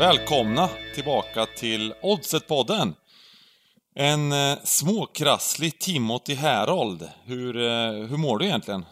Välkomna 0.00 0.68
tillbaka 0.94 1.46
till 1.46 1.94
Oddset-podden. 2.02 2.94
En 3.94 4.32
eh, 4.32 4.58
småkrasslig 4.64 5.78
Timothy 5.78 6.34
Herold. 6.34 7.08
Hur, 7.24 7.56
eh, 7.56 7.92
hur 8.08 8.16
mår 8.16 8.38
du 8.38 8.44
egentligen? 8.44 8.84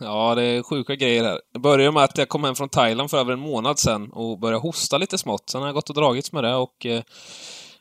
Ja, 0.00 0.34
det 0.34 0.42
är 0.42 0.62
sjuka 0.62 0.94
grejer 0.94 1.24
här. 1.24 1.40
Det 1.52 1.58
började 1.58 1.92
med 1.92 2.04
att 2.04 2.18
jag 2.18 2.28
kom 2.28 2.44
hem 2.44 2.54
från 2.54 2.68
Thailand 2.68 3.10
för 3.10 3.18
över 3.18 3.32
en 3.32 3.38
månad 3.38 3.78
sedan 3.78 4.12
och 4.12 4.38
började 4.38 4.60
hosta 4.60 4.98
lite 4.98 5.18
smått. 5.18 5.50
Sen 5.50 5.60
har 5.60 5.68
jag 5.68 5.74
gått 5.74 5.88
och 5.88 5.94
dragits 5.94 6.32
med 6.32 6.44
det 6.44 6.54
och 6.54 6.86
eh, 6.86 7.02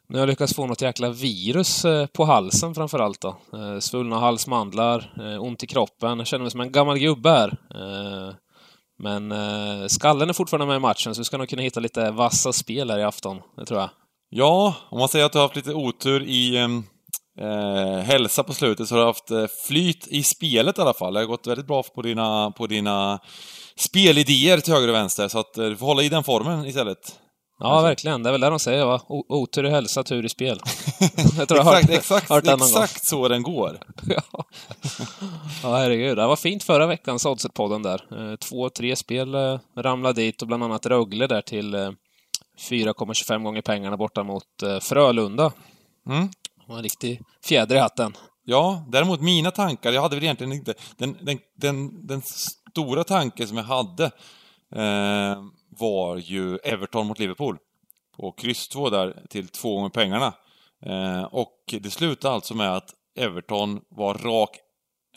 nu 0.07 0.17
har 0.17 0.19
jag 0.19 0.29
lyckats 0.29 0.53
få 0.53 0.65
något 0.67 0.81
jäkla 0.81 1.09
virus 1.09 1.85
eh, 1.85 2.05
på 2.05 2.25
halsen 2.25 2.75
framför 2.75 2.99
allt 2.99 3.21
då. 3.21 3.37
Eh, 3.53 3.79
svullna 3.79 4.19
halsmandlar, 4.19 5.13
eh, 5.19 5.43
ont 5.43 5.63
i 5.63 5.67
kroppen. 5.67 6.17
Jag 6.17 6.27
känner 6.27 6.43
mig 6.43 6.51
som 6.51 6.61
en 6.61 6.71
gammal 6.71 6.99
gubbe 6.99 7.29
här. 7.29 7.57
Eh, 7.75 8.35
men 8.99 9.31
eh, 9.31 9.87
skallen 9.87 10.29
är 10.29 10.33
fortfarande 10.33 10.65
med 10.65 10.75
i 10.75 10.79
matchen, 10.79 11.15
så 11.15 11.21
vi 11.21 11.25
ska 11.25 11.37
nog 11.37 11.49
kunna 11.49 11.61
hitta 11.61 11.79
lite 11.79 12.11
vassa 12.11 12.53
spel 12.53 12.89
här 12.89 12.99
i 12.99 13.03
afton. 13.03 13.41
Det 13.57 13.65
tror 13.65 13.79
jag. 13.79 13.89
Ja, 14.29 14.75
om 14.89 14.99
man 14.99 15.09
säger 15.09 15.25
att 15.25 15.31
du 15.31 15.37
har 15.37 15.43
haft 15.45 15.55
lite 15.55 15.73
otur 15.73 16.23
i 16.23 16.57
eh, 17.39 17.99
hälsa 18.03 18.43
på 18.43 18.53
slutet 18.53 18.87
så 18.87 18.95
har 18.95 18.99
du 18.99 19.05
haft 19.07 19.31
eh, 19.31 19.45
flyt 19.67 20.07
i 20.07 20.23
spelet 20.23 20.77
i 20.77 20.81
alla 20.81 20.93
fall. 20.93 21.13
Det 21.13 21.19
har 21.19 21.25
gått 21.25 21.47
väldigt 21.47 21.67
bra 21.67 21.83
på 21.83 22.01
dina, 22.01 22.51
på 22.51 22.67
dina 22.67 23.19
spelidéer 23.77 24.57
till 24.57 24.73
höger 24.73 24.87
och 24.87 24.95
vänster, 24.95 25.27
så 25.27 25.39
att 25.39 25.57
eh, 25.57 25.65
du 25.65 25.77
får 25.77 25.85
hålla 25.85 26.03
i 26.03 26.09
den 26.09 26.23
formen 26.23 26.65
istället. 26.65 27.19
Ja, 27.59 27.81
verkligen. 27.81 28.23
Det 28.23 28.29
är 28.29 28.31
väl 28.31 28.41
det 28.41 28.49
de 28.49 28.59
säger, 28.59 28.85
va? 28.85 29.01
O 29.07 29.25
otur 29.27 29.65
i 29.65 29.69
hälsa, 29.69 30.03
tur 30.03 30.25
i 30.25 30.29
spel. 30.29 30.59
jag 31.37 31.47
tror 31.47 31.57
jag 31.57 31.63
har 31.65 31.75
hört, 31.75 31.89
exakt, 31.89 32.29
hört 32.29 32.47
exakt 32.47 33.05
så 33.05 33.27
den 33.27 33.43
går. 33.43 33.79
ja. 34.07 34.45
ja, 35.63 35.77
herregud. 35.77 36.17
Det 36.17 36.27
var 36.27 36.35
fint 36.35 36.63
förra 36.63 36.87
veckans 36.87 37.25
Oddset-podden 37.25 37.83
där. 37.83 38.31
Eh, 38.31 38.35
två, 38.35 38.69
tre 38.69 38.95
spel 38.95 39.35
eh, 39.35 39.59
ramlade 39.75 40.21
dit 40.21 40.41
och 40.41 40.47
bland 40.47 40.63
annat 40.63 40.85
Rögle 40.85 41.27
där 41.27 41.41
till 41.41 41.75
4,25 41.75 43.43
gånger 43.43 43.61
pengarna 43.61 43.97
borta 43.97 44.23
mot 44.23 44.63
Frölunda. 44.81 45.51
Mm. 46.09 46.27
Det 46.27 46.63
var 46.67 46.77
en 46.77 46.83
riktig 46.83 47.21
fjäder 47.43 47.75
i 47.75 47.79
hatten. 47.79 48.13
Ja, 48.45 48.83
däremot 48.87 49.21
mina 49.21 49.51
tankar, 49.51 49.91
jag 49.91 50.01
hade 50.01 50.15
väl 50.15 50.23
egentligen 50.23 50.53
inte... 50.53 50.73
Den, 50.97 51.17
den, 51.21 51.39
den, 51.57 52.07
den 52.07 52.21
stora 52.71 53.03
tanken 53.03 53.47
som 53.47 53.57
jag 53.57 53.63
hade 53.63 54.11
eh, 54.75 55.43
var 55.69 56.17
ju 56.17 56.57
Everton 56.57 57.07
mot 57.07 57.19
Liverpool. 57.19 57.57
På 58.17 58.31
kryss 58.31 58.67
2 58.67 58.89
där 58.89 59.23
till 59.29 59.47
två 59.47 59.75
gånger 59.75 59.89
pengarna. 59.89 60.33
Eh, 60.85 61.23
och 61.23 61.57
det 61.67 61.91
slutade 61.91 62.33
alltså 62.33 62.53
med 62.53 62.75
att 62.75 62.93
Everton 63.19 63.81
var 63.89 64.13
rak, 64.13 64.57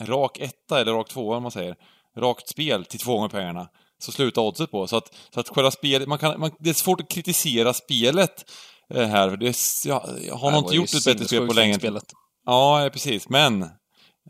rak 0.01 0.39
etta, 0.39 0.81
eller 0.81 0.93
rak 0.93 1.09
tvåa 1.09 1.37
om 1.37 1.43
man 1.43 1.51
säger. 1.51 1.75
Rakt 2.17 2.47
spel 2.47 2.85
till 2.85 2.99
två 2.99 3.15
gånger 3.15 3.29
pengarna. 3.29 3.69
Så 3.99 4.11
slutade 4.11 4.47
oddset 4.47 4.71
på. 4.71 4.87
Så 4.87 4.97
att, 4.97 5.13
så 5.33 5.39
att 5.39 5.49
själva 5.49 5.71
spelet, 5.71 6.07
man 6.07 6.17
kan, 6.17 6.39
man, 6.39 6.51
det 6.59 6.69
är 6.69 6.73
svårt 6.73 7.01
att 7.01 7.09
kritisera 7.09 7.73
spelet 7.73 8.51
eh, 8.93 9.07
här. 9.07 9.37
Det, 9.37 9.57
jag, 9.85 10.09
jag 10.27 10.35
har 10.35 10.51
nog 10.51 10.63
inte 10.63 10.75
gjort 10.75 10.93
ett 10.93 11.05
bättre 11.05 11.25
spel 11.25 11.47
på 11.47 11.53
länge. 11.53 11.73
Spelet. 11.73 12.13
Ja, 12.45 12.89
precis. 12.93 13.29
Men 13.29 13.61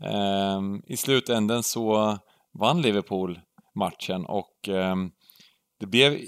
eh, 0.02 0.60
i 0.86 0.96
slutändan 0.96 1.62
så 1.62 2.18
vann 2.58 2.82
Liverpool 2.82 3.40
matchen 3.74 4.26
och 4.26 4.68
eh, 4.68 4.96
det 5.80 5.86
blev... 5.86 6.18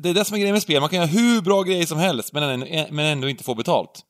Det 0.00 0.08
är 0.08 0.14
det 0.14 0.24
som 0.24 0.34
är 0.34 0.38
grejen 0.38 0.52
med 0.52 0.62
spel. 0.62 0.80
Man 0.80 0.88
kan 0.88 0.96
göra 0.96 1.06
hur 1.06 1.40
bra 1.40 1.62
grejer 1.62 1.86
som 1.86 1.98
helst, 1.98 2.32
men, 2.32 2.60
men 2.90 3.06
ändå 3.06 3.28
inte 3.28 3.44
få 3.44 3.54
betalt. 3.54 4.04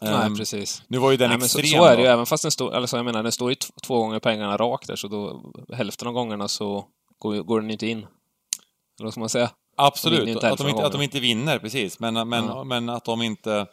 Nej, 0.00 0.26
um, 0.26 0.36
precis. 0.36 0.82
Nu 0.88 0.98
var 0.98 1.10
ju 1.10 1.16
den 1.16 1.30
Nej, 1.30 1.36
extrem. 1.36 1.64
Så, 1.64 1.76
så, 1.76 1.84
är 1.84 1.96
det 1.96 2.02
ju, 2.02 2.08
även 2.08 2.26
fast 2.26 2.42
den 2.42 2.50
står... 2.50 2.74
Alltså 2.74 2.96
jag 2.96 3.04
menar, 3.04 3.22
den 3.22 3.32
står 3.32 3.50
ju 3.50 3.56
två 3.86 3.98
gånger 3.98 4.18
pengarna 4.18 4.56
rakt 4.56 4.86
där, 4.86 4.96
så 4.96 5.08
då... 5.08 5.52
Hälften 5.72 6.08
av 6.08 6.14
gångerna 6.14 6.48
så 6.48 6.84
går, 7.18 7.36
går 7.36 7.60
den 7.60 7.70
inte 7.70 7.86
in. 7.86 7.98
Eller 7.98 8.06
vad 9.04 9.12
ska 9.12 9.20
man 9.20 9.28
säga? 9.28 9.50
Absolut, 9.76 10.44
att 10.44 10.58
de, 10.58 10.68
inte, 10.68 10.86
att 10.86 10.92
de 10.92 11.02
inte 11.02 11.20
vinner, 11.20 11.58
precis. 11.58 12.00
Men, 12.00 12.14
men, 12.14 12.32
mm. 12.32 12.68
men 12.68 12.88
att 12.88 13.04
de 13.04 13.22
inte 13.22 13.66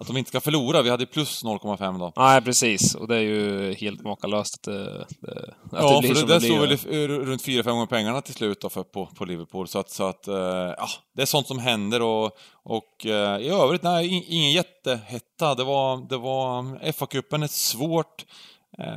att 0.00 0.06
de 0.06 0.16
inte 0.16 0.28
ska 0.28 0.40
förlora. 0.40 0.82
Vi 0.82 0.90
hade 0.90 1.06
plus 1.06 1.44
0,5 1.44 1.98
då. 1.98 2.12
Nej, 2.16 2.42
precis. 2.42 2.94
Och 2.94 3.08
det 3.08 3.16
är 3.16 3.20
ju 3.20 3.74
helt 3.74 4.02
makalöst 4.02 4.54
att 4.54 4.62
det, 4.62 5.06
det, 5.20 5.54
att 5.72 5.82
ja, 5.82 6.00
det 6.00 6.08
blir 6.08 6.14
för 6.14 6.26
det, 6.26 6.34
det 6.34 6.40
stod 6.78 6.90
väl 6.90 7.08
runt 7.08 7.44
4-5 7.44 7.62
gånger 7.62 7.86
pengarna 7.86 8.20
till 8.20 8.34
slut 8.34 8.60
då 8.60 8.68
för, 8.68 8.82
på, 8.82 9.06
på 9.06 9.24
Liverpool. 9.24 9.68
Så 9.68 9.78
att, 9.78 9.90
så 9.90 10.04
att 10.04 10.28
uh, 10.28 10.34
ja, 10.34 10.88
det 11.16 11.22
är 11.22 11.26
sånt 11.26 11.46
som 11.46 11.58
händer 11.58 12.02
och, 12.02 12.24
och 12.64 13.06
uh, 13.06 13.12
i 13.12 13.48
övrigt, 13.48 13.82
nej, 13.82 14.24
ingen 14.28 14.52
jättehetta. 14.52 15.54
Det 15.54 15.64
var, 15.64 16.08
det 16.08 16.16
var 16.16 16.62
FA-cupen 16.92 17.44
är 17.44 17.48
svårt. 17.48 18.24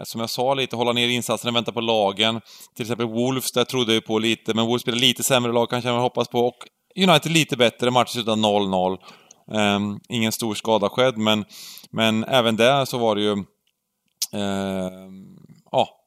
Som 0.03 0.21
jag 0.21 0.29
sa 0.29 0.53
lite, 0.53 0.75
hålla 0.75 0.93
ner 0.93 1.07
insatserna, 1.07 1.51
vänta 1.51 1.71
på 1.71 1.81
lagen. 1.81 2.41
Till 2.75 2.83
exempel 2.83 3.07
Wolves, 3.07 3.51
där 3.51 3.63
trodde 3.63 3.93
jag 3.93 4.05
på 4.05 4.19
lite, 4.19 4.53
men 4.53 4.65
Wolves 4.65 4.81
spelar 4.81 4.97
lite 4.97 5.23
sämre 5.23 5.51
lag 5.51 5.69
kanske 5.69 5.89
jag 5.89 5.99
hoppas 5.99 6.27
på. 6.27 6.39
Och 6.39 6.57
United 6.95 7.31
lite 7.31 7.57
bättre, 7.57 7.91
matchen 7.91 8.07
slutade 8.07 8.41
0-0. 8.41 8.97
Um, 9.51 9.99
ingen 10.09 10.31
stor 10.31 10.55
skada 10.55 10.89
skedd, 10.89 11.17
men, 11.17 11.45
men 11.89 12.23
även 12.23 12.55
där 12.55 12.85
så 12.85 12.97
var 12.97 13.15
det 13.15 13.21
ju... 13.21 13.31
Uh, 14.33 15.11
ja. 15.71 15.97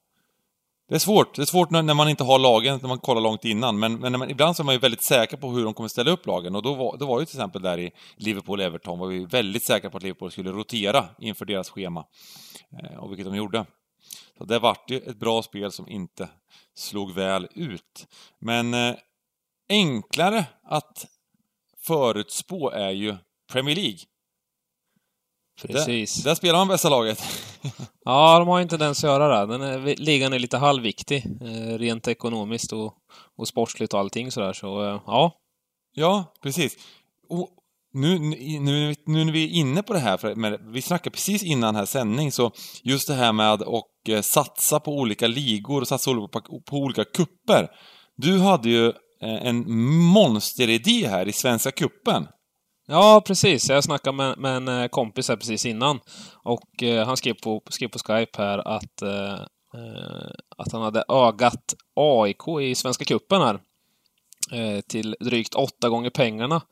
Det 0.89 0.95
är 0.95 0.99
svårt. 0.99 1.35
Det 1.35 1.43
är 1.43 1.47
svårt 1.47 1.71
när 1.71 1.95
man 1.95 2.09
inte 2.09 2.25
har 2.25 2.39
lagen, 2.39 2.79
när 2.83 2.89
man 2.89 2.99
kollar 2.99 3.21
långt 3.21 3.45
innan. 3.45 3.79
Men, 3.79 4.01
men 4.01 4.19
man, 4.19 4.31
ibland 4.31 4.57
så 4.57 4.63
är 4.63 4.65
man 4.65 4.75
ju 4.75 4.79
väldigt 4.79 5.03
säker 5.03 5.37
på 5.37 5.51
hur 5.51 5.65
de 5.65 5.75
kommer 5.75 5.89
ställa 5.89 6.11
upp 6.11 6.27
lagen. 6.27 6.55
Och 6.55 6.63
då 6.63 6.75
var, 6.75 6.97
då 6.97 7.07
var 7.07 7.21
ju 7.21 7.27
till 7.27 7.37
exempel 7.37 7.63
där 7.63 7.79
i 7.79 7.93
Liverpool-Everton, 8.17 8.99
var 8.99 9.07
vi 9.07 9.25
väldigt 9.25 9.63
säkra 9.63 9.91
på 9.91 9.97
att 9.97 10.03
Liverpool 10.03 10.31
skulle 10.31 10.53
rotera 10.53 11.05
inför 11.19 11.45
deras 11.45 11.71
schema. 11.71 12.05
Uh, 12.83 12.99
och 12.99 13.11
vilket 13.11 13.27
de 13.27 13.37
gjorde. 13.37 13.67
Så 14.39 14.45
det 14.45 14.59
vart 14.59 14.91
ju 14.91 14.97
ett 14.97 15.17
bra 15.17 15.43
spel 15.43 15.73
som 15.73 15.89
inte 15.89 16.29
slog 16.75 17.13
väl 17.13 17.49
ut. 17.55 18.07
Men 18.41 18.75
uh, 18.75 18.95
enklare 19.69 20.47
att 20.63 21.07
förutspå 21.87 22.71
är 22.71 22.91
ju 22.91 23.17
Premier 23.53 23.77
League. 23.77 23.99
Precis. 25.63 26.17
Där, 26.17 26.31
där 26.31 26.35
spelar 26.35 26.59
man 26.59 26.69
bästa 26.69 26.89
laget. 26.89 27.23
ja, 28.05 28.39
de 28.39 28.49
har 28.49 28.61
inte 28.61 28.77
ens 28.77 29.05
att 29.05 29.11
göra 29.11 29.47
det. 29.47 29.53
Den 29.53 29.63
är, 29.63 29.97
ligan 29.97 30.33
är 30.33 30.39
lite 30.39 30.59
halvviktig, 30.59 31.27
eh, 31.41 31.79
rent 31.79 32.09
ekonomiskt 32.09 32.73
och, 32.73 32.95
och 33.37 33.49
sportsligt 33.49 33.95
och 33.95 34.01
allting 34.01 34.33
sådär, 34.33 34.53
så 34.53 34.83
eh, 34.83 35.01
ja. 35.07 35.33
Ja, 35.95 36.35
precis. 36.43 36.77
Och 37.29 37.49
nu, 37.93 38.19
nu, 38.19 38.95
nu 39.07 39.25
när 39.25 39.33
vi 39.33 39.45
är 39.45 39.49
inne 39.49 39.83
på 39.83 39.93
det 39.93 39.99
här, 39.99 40.17
för, 40.17 40.35
med, 40.35 40.61
vi 40.63 40.83
snackade 40.83 41.11
precis 41.11 41.43
innan 41.43 41.77
här 41.77 41.85
sändning, 41.85 42.33
så 42.33 42.53
just 42.83 43.09
det 43.09 43.15
här 43.15 43.33
med 43.33 43.53
att 43.53 43.63
eh, 44.09 44.21
satsa 44.21 44.81
på 44.81 44.93
olika 44.93 45.27
ligor 45.27 45.81
och 45.81 45.89
satsa 45.89 46.15
på, 46.15 46.29
på 46.67 46.77
olika 46.77 47.05
kupper. 47.05 47.69
Du 48.17 48.39
hade 48.39 48.69
ju 48.69 48.87
eh, 49.23 49.47
en 49.47 49.73
monsteridé 50.03 51.09
här 51.09 51.29
i 51.29 51.33
Svenska 51.33 51.71
kuppen 51.71 52.27
Ja, 52.87 53.23
precis. 53.27 53.69
Jag 53.69 53.85
snackade 53.85 54.17
med, 54.17 54.39
med 54.39 54.57
en 54.57 54.69
eh, 54.69 54.89
kompis 54.89 55.29
här 55.29 55.37
precis 55.37 55.67
innan. 55.67 56.01
Och 56.43 56.83
eh, 56.83 57.07
han 57.07 57.17
skrev 57.17 57.35
på, 57.35 57.63
skrev 57.71 57.89
på 57.89 57.99
Skype 57.99 58.43
här 58.43 58.59
att, 58.59 59.03
eh, 59.03 59.33
eh 59.75 60.31
att 60.57 60.73
han 60.73 60.83
hade 60.83 61.05
ögat 61.09 61.75
AIK 61.97 62.49
i 62.63 62.75
Svenska 62.75 63.05
Cupen 63.05 63.41
här. 63.41 63.61
Eh, 64.53 64.81
till 64.81 65.17
drygt 65.21 65.55
åtta 65.55 65.89
gånger 65.89 66.11
pengarna. 66.11 66.63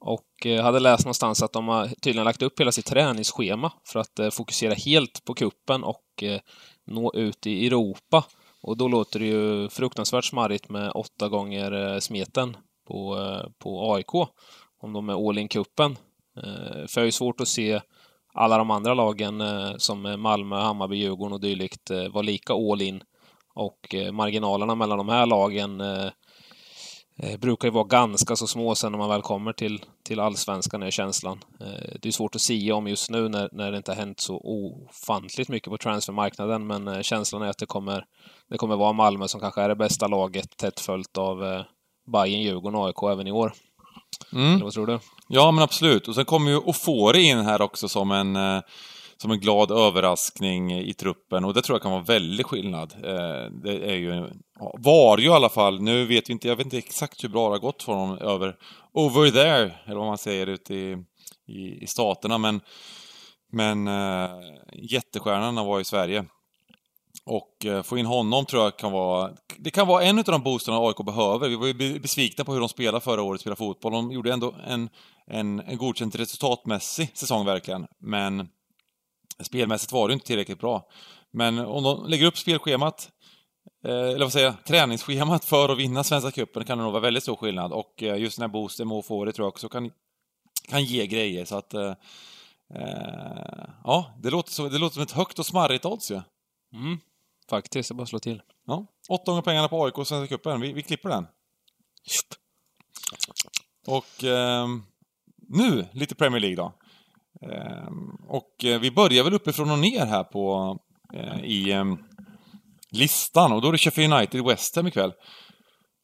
Och 0.00 0.46
eh, 0.46 0.62
hade 0.62 0.80
läst 0.80 1.04
någonstans 1.04 1.42
att 1.42 1.52
de 1.52 1.68
har 1.68 1.86
tydligen 1.86 2.24
lagt 2.24 2.42
upp 2.42 2.60
hela 2.60 2.72
sitt 2.72 2.86
träningsschema 2.86 3.72
för 3.86 4.00
att 4.00 4.18
eh, 4.18 4.30
fokusera 4.30 4.74
helt 4.74 5.24
på 5.24 5.34
kuppen 5.34 5.84
och 5.84 6.24
nå 6.86 7.12
ut 7.14 7.46
i 7.46 7.66
Europa. 7.66 8.24
Och 8.62 8.76
då 8.76 8.88
låter 8.88 9.20
det 9.20 9.26
ju 9.26 9.68
fruktansvärt 9.68 10.24
smarrigt 10.24 10.68
med 10.68 10.92
åtta 10.94 11.28
gånger 11.28 12.00
smeten 12.00 12.56
på, 12.88 13.18
på 13.58 13.94
AIK 13.94 14.28
om 14.82 14.92
de 14.92 15.08
är 15.08 15.28
all 15.28 15.38
in-cupen. 15.38 15.96
Eh, 16.36 16.86
för 16.86 16.94
jag 16.94 17.02
har 17.02 17.04
ju 17.04 17.12
svårt 17.12 17.40
att 17.40 17.48
se 17.48 17.80
alla 18.34 18.58
de 18.58 18.70
andra 18.70 18.94
lagen 18.94 19.40
eh, 19.40 19.76
som 19.76 20.20
Malmö, 20.20 20.56
Hammarby, 20.56 20.96
Djurgården 20.96 21.32
och 21.32 21.40
dylikt 21.40 21.90
var 21.90 22.08
vara 22.08 22.22
lika 22.22 22.52
all 22.52 22.82
in. 22.82 23.02
Och 23.54 23.94
marginalerna 24.12 24.74
mellan 24.74 24.98
de 24.98 25.08
här 25.08 25.26
lagen 25.26 25.82
brukar 27.38 27.68
ju 27.68 27.72
vara 27.72 27.84
ganska 27.84 28.36
så 28.36 28.46
små 28.46 28.74
sen 28.74 28.92
när 28.92 28.98
man 28.98 29.08
väl 29.08 29.22
kommer 29.22 29.52
till, 29.52 29.84
till 30.04 30.20
allsvenskan, 30.20 30.82
är 30.82 30.90
känslan. 30.90 31.44
Det 32.00 32.08
är 32.08 32.12
svårt 32.12 32.34
att 32.34 32.40
säga 32.40 32.74
om 32.74 32.88
just 32.88 33.10
nu 33.10 33.28
när, 33.28 33.48
när 33.52 33.70
det 33.70 33.76
inte 33.76 33.90
har 33.90 33.96
hänt 33.96 34.20
så 34.20 34.36
ofantligt 34.36 35.48
mycket 35.48 35.70
på 35.70 35.78
transfermarknaden, 35.78 36.66
men 36.66 37.02
känslan 37.02 37.42
är 37.42 37.46
att 37.46 37.58
det 37.58 37.66
kommer, 37.66 38.04
det 38.48 38.58
kommer 38.58 38.76
vara 38.76 38.92
Malmö 38.92 39.28
som 39.28 39.40
kanske 39.40 39.62
är 39.62 39.68
det 39.68 39.76
bästa 39.76 40.06
laget, 40.06 40.56
tätt 40.56 40.80
följt 40.80 41.18
av 41.18 41.64
Bayern, 42.12 42.40
Djurgården 42.40 42.78
och 42.78 42.86
AIK 42.86 43.12
även 43.12 43.26
i 43.26 43.32
år. 43.32 43.52
Mm. 44.32 44.54
Eller 44.54 44.64
vad 44.64 44.72
tror 44.72 44.86
du? 44.86 44.98
Ja, 45.28 45.50
men 45.50 45.64
absolut. 45.64 46.08
Och 46.08 46.14
sen 46.14 46.24
kommer 46.24 46.50
ju 46.50 46.56
Ofori 46.56 47.22
in 47.22 47.38
här 47.38 47.62
också 47.62 47.88
som 47.88 48.10
en, 48.10 48.36
eh, 48.36 48.60
som 49.16 49.30
en 49.30 49.40
glad 49.40 49.70
överraskning 49.70 50.72
i 50.78 50.94
truppen 50.94 51.44
och 51.44 51.54
det 51.54 51.62
tror 51.62 51.74
jag 51.74 51.82
kan 51.82 51.92
vara 51.92 52.02
väldigt 52.02 52.46
skillnad. 52.46 52.92
Eh, 53.04 53.52
det 53.62 53.90
är 53.90 53.96
ju, 53.96 54.30
var 54.78 55.18
ju 55.18 55.26
i 55.26 55.32
alla 55.32 55.48
fall, 55.48 55.82
nu 55.82 56.06
vet 56.06 56.28
vi 56.28 56.32
inte, 56.32 56.48
jag 56.48 56.56
vet 56.56 56.66
inte 56.66 56.78
exakt 56.78 57.24
hur 57.24 57.28
bra 57.28 57.48
det 57.48 57.54
har 57.54 57.58
gått 57.58 57.82
för 57.82 57.92
honom 57.92 58.18
över, 58.18 58.56
over 58.92 59.30
there, 59.30 59.74
eller 59.86 59.96
vad 59.96 60.06
man 60.06 60.18
säger 60.18 60.46
ute 60.46 60.74
i, 60.74 60.96
i, 61.48 61.82
i 61.82 61.86
staterna, 61.86 62.38
men, 62.38 62.60
men 63.52 63.88
eh, 63.88 64.30
jättestjärnan 64.72 65.66
var 65.66 65.80
i 65.80 65.84
Sverige. 65.84 66.24
Och 67.26 67.66
eh, 67.66 67.82
få 67.82 67.98
in 67.98 68.06
honom 68.06 68.46
tror 68.46 68.62
jag 68.62 68.78
kan 68.78 68.92
vara... 68.92 69.30
Det 69.58 69.70
kan 69.70 69.86
vara 69.86 70.02
en 70.02 70.18
av 70.18 70.24
de 70.24 70.42
boosterna 70.42 70.78
AIK 70.78 70.96
behöver. 70.96 71.48
Vi 71.48 71.56
var 71.56 71.66
ju 71.66 72.00
besvikna 72.00 72.44
på 72.44 72.52
hur 72.52 72.60
de 72.60 72.68
spelade 72.68 73.00
förra 73.00 73.22
året, 73.22 73.40
spelade 73.40 73.58
fotboll. 73.58 73.92
De 73.92 74.12
gjorde 74.12 74.32
ändå 74.32 74.54
en, 74.66 74.88
en, 75.26 75.60
en 75.60 75.78
godkänt 75.78 76.14
resultatmässig 76.14 77.10
säsong 77.14 77.46
verkligen. 77.46 77.86
Men 78.00 78.48
spelmässigt 79.40 79.92
var 79.92 80.08
det 80.08 80.14
inte 80.14 80.26
tillräckligt 80.26 80.60
bra. 80.60 80.88
Men 81.32 81.58
om 81.58 81.84
de 81.84 82.06
lägger 82.06 82.26
upp 82.26 82.38
spelschemat, 82.38 83.10
eh, 83.86 83.92
eller 83.92 84.24
vad 84.24 84.32
säger 84.32 84.46
jag, 84.46 84.64
träningsschemat 84.64 85.44
för 85.44 85.68
att 85.68 85.78
vinna 85.78 86.04
Svenska 86.04 86.30
cupen 86.30 86.64
kan 86.64 86.78
det 86.78 86.84
nog 86.84 86.92
vara 86.92 87.02
väldigt 87.02 87.22
stor 87.22 87.36
skillnad. 87.36 87.72
Och 87.72 88.02
eh, 88.02 88.16
just 88.16 88.36
den 88.36 88.42
här 88.42 88.52
boosten 88.52 88.88
med 88.88 88.96
det 89.26 89.32
tror 89.32 89.44
jag 89.44 89.48
också 89.48 89.68
kan, 89.68 89.90
kan 90.68 90.84
ge 90.84 91.06
grejer. 91.06 91.44
Så 91.44 91.56
att, 91.56 91.74
eh, 91.74 91.94
eh, 92.74 93.68
ja, 93.84 94.14
det 94.22 94.30
låter, 94.30 94.52
så, 94.52 94.68
det 94.68 94.78
låter 94.78 94.94
som 94.94 95.02
ett 95.02 95.12
högt 95.12 95.38
och 95.38 95.46
smarrigt 95.46 95.84
odds 95.84 96.10
ju. 96.10 96.14
Ja. 96.14 96.22
Mm, 96.74 96.98
faktiskt, 97.56 97.88
det 97.88 97.92
är 97.92 97.96
bara 97.96 98.02
att 98.02 98.08
slå 98.08 98.18
till. 98.18 98.42
Ja, 98.66 98.86
800 99.08 99.42
pengarna 99.42 99.68
på 99.68 99.84
AIK 99.84 99.98
och 99.98 100.06
Svenska 100.06 100.36
cupen. 100.36 100.60
Vi, 100.60 100.72
vi 100.72 100.82
klipper 100.82 101.08
den. 101.08 101.26
Och 103.86 104.24
eh, 104.24 104.68
nu 105.48 105.86
lite 105.92 106.14
Premier 106.14 106.40
League 106.40 106.56
då. 106.56 106.72
Eh, 107.48 107.92
och 108.28 108.54
vi 108.58 108.90
börjar 108.90 109.24
väl 109.24 109.34
uppifrån 109.34 109.70
och 109.70 109.78
ner 109.78 110.06
här 110.06 110.24
på 110.24 110.78
eh, 111.14 111.44
i 111.44 111.72
ehm, 111.72 111.98
listan 112.90 113.52
och 113.52 113.62
då 113.62 113.68
är 113.68 113.72
det 113.72 113.78
Sheffield 113.78 114.14
United 114.14 114.44
West 114.44 114.76
Ham 114.76 114.86
ikväll. 114.86 115.12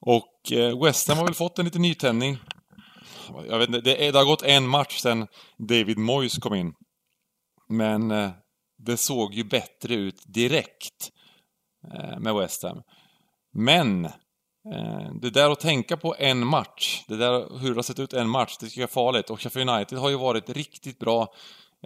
Och 0.00 0.53
eh, 0.53 0.85
West 0.85 1.09
Ham 1.09 1.19
har 1.19 1.25
väl 1.25 1.35
fått 1.35 1.59
en 1.59 1.65
liten 1.65 1.83
nytändning. 1.83 2.39
Jag 3.49 3.59
vet 3.59 3.69
inte, 3.69 3.81
det, 3.81 4.11
det 4.11 4.19
har 4.19 4.25
gått 4.25 4.43
en 4.43 4.69
match 4.69 4.99
sedan 4.99 5.27
David 5.59 5.99
Moyes 5.99 6.39
kom 6.39 6.55
in. 6.55 6.75
Men 7.69 8.11
eh, 8.11 8.31
det 8.79 8.97
såg 8.97 9.35
ju 9.35 9.45
bättre 9.45 9.95
ut 9.95 10.23
direkt 10.27 11.11
Eh, 11.84 12.19
med 12.19 12.34
West 12.34 12.62
Ham. 12.62 12.82
Men 13.52 14.04
eh, 14.04 15.12
det 15.20 15.30
där 15.30 15.50
att 15.50 15.60
tänka 15.60 15.96
på 15.96 16.14
en 16.19 16.46
match, 16.46 17.04
det 17.08 17.16
där 17.16 17.58
hur 17.58 17.69
det 17.69 17.75
har 17.75 17.82
sett 17.82 17.98
ut 17.98 18.12
en 18.12 18.28
match, 18.28 18.56
det 18.60 18.66
tycker 18.66 18.80
jag 18.80 18.88
är 18.88 18.92
farligt. 18.92 19.30
Och 19.30 19.40
Sheffield 19.40 19.70
United 19.70 19.98
har 19.98 20.08
ju 20.08 20.16
varit 20.16 20.50
riktigt 20.50 20.98
bra 20.98 21.34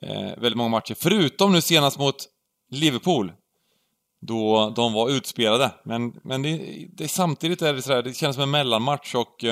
eh, 0.03 0.23
väldigt 0.23 0.57
många 0.57 0.69
matcher. 0.69 0.95
Förutom 0.95 1.53
nu 1.53 1.61
senast 1.61 1.99
mot 1.99 2.17
Liverpool. 2.71 3.33
Då 4.27 4.73
de 4.77 4.93
var 4.93 5.11
utspelade. 5.11 5.71
Men, 5.85 6.21
men 6.25 6.43
det, 6.43 6.87
det, 6.93 7.09
samtidigt 7.09 7.63
är 7.63 7.75
det 7.75 7.83
sådär, 7.83 8.03
det 8.03 8.15
känns 8.15 8.37
som 8.37 8.43
en 8.43 8.51
mellanmatch 8.51 9.15
och 9.15 9.45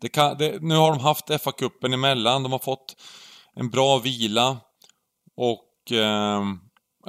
det 0.00 0.08
kan, 0.08 0.38
det, 0.38 0.62
nu 0.62 0.74
har 0.74 0.90
de 0.90 1.00
haft 1.00 1.30
FA-cupen 1.30 1.94
emellan, 1.94 2.42
de 2.42 2.52
har 2.52 2.58
fått 2.58 2.96
en 3.54 3.70
bra 3.70 3.98
vila 3.98 4.56
och 5.36 5.92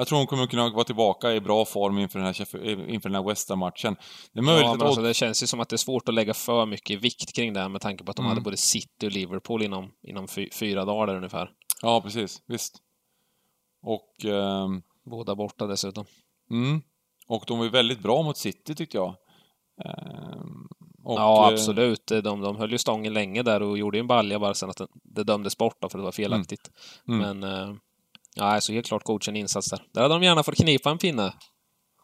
jag 0.01 0.07
tror 0.07 0.17
hon 0.17 0.27
kommer 0.27 0.47
kunna 0.47 0.69
vara 0.69 0.83
tillbaka 0.83 1.33
i 1.33 1.41
bra 1.41 1.65
form 1.65 1.97
inför 1.97 2.19
den 2.19 2.25
här, 2.25 2.89
inför 2.89 3.09
den 3.09 3.15
här 3.15 3.29
West 3.29 3.49
matchen 3.49 3.95
Det 4.33 4.39
är 4.39 4.43
möjligt 4.43 4.63
ja, 4.65 4.71
men 4.71 4.81
att... 4.81 4.87
alltså, 4.87 5.01
det 5.01 5.13
känns 5.13 5.43
ju 5.43 5.47
som 5.47 5.59
att 5.59 5.69
det 5.69 5.75
är 5.75 5.77
svårt 5.77 6.09
att 6.09 6.15
lägga 6.15 6.33
för 6.33 6.65
mycket 6.65 7.01
vikt 7.01 7.35
kring 7.35 7.53
det 7.53 7.59
här 7.59 7.69
med 7.69 7.81
tanke 7.81 8.03
på 8.03 8.11
att 8.11 8.17
de 8.17 8.21
mm. 8.21 8.29
hade 8.29 8.41
både 8.41 8.57
City 8.57 9.07
och 9.07 9.11
Liverpool 9.11 9.63
inom, 9.63 9.91
inom 10.03 10.27
fyra 10.53 10.85
dagar 10.85 11.07
där 11.07 11.15
ungefär. 11.15 11.51
Ja, 11.81 12.01
precis. 12.01 12.41
Visst. 12.47 12.77
Och... 13.81 14.25
Eh... 14.25 14.67
Båda 15.05 15.35
borta 15.35 15.67
dessutom. 15.67 16.05
Mm. 16.51 16.81
Och 17.27 17.43
de 17.47 17.57
var 17.57 17.65
ju 17.65 17.71
väldigt 17.71 17.99
bra 17.99 18.21
mot 18.21 18.37
City 18.37 18.75
tyckte 18.75 18.97
jag. 18.97 19.15
Eh... 19.85 20.41
Och, 21.03 21.19
ja, 21.19 21.47
eh, 21.47 21.53
absolut. 21.53 22.07
De, 22.07 22.41
de 22.41 22.55
höll 22.55 22.71
ju 22.71 22.77
stången 22.77 23.13
länge 23.13 23.43
där 23.43 23.61
och 23.61 23.77
gjorde 23.77 23.97
ju 23.97 23.99
en 23.99 24.07
balja 24.07 24.39
bara 24.39 24.53
sen 24.53 24.69
att 24.69 24.81
det, 25.03 25.23
dömdes 25.23 25.57
bort 25.57 25.77
för 25.91 25.97
det 25.97 26.03
var 26.03 26.11
felaktigt. 26.11 26.71
Mm. 27.07 27.21
Mm. 27.21 27.39
Men... 27.39 27.69
Eh... 27.69 27.75
Ja, 28.35 28.61
så 28.61 28.73
helt 28.73 28.85
klart 28.85 29.03
godkänd 29.03 29.37
insats 29.37 29.69
där. 29.69 29.83
Där 29.93 30.01
hade 30.01 30.13
de 30.13 30.23
gärna 30.23 30.43
fått 30.43 30.55
knipa 30.55 30.89
en 30.89 30.97
pinne. 30.97 31.33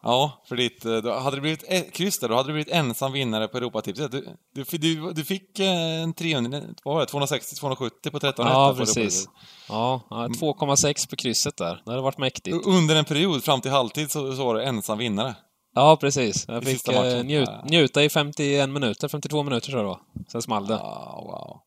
Ja, 0.02 0.44
för 0.48 0.56
ditt, 0.56 0.84
eh, 0.84 0.96
då 0.96 1.12
hade 1.12 1.36
det 1.36 1.40
blivit 1.40 1.92
kryss 1.92 2.18
där, 2.18 2.28
då 2.28 2.34
hade 2.34 2.48
du 2.48 2.52
blivit 2.52 2.72
ensam 2.72 3.12
vinnare 3.12 3.48
på 3.48 3.56
Europatipset. 3.56 4.12
Du, 4.12 4.36
du, 4.54 4.78
du, 4.78 5.12
du 5.12 5.24
fick 5.24 5.58
eh, 5.58 6.02
en 6.02 6.14
300, 6.14 6.60
vad 6.84 6.94
var 6.94 7.00
det, 7.00 7.12
260-270 7.12 8.10
på 8.10 8.20
13 8.20 8.46
Ja, 8.46 8.74
precis. 8.78 9.28
Ja, 9.68 10.00
ja 10.10 10.16
2,6 10.16 11.10
på 11.10 11.16
krysset 11.16 11.56
där. 11.56 11.82
Det 11.84 11.90
hade 11.90 12.02
varit 12.02 12.18
mäktigt. 12.18 12.66
Under 12.66 12.96
en 12.96 13.04
period, 13.04 13.44
fram 13.44 13.60
till 13.60 13.70
halvtid, 13.70 14.10
så, 14.10 14.36
så 14.36 14.44
var 14.44 14.54
du 14.54 14.64
ensam 14.64 14.98
vinnare. 14.98 15.34
Ja, 15.74 15.96
precis. 16.00 16.44
Jag 16.48 16.64
fick 16.64 16.88
eh, 16.88 17.24
njut, 17.24 17.48
njuta 17.64 18.04
i 18.04 18.08
51 18.08 18.70
minuter, 18.70 19.08
52 19.08 19.42
minuter 19.42 19.70
tror 19.70 19.78
jag 19.78 19.84
det 19.84 19.88
var. 19.88 20.00
Sen 20.32 20.42
small 20.42 20.66
det. 20.66 20.74
Ja, 20.74 21.22
wow. 21.26 21.60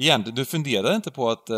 Igen, 0.00 0.24
du 0.26 0.44
funderade 0.44 0.96
inte 0.96 1.10
på 1.10 1.30
att, 1.30 1.50
eh, 1.50 1.56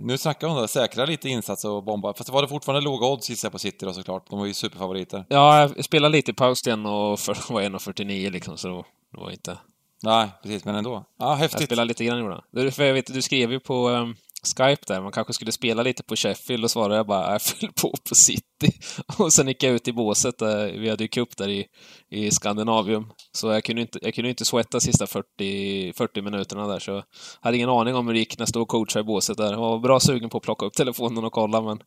nu 0.00 0.18
snackar 0.18 0.48
vi 0.48 0.60
om 0.60 0.68
säkra 0.68 1.04
lite 1.04 1.28
insats 1.28 1.64
och 1.64 1.84
bomba, 1.84 2.14
fast 2.14 2.26
det 2.26 2.32
var 2.32 2.42
det 2.42 2.48
fortfarande 2.48 2.80
låga 2.84 3.06
odds 3.06 3.30
gissar 3.30 3.50
på 3.50 3.58
City 3.58 3.86
då 3.86 3.92
såklart, 3.92 4.30
de 4.30 4.38
var 4.38 4.46
ju 4.46 4.54
superfavoriter. 4.54 5.24
Ja, 5.28 5.60
jag 5.60 5.84
spelade 5.84 6.12
lite 6.12 6.30
i 6.30 6.34
paus 6.34 6.66
igen 6.66 6.86
och 6.86 7.20
för, 7.20 7.52
var 7.52 7.62
1,49 7.62 8.30
liksom, 8.30 8.56
så 8.56 8.68
det 9.12 9.20
var 9.20 9.30
inte... 9.30 9.58
Nej, 10.02 10.28
precis, 10.42 10.64
men 10.64 10.74
ändå. 10.74 11.04
Ja, 11.18 11.34
häftigt. 11.34 11.60
Jag 11.60 11.68
spelade 11.68 11.88
lite 11.88 12.04
grann 12.04 12.18
gjorde 12.18 12.42
jag. 12.50 12.74
För 12.74 12.84
jag 12.84 12.94
vet, 12.94 13.14
du 13.14 13.22
skrev 13.22 13.52
ju 13.52 13.60
på 13.60 13.88
um, 13.88 14.16
Skype 14.42 14.82
där, 14.86 15.00
man 15.00 15.12
kanske 15.12 15.32
skulle 15.32 15.52
spela 15.52 15.82
lite 15.82 16.02
på 16.02 16.16
Sheffield 16.16 16.64
och 16.64 16.70
svarade 16.70 16.96
jag 16.96 17.06
bara, 17.06 17.32
jag 17.32 17.42
fyll 17.42 17.70
på 17.82 17.92
på 18.08 18.14
City. 18.14 18.72
Och 19.18 19.32
sen 19.32 19.48
gick 19.48 19.62
jag 19.62 19.72
ut 19.72 19.88
i 19.88 19.92
båset, 19.92 20.38
där, 20.38 20.72
vi 20.72 20.90
hade 20.90 21.04
ju 21.04 21.08
cup 21.08 21.36
där 21.36 21.48
i, 21.48 21.66
i 22.10 22.30
Skandinavium. 22.30 23.12
Så 23.32 23.52
jag 23.52 23.64
kunde 23.64 23.82
inte, 23.82 23.98
jag 24.02 24.14
kunde 24.14 24.30
inte 24.30 24.44
sweata 24.44 24.80
sista 24.80 25.06
40, 25.06 25.92
40 25.92 26.22
minuterna 26.22 26.66
där, 26.66 26.78
så 26.78 26.90
jag 26.90 27.04
hade 27.40 27.56
ingen 27.56 27.68
aning 27.68 27.94
om 27.94 28.06
hur 28.06 28.14
det 28.14 28.20
gick 28.20 28.38
när 28.38 28.42
jag 28.42 28.48
stod 28.48 28.62
och 28.62 28.68
coachade 28.68 29.00
i 29.00 29.04
båset 29.04 29.36
där. 29.36 29.52
Jag 29.52 29.58
var 29.58 29.78
bra 29.78 30.00
sugen 30.00 30.30
på 30.30 30.38
att 30.38 30.44
plocka 30.44 30.66
upp 30.66 30.74
telefonen 30.74 31.24
och 31.24 31.32
kolla, 31.32 31.62
men, 31.62 31.78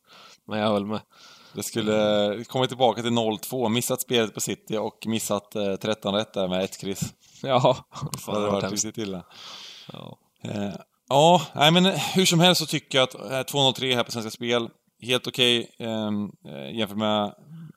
men 0.48 0.60
jag 0.60 0.68
höll 0.68 0.86
med. 0.86 1.02
Det 1.54 1.63
skulle 1.63 2.44
komma 2.48 2.68
tillbaka 2.68 3.02
till 3.02 3.12
0-2, 3.12 3.69
missat 3.69 4.02
spelet 4.02 4.34
på 4.34 4.40
City 4.40 4.78
och 4.78 4.98
missat 5.06 5.56
eh, 5.56 5.75
13 5.75 6.16
rätt 6.16 6.34
där 6.34 6.48
med 6.48 6.63
ett 6.63 6.78
kryss. 6.81 7.13
Ja, 7.42 7.78
fan, 8.19 8.36
det 8.36 8.40
hade 8.42 8.52
varit 8.52 8.72
riktigt 8.72 8.98
illa. 8.98 9.25
Ja. 9.94 10.18
Eh, 10.44 10.74
Ja, 11.09 11.41
nej 11.56 11.71
men 11.71 11.85
eh, 11.85 12.00
hur 12.15 12.25
som 12.25 12.39
helst 12.39 12.61
så 12.61 12.67
tycker 12.67 12.97
jag 12.97 13.03
att 13.03 13.31
eh, 13.31 13.41
203 13.41 13.95
här 13.95 14.03
på 14.03 14.11
Svenska 14.11 14.31
Spel, 14.31 14.69
helt 15.01 15.27
okej 15.27 15.59
okay, 15.59 15.88
eh, 15.88 16.77
jämfört 16.77 16.97
med 16.97 17.23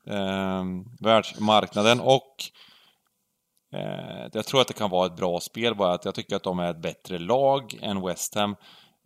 eh, 0.07 0.65
världsmarknaden 1.01 2.01
och 2.01 2.37
eh, 3.75 4.29
jag 4.33 4.47
tror 4.47 4.61
att 4.61 4.69
det 4.69 4.75
kan 4.75 4.91
vara 4.91 5.07
ett 5.07 5.17
bra 5.17 5.41
spel 5.41 5.75
bara 5.75 5.95
att 5.95 6.05
jag 6.05 6.15
tycker 6.15 6.37
att 6.37 6.43
de 6.43 6.59
är 6.59 6.71
ett 6.71 6.83
bättre 6.83 7.19
lag 7.19 7.79
än 7.83 8.03
West 8.07 8.35
Ham. 8.35 8.57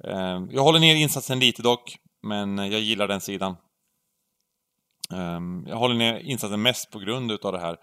Eh, 0.05 0.40
jag 0.50 0.62
håller 0.62 0.81
ner 0.81 0.94
insatsen 0.94 1.38
lite 1.38 1.62
dock, 1.62 1.99
men 2.23 2.58
eh, 2.58 2.67
jag 2.67 2.81
gillar 2.81 3.08
den 3.08 3.20
sidan. 3.20 3.56
Ehm, 5.14 5.64
jag 5.69 5.76
håller 5.76 5.94
ner 5.94 6.19
insatsen 6.19 6.62
mest 6.62 6.90
på 6.90 6.99
grund 6.99 7.32
utav 7.32 7.52
det 7.52 7.61
här 7.61 7.76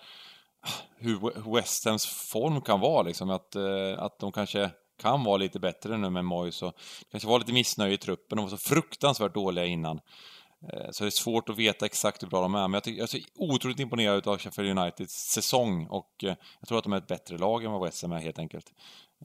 ah, 0.61 0.69
hur 0.97 1.51
West 1.55 1.85
Hams 1.85 2.05
form 2.05 2.61
kan 2.61 2.79
vara 2.79 3.01
liksom, 3.01 3.29
att, 3.29 3.55
eh, 3.55 4.03
att 4.03 4.19
de 4.19 4.31
kanske 4.31 4.71
kan 5.03 5.23
vara 5.23 5.37
lite 5.37 5.59
bättre 5.59 5.97
nu 5.97 6.09
med 6.09 6.25
Moyes 6.25 6.61
och 6.61 6.73
kanske 7.11 7.29
var 7.29 7.39
lite 7.39 7.53
missnöje 7.53 7.93
i 7.93 7.97
truppen. 7.97 8.35
De 8.35 8.41
var 8.41 8.49
så 8.49 8.57
fruktansvärt 8.57 9.33
dåliga 9.33 9.65
innan. 9.65 9.99
Eh, 10.71 10.91
så 10.91 11.03
det 11.03 11.07
är 11.07 11.11
svårt 11.11 11.49
att 11.49 11.57
veta 11.57 11.85
exakt 11.85 12.23
hur 12.23 12.27
bra 12.27 12.41
de 12.41 12.55
är, 12.55 12.67
men 12.67 12.73
jag, 12.73 12.83
tycker, 12.83 12.97
jag 12.97 13.03
är 13.03 13.19
så 13.19 13.25
otroligt 13.37 13.79
imponerad 13.79 14.27
av 14.27 14.37
Sheffield 14.37 14.79
Uniteds 14.79 15.13
säsong 15.13 15.87
och 15.89 16.23
eh, 16.23 16.35
jag 16.59 16.67
tror 16.67 16.77
att 16.77 16.83
de 16.83 16.93
är 16.93 16.97
ett 16.97 17.07
bättre 17.07 17.37
lag 17.37 17.63
än 17.63 17.71
vad 17.71 17.83
West 17.83 18.01
Ham 18.01 18.11
är 18.11 18.19
helt 18.19 18.39
enkelt. 18.39 18.65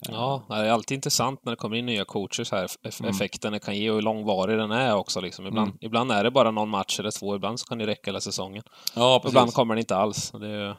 Eh. 0.07 0.13
Ja, 0.13 0.45
det 0.49 0.55
är 0.55 0.71
alltid 0.71 0.95
intressant 0.95 1.45
när 1.45 1.51
det 1.51 1.55
kommer 1.55 1.75
in 1.75 1.85
nya 1.85 2.05
coacher 2.05 2.51
här, 2.51 2.67
mm. 2.99 3.15
effekten 3.15 3.47
mm. 3.47 3.59
det 3.59 3.65
kan 3.65 3.77
ge 3.77 3.89
och 3.89 3.95
hur 3.95 4.01
långvarig 4.01 4.57
den 4.57 4.71
är 4.71 4.95
också 4.95 5.21
liksom. 5.21 5.47
Ibland, 5.47 5.67
mm. 5.67 5.77
ibland 5.81 6.11
är 6.11 6.23
det 6.23 6.31
bara 6.31 6.51
någon 6.51 6.69
match 6.69 6.99
eller 6.99 7.11
två, 7.11 7.35
ibland 7.35 7.59
så 7.59 7.65
kan 7.65 7.77
det 7.77 7.87
räcka 7.87 8.01
hela 8.05 8.21
säsongen. 8.21 8.63
Ja, 8.95 9.19
precis. 9.19 9.33
Ibland 9.33 9.53
kommer 9.53 9.75
den 9.75 9.79
inte 9.79 9.95
alls. 9.95 10.31
Det 10.31 10.49
är... 10.49 10.75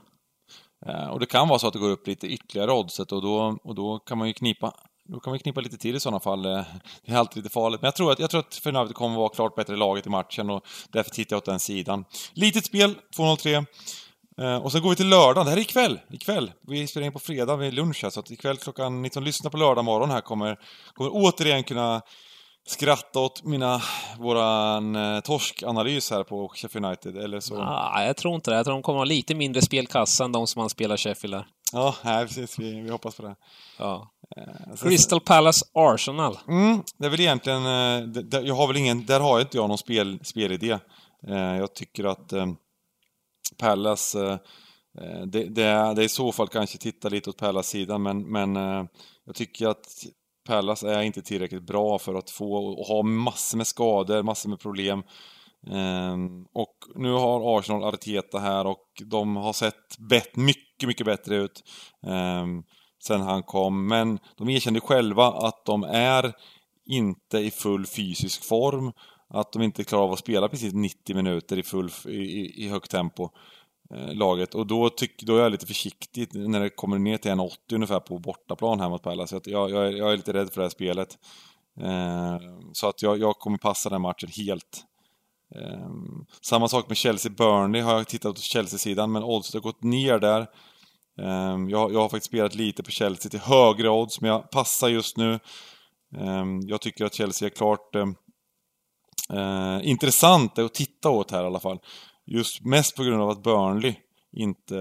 Och 1.11 1.21
det 1.21 1.27
kan 1.27 1.49
vara 1.49 1.59
så 1.59 1.67
att 1.67 1.73
det 1.73 1.79
går 1.79 1.91
upp 1.91 2.07
lite 2.07 2.27
ytterligare 2.27 2.73
oddset 2.73 3.13
och 3.13 3.23
då, 3.23 3.59
och 3.65 3.75
då 3.75 3.99
kan 3.99 4.19
man 4.19 4.29
ju 4.29 4.35
knipa 4.35 4.73
då 5.13 5.21
kan 5.21 5.33
vi 5.33 5.39
knippa 5.39 5.61
lite 5.61 5.77
till 5.77 5.97
i 5.97 6.01
sådana 6.01 6.21
fall. 6.21 6.45
Eh, 6.45 6.63
det 7.07 7.13
är 7.13 7.17
alltid 7.17 7.43
lite 7.43 7.53
farligt. 7.53 7.83
Men 7.83 7.87
jag 7.87 7.95
tror 7.95 8.13
att, 8.13 8.19
jag 8.19 8.31
tror 8.31 8.41
att 8.41 8.55
Fernandes 8.55 8.95
kommer 8.95 9.17
vara 9.17 9.29
klart 9.29 9.55
bättre 9.55 9.77
laget 9.77 10.07
i 10.07 10.11
matchen 10.11 10.51
och 10.51 10.67
därför 10.91 11.11
tittar 11.11 11.37
jag 11.37 11.39
åt 11.39 11.45
den 11.45 11.61
sidan. 11.61 12.05
Litet 12.33 12.67
spel, 12.67 12.95
2-0-3. 13.17 13.67
Eh, 14.41 14.57
och 14.57 14.73
så 14.73 14.81
går 14.81 14.91
vi 14.91 14.97
till 14.97 15.09
lördagen. 15.09 15.45
Det 15.45 15.51
här 15.51 15.59
är 15.59 15.63
ikväll. 15.63 16.01
ikväll. 16.11 16.53
Vi 16.67 16.87
spelar 16.87 17.07
in 17.07 17.13
på 17.13 17.19
fredag 17.19 17.57
vid 17.57 17.75
lunch 17.75 18.03
här, 18.03 18.11
så 18.11 18.21
att 18.21 18.31
ikväll 18.31 18.57
klockan, 18.57 19.03
ni 19.03 19.11
som 19.11 19.25
lyssnar 19.25 19.51
på 19.51 19.57
lördag 19.57 19.85
morgon 19.85 20.11
här 20.11 20.21
kommer, 20.21 20.59
kommer 20.95 21.11
återigen 21.13 21.65
kunna 21.65 22.03
skratta 22.67 23.21
åt 23.21 23.45
mina, 23.45 23.83
våran 24.19 24.97
eh, 24.97 25.21
torskanalys 25.21 26.11
här 26.11 26.23
på 26.23 26.49
Sheffield 26.55 26.87
United, 26.87 27.17
eller 27.17 27.41
så? 27.41 27.63
Ah, 27.63 28.05
jag 28.05 28.17
tror 28.17 28.35
inte 28.35 28.51
det. 28.51 28.57
Jag 28.57 28.65
tror 28.65 28.75
de 28.75 28.83
kommer 28.83 28.99
ha 28.99 29.05
lite 29.05 29.35
mindre 29.35 29.63
spelkassa 29.63 30.25
än 30.25 30.33
de 30.33 30.47
som 30.47 30.61
man 30.61 30.71
spelar 30.71 30.97
Sheffield 30.97 31.35
där. 31.35 31.47
Ja, 31.73 31.95
nej, 32.05 32.27
precis. 32.27 32.59
Vi, 32.59 32.81
vi 32.81 32.91
hoppas 32.91 33.15
på 33.17 33.23
det. 33.23 33.37
Ja. 33.79 34.11
Eh, 34.37 34.77
Crystal 34.77 35.21
Palace 35.21 35.65
Arsenal. 35.75 36.39
Mm, 36.49 36.83
det 36.99 37.07
är 37.07 37.11
väl 37.11 37.21
egentligen... 37.21 37.67
Eh, 37.67 38.09
det, 38.09 38.41
jag 38.41 38.55
har 38.55 38.67
väl 38.67 38.77
ingen... 38.77 39.07
Där 39.07 39.21
har 39.21 39.41
inte 39.41 39.57
jag 39.57 39.69
någon 39.69 39.79
spel, 39.79 40.19
spelidé. 40.23 40.79
Eh, 41.27 41.57
jag 41.57 41.75
tycker 41.75 42.05
att 42.05 42.33
Palace... 43.59 44.39
Det, 45.27 45.45
det, 45.45 45.63
är, 45.63 46.01
i 46.01 46.09
så 46.09 46.33
fall 46.33 46.49
kanske 46.49 46.79
titta 46.79 47.09
lite 47.09 47.31
åt 47.31 47.37
Palace-sidan, 47.37 48.03
men, 48.03 48.33
men 48.33 48.55
jag 49.25 49.35
tycker 49.35 49.69
att 49.69 49.87
Palace 50.47 50.95
är 50.95 51.03
inte 51.03 51.23
tillräckligt 51.23 51.63
bra 51.63 51.99
för 51.99 52.15
att 52.15 52.31
få 52.31 52.55
och 52.55 52.87
ha 52.87 53.03
massor 53.03 53.59
med 53.59 53.67
skador, 53.67 54.23
massor 54.23 54.49
med 54.49 54.61
problem. 54.61 55.03
Um, 55.67 56.47
och 56.53 56.77
nu 56.95 57.13
har 57.13 57.59
Arsenal 57.59 57.85
Arteta 57.85 58.39
här 58.39 58.67
och 58.67 58.87
de 59.05 59.37
har 59.37 59.53
sett 59.53 59.99
bet 59.99 60.37
mycket, 60.37 60.87
mycket 60.87 61.07
bättre 61.07 61.37
ut. 61.37 61.65
Um, 62.03 62.65
sen 63.03 63.21
han 63.21 63.43
kom. 63.43 63.89
Men 63.89 64.19
de 64.37 64.49
erkände 64.49 64.81
själva 64.81 65.27
att 65.27 65.65
de 65.65 65.85
är 65.85 66.33
inte 66.87 67.39
i 67.39 67.51
full 67.51 67.87
fysisk 67.87 68.45
form. 68.45 68.93
Att 69.29 69.53
de 69.53 69.63
inte 69.63 69.85
klarar 69.85 70.05
av 70.05 70.13
att 70.13 70.19
spela 70.19 70.49
precis 70.49 70.73
90 70.73 71.17
minuter 71.17 71.59
i, 71.59 71.63
full, 71.63 71.91
i, 72.07 72.65
i 72.65 72.69
högt 72.69 72.91
tempo. 72.91 73.29
Eh, 73.95 74.15
laget. 74.15 74.55
Och 74.55 74.67
då, 74.67 74.91
tyck, 74.91 75.23
då 75.23 75.37
är 75.37 75.43
jag 75.43 75.53
lite 75.53 75.67
försiktig 75.67 76.35
när 76.35 76.61
det 76.61 76.71
kommer 76.71 76.99
ner 76.99 77.17
till 77.17 77.31
1,80 77.31 77.75
ungefär 77.75 78.01
på 78.01 78.19
bortaplan 78.19 78.81
här 78.81 78.89
mot 78.89 79.03
Pallas. 79.03 79.33
Jag, 79.33 79.43
jag, 79.47 79.71
jag, 79.93 80.13
är 80.13 80.17
lite 80.17 80.33
rädd 80.33 80.51
för 80.51 80.61
det 80.61 80.65
här 80.65 80.71
spelet. 80.71 81.19
Eh, 81.81 82.39
så 82.73 82.89
att 82.89 83.03
jag, 83.03 83.19
jag 83.19 83.39
kommer 83.39 83.59
passa 83.59 83.89
den 83.89 84.03
matchen 84.03 84.29
helt. 84.37 84.85
Eh, 85.55 85.91
samma 86.41 86.69
sak 86.69 86.89
med 86.89 86.97
Chelsea-Burnley 86.97 87.81
har 87.83 87.97
jag 87.97 88.09
tittat 88.09 88.35
på 88.35 88.41
Chelsea-sidan, 88.41 89.13
men 89.13 89.23
oddset 89.23 89.55
har 89.55 89.61
gått 89.61 89.83
ner 89.83 90.19
där. 90.19 90.47
Ehm, 91.21 91.71
jag, 91.71 91.93
jag 91.93 92.01
har 92.01 92.09
faktiskt 92.09 92.31
spelat 92.31 92.55
lite 92.55 92.83
på 92.83 92.91
Chelsea 92.91 93.31
till 93.31 93.41
högre 93.41 93.89
odds, 93.89 94.21
men 94.21 94.31
jag 94.31 94.51
passar 94.51 94.89
just 94.89 95.17
nu. 95.17 95.41
Ehm, 96.17 96.61
jag 96.61 96.81
tycker 96.81 97.05
att 97.05 97.15
Chelsea 97.15 97.49
är 97.49 97.51
klart 97.51 97.95
ehm, 97.95 98.15
eh, 99.33 99.89
intressant 99.89 100.59
att 100.59 100.75
titta 100.75 101.11
åt 101.11 101.31
här 101.31 101.43
i 101.43 101.47
alla 101.47 101.61
fall. 101.61 101.79
Just 102.27 102.65
mest 102.65 102.97
på 102.97 103.03
grund 103.03 103.23
av 103.23 103.31
att 103.31 103.43
Burnley 103.43 103.95
inte 104.33 104.75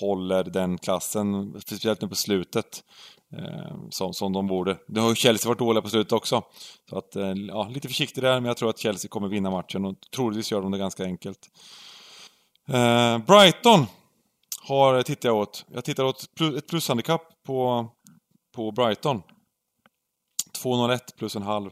håller 0.00 0.44
den 0.44 0.78
klassen, 0.78 1.60
speciellt 1.60 2.00
nu 2.00 2.08
på 2.08 2.14
slutet, 2.14 2.84
eh, 3.38 3.76
som, 3.90 4.12
som 4.12 4.32
de 4.32 4.46
borde. 4.46 4.78
Det 4.88 5.00
har 5.00 5.08
ju 5.08 5.14
Chelsea 5.14 5.48
varit 5.48 5.58
dåliga 5.58 5.82
på 5.82 5.88
slutet 5.88 6.12
också. 6.12 6.42
Så 6.90 6.98
att, 6.98 7.16
eh, 7.16 7.32
ja, 7.48 7.68
lite 7.68 7.88
försiktig 7.88 8.22
där, 8.22 8.40
men 8.40 8.44
jag 8.44 8.56
tror 8.56 8.70
att 8.70 8.78
Chelsea 8.78 9.08
kommer 9.08 9.28
vinna 9.28 9.50
matchen 9.50 9.84
och 9.84 9.94
troligtvis 10.14 10.52
gör 10.52 10.62
de 10.62 10.72
det 10.72 10.78
ganska 10.78 11.04
enkelt. 11.04 11.38
Eh, 12.68 13.18
Brighton 13.18 13.86
har, 14.68 15.02
tittar 15.02 15.28
jag 15.28 15.36
åt. 15.36 15.64
Jag 15.68 15.84
tittar 15.84 16.04
åt 16.04 16.26
ett 16.58 16.68
plushandikapp 16.68 17.42
på, 17.46 17.88
på 18.54 18.70
Brighton. 18.70 19.22
2-0-1 20.62 20.98
plus 21.18 21.36
en 21.36 21.42
halv. 21.42 21.70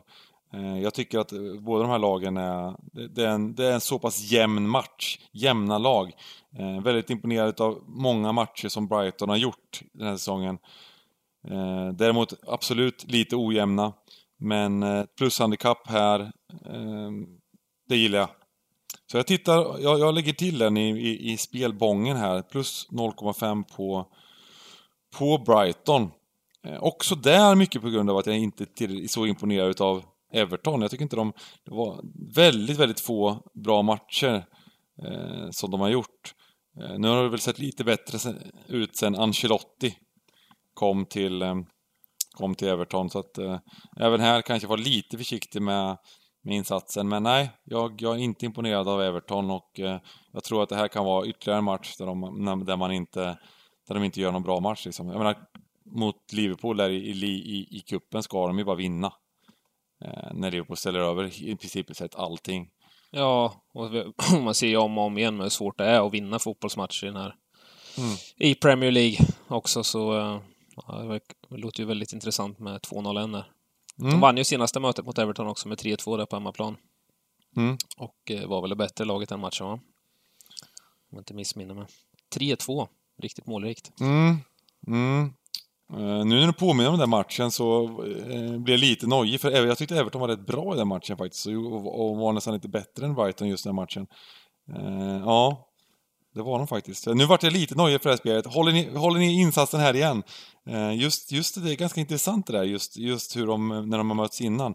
Eh, 0.55 0.79
jag 0.79 0.95
tycker 0.95 1.19
att 1.19 1.33
eh, 1.33 1.39
båda 1.61 1.83
de 1.83 1.91
här 1.91 1.99
lagen 1.99 2.37
är... 2.37 2.77
Det 3.15 3.25
är 3.25 3.29
en, 3.29 3.55
det 3.55 3.67
är 3.67 3.73
en 3.73 3.81
så 3.81 3.99
pass 3.99 4.33
jämn 4.33 4.69
match. 4.69 5.19
Jämna 5.33 5.79
lag. 5.79 6.13
Eh, 6.59 6.83
väldigt 6.83 7.11
imponerad 7.11 7.61
av 7.61 7.83
många 7.87 8.33
matcher 8.33 8.69
som 8.69 8.89
Brighton 8.89 9.29
har 9.29 9.37
gjort 9.37 9.83
den 9.93 10.07
här 10.07 10.17
säsongen. 10.17 10.59
Däremot 11.95 12.35
absolut 12.47 13.05
lite 13.11 13.37
ojämna. 13.37 13.93
Men 14.39 14.85
plushandikapp 15.19 15.87
här, 15.87 16.33
det 17.89 17.97
gillar 17.97 18.19
jag. 18.19 18.29
Så 19.15 19.19
jag 19.19 19.27
tittar, 19.27 19.79
jag, 19.81 20.01
jag 20.01 20.15
lägger 20.15 20.33
till 20.33 20.59
den 20.59 20.77
i, 20.77 20.91
i, 20.91 21.33
i 21.33 21.37
spelbången 21.37 22.17
här. 22.17 22.43
Plus 22.43 22.89
0,5 22.91 23.65
på, 23.77 24.07
på 25.19 25.39
Brighton. 25.39 26.11
Eh, 26.67 26.83
också 26.83 27.15
där 27.15 27.55
mycket 27.55 27.83
på 27.83 27.91
grund 27.91 28.11
av 28.11 28.17
att 28.17 28.27
jag 28.27 28.39
inte 28.39 28.65
är 28.65 29.09
så 29.09 29.27
imponerad 29.27 29.71
utav 29.71 30.05
Everton. 30.33 30.83
Jag 30.83 30.91
tycker 30.91 31.03
inte 31.03 31.17
de... 31.17 31.33
Det 31.65 31.71
var 31.71 32.01
väldigt, 32.35 32.79
väldigt 32.79 33.01
få 33.01 33.43
bra 33.55 33.83
matcher 33.83 34.47
eh, 35.03 35.51
som 35.51 35.71
de 35.71 35.81
har 35.81 35.89
gjort. 35.89 36.35
Eh, 36.81 36.99
nu 36.99 37.09
har 37.09 37.23
det 37.23 37.29
väl 37.29 37.41
sett 37.41 37.59
lite 37.59 37.85
bättre 37.85 38.35
ut 38.67 38.97
sen 38.97 39.15
Ancelotti 39.15 39.97
kom 40.75 41.07
till, 41.07 41.43
eh, 41.43 41.55
kom 42.33 42.55
till 42.55 42.69
Everton. 42.69 43.11
Så 43.11 43.19
att 43.19 43.39
eh, 43.39 43.59
även 43.97 44.21
här 44.21 44.43
kanske 44.43 44.69
var 44.69 44.79
lite 44.79 45.19
försiktig 45.19 45.63
med, 45.63 45.97
med 46.45 46.57
insatsen. 46.57 47.09
Men 47.09 47.23
nej, 47.23 47.51
jag, 47.65 48.03
jag 48.03 48.15
är 48.15 48.19
inte 48.19 48.47
imponerad 48.47 48.89
av 48.89 49.03
Everton 49.03 49.51
och 49.51 49.81
eh, 49.81 49.99
jag 50.33 50.45
tror 50.45 50.63
att 50.63 50.69
det 50.69 50.77
här 50.77 50.89
kan 50.89 51.05
vara 51.05 51.27
ytterligare 51.27 51.59
en 51.59 51.65
match 51.65 51.97
där, 51.97 52.07
de, 52.07 52.65
där 52.65 52.77
man 52.77 52.93
inte 52.93 53.39
där 53.89 53.95
de 53.95 54.05
inte 54.05 54.21
gör 54.21 54.33
någon 54.33 54.43
bra 54.43 54.61
match. 54.61 54.85
Liksom. 54.87 55.09
Jag 55.09 55.19
menar, 55.19 55.37
mot 55.85 56.33
Liverpool 56.33 56.77
där 56.77 56.91
i, 56.91 56.97
i, 56.97 57.25
i, 57.25 57.69
i 57.71 57.81
kuppen 57.81 58.23
ska 58.23 58.47
de 58.47 58.59
ju 58.59 58.65
bara 58.65 58.77
vinna. 58.77 59.13
Eh, 60.05 60.35
när 60.35 60.51
Liverpool 60.51 60.77
ställer 60.77 61.01
över 61.01 61.43
i 61.43 61.57
princip 61.57 61.97
sett 61.97 62.15
allting. 62.15 62.71
Ja, 63.11 63.55
och 63.73 63.91
man 64.43 64.55
ser 64.55 64.67
ju 64.67 64.77
om 64.77 64.99
och 64.99 65.05
om 65.05 65.19
igen 65.19 65.41
hur 65.41 65.49
svårt 65.49 65.79
det 65.79 65.85
är 65.85 66.07
att 66.07 66.15
vinna 66.15 66.39
fotbollsmatcher 66.39 67.05
i 67.05 67.07
den 67.07 67.17
här 67.17 67.35
mm. 67.99 68.11
i 68.37 68.55
Premier 68.55 68.91
League 68.91 69.19
också 69.49 69.83
så 69.83 70.19
eh, 70.19 70.41
det 71.49 71.57
låter 71.57 71.81
ju 71.81 71.87
väldigt 71.87 72.13
intressant 72.13 72.59
med 72.59 72.81
2-0 72.81 73.33
där. 73.33 73.45
Mm. 74.01 74.11
De 74.11 74.21
vann 74.21 74.37
ju 74.37 74.45
senaste 74.45 74.81
mötet 74.81 75.05
mot 75.05 75.19
Everton 75.19 75.47
också 75.47 75.69
med 75.69 75.79
3-2 75.79 76.17
där 76.17 76.27
på 76.27 76.37
hemmaplan. 76.37 76.77
Mm. 77.57 77.77
Och 77.97 78.31
eh, 78.31 78.49
var 78.49 78.61
väl 78.61 78.71
det 78.71 78.77
bättre 78.77 79.05
laget 79.05 79.29
den 79.29 79.41
matchen 79.41 79.67
va? 79.67 79.73
Om 79.73 79.81
jag 81.11 81.21
inte 81.21 81.35
missminner 81.35 81.75
mig. 81.75 81.87
3-2. 82.37 82.89
Riktigt 83.23 83.47
målrikt. 83.47 84.01
Mm. 84.01 84.37
Mm. 84.87 85.33
Uh, 85.93 86.25
nu 86.25 86.41
när 86.41 86.47
du 86.47 86.53
påminner 86.53 86.91
om 86.91 86.99
den 86.99 87.11
matchen 87.11 87.51
så 87.51 87.83
uh, 87.83 88.59
blir 88.59 88.75
jag 88.75 88.81
lite 88.81 89.07
nojig, 89.07 89.41
för 89.41 89.67
jag 89.67 89.79
tyckte 89.79 89.97
Everton 89.97 90.21
var 90.21 90.29
rätt 90.29 90.47
bra 90.47 90.75
i 90.75 90.79
den 90.79 90.89
matchen 90.89 91.17
faktiskt, 91.17 91.47
och, 91.47 92.11
och 92.11 92.17
var 92.17 92.33
nästan 92.33 92.55
lite 92.55 92.69
bättre 92.69 93.07
än 93.07 93.15
Brighton 93.15 93.49
just 93.49 93.65
den 93.65 93.75
matchen. 93.75 94.07
Uh, 94.71 95.23
ja, 95.25 95.69
det 96.35 96.43
var 96.43 96.59
de 96.59 96.67
faktiskt. 96.67 97.07
Nu 97.07 97.27
vart 97.27 97.43
jag 97.43 97.53
lite 97.53 97.75
nojig 97.75 98.03
för 98.03 98.09
det 98.09 98.13
här 98.13 98.19
spelet. 98.19 98.47
Håller 98.47 98.73
ni, 98.73 98.97
håller 98.97 99.19
ni 99.19 99.41
insatsen 99.41 99.81
här 99.81 99.97
igen? 99.97 100.23
Eh, 100.67 100.95
just, 100.95 101.33
just 101.33 101.55
det, 101.55 101.61
det 101.61 101.73
är 101.73 101.77
ganska 101.77 102.01
intressant 102.01 102.47
det 102.47 102.53
där, 102.53 102.65
just, 102.65 102.97
just 102.97 103.37
hur 103.37 103.47
de, 103.47 103.69
när 103.69 103.99
de 103.99 104.11
har 104.11 104.17
mötts 104.17 104.41
innan. 104.41 104.75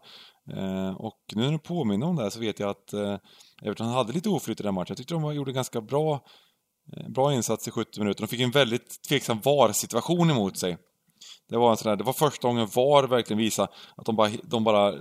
Eh, 0.53 0.91
och 0.91 1.19
nu 1.35 1.41
när 1.41 1.51
du 1.51 1.59
påminner 1.59 2.07
om 2.07 2.15
det 2.15 2.23
här 2.23 2.29
så 2.29 2.39
vet 2.39 2.59
jag 2.59 2.69
att 2.69 2.93
eh, 2.93 3.17
Everton 3.63 3.87
hade 3.87 4.13
lite 4.13 4.29
oflyt 4.29 4.59
i 4.59 4.63
den 4.63 4.73
matchen. 4.73 4.85
Jag 4.89 4.97
tyckte 4.97 5.13
de 5.13 5.35
gjorde 5.35 5.51
ganska 5.51 5.81
bra 5.81 6.21
Bra 7.07 7.33
insats 7.33 7.67
i 7.67 7.71
70 7.71 7.99
minuter. 7.99 8.21
De 8.21 8.27
fick 8.27 8.39
en 8.39 8.51
väldigt 8.51 9.01
tveksam 9.09 9.39
VAR-situation 9.39 10.29
emot 10.29 10.57
sig. 10.57 10.77
Det 11.49 11.57
var, 11.57 11.71
en 11.71 11.77
sån 11.77 11.89
där, 11.89 11.95
det 11.95 12.03
var 12.03 12.13
första 12.13 12.47
gången 12.47 12.67
VAR 12.75 13.07
verkligen 13.07 13.37
visade 13.37 13.67
att 13.97 14.05
de 14.05 14.15
bara, 14.15 14.29
de 14.43 14.63
bara... 14.63 14.95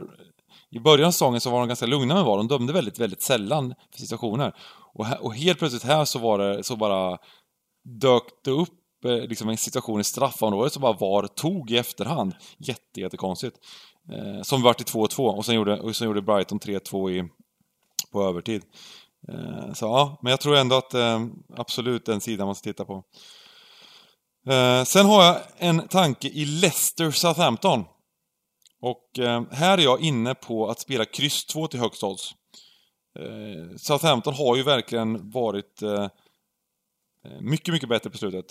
I 0.71 0.79
början 0.79 1.07
av 1.07 1.11
säsongen 1.11 1.41
så 1.41 1.51
var 1.51 1.59
de 1.59 1.69
ganska 1.69 1.87
lugna 1.87 2.15
med 2.15 2.25
VAR, 2.25 2.37
de 2.37 2.49
dömde 2.49 2.73
väldigt, 2.73 2.99
väldigt 2.99 3.23
sällan 3.23 3.75
för 3.93 4.01
situationer. 4.01 4.55
Och, 4.95 5.07
och 5.21 5.35
helt 5.35 5.59
plötsligt 5.59 5.85
här 5.85 6.05
så 6.05 6.19
var 6.19 6.39
det, 6.39 6.65
så 6.65 6.77
bara 6.77 7.19
dök 7.85 8.23
det 8.45 8.51
upp 8.51 9.05
eh, 9.05 9.29
liksom 9.29 9.49
en 9.49 9.57
situation 9.57 10.01
i 10.01 10.05
straffområdet 10.05 10.73
som 10.73 10.83
bara 10.83 10.93
VAR 10.93 11.27
tog 11.27 11.71
i 11.71 11.79
efterhand. 11.79 12.35
Jätte, 12.59 13.01
jättekonstigt. 13.01 13.57
Eh, 14.13 14.43
som 14.43 14.63
vart 14.63 14.81
i 14.81 14.85
2-2 14.85 15.37
och 15.37 15.45
sen 15.45 15.55
gjorde, 15.55 15.81
och 15.81 15.97
sen 15.97 16.07
gjorde 16.07 16.23
Brighton 16.23 16.61
3-2 16.61 17.11
i, 17.11 17.29
på 18.13 18.23
övertid. 18.23 18.63
Eh, 19.29 19.73
så 19.73 19.87
ja, 19.87 20.19
men 20.23 20.31
jag 20.31 20.41
tror 20.41 20.57
ändå 20.57 20.77
att 20.77 20.95
eh, 20.95 21.27
absolut 21.57 22.07
den 22.07 22.21
sidan 22.21 22.47
man 22.47 22.55
ska 22.55 22.71
titta 22.71 22.85
på. 22.85 23.03
Eh, 24.49 24.85
sen 24.85 25.07
har 25.07 25.25
jag 25.25 25.37
en 25.57 25.89
tanke 25.89 26.29
i 26.29 26.45
Leicester 26.45 27.11
Southampton. 27.11 27.85
Och 28.81 29.19
eh, 29.19 29.43
här 29.51 29.79
är 29.79 29.83
jag 29.83 30.01
inne 30.01 30.35
på 30.35 30.69
att 30.69 30.81
spela 30.81 31.05
kryss 31.05 31.45
2 31.45 31.67
till 31.67 31.81
högst 31.81 32.03
odds. 32.03 32.35
Eh, 33.19 33.77
Southampton 33.77 34.35
har 34.35 34.57
ju 34.57 34.63
verkligen 34.63 35.31
varit 35.31 35.83
eh, 35.83 36.03
eh, 37.25 37.41
mycket, 37.41 37.73
mycket 37.75 37.89
bättre 37.89 38.11
på 38.11 38.19
slutet. 38.19 38.47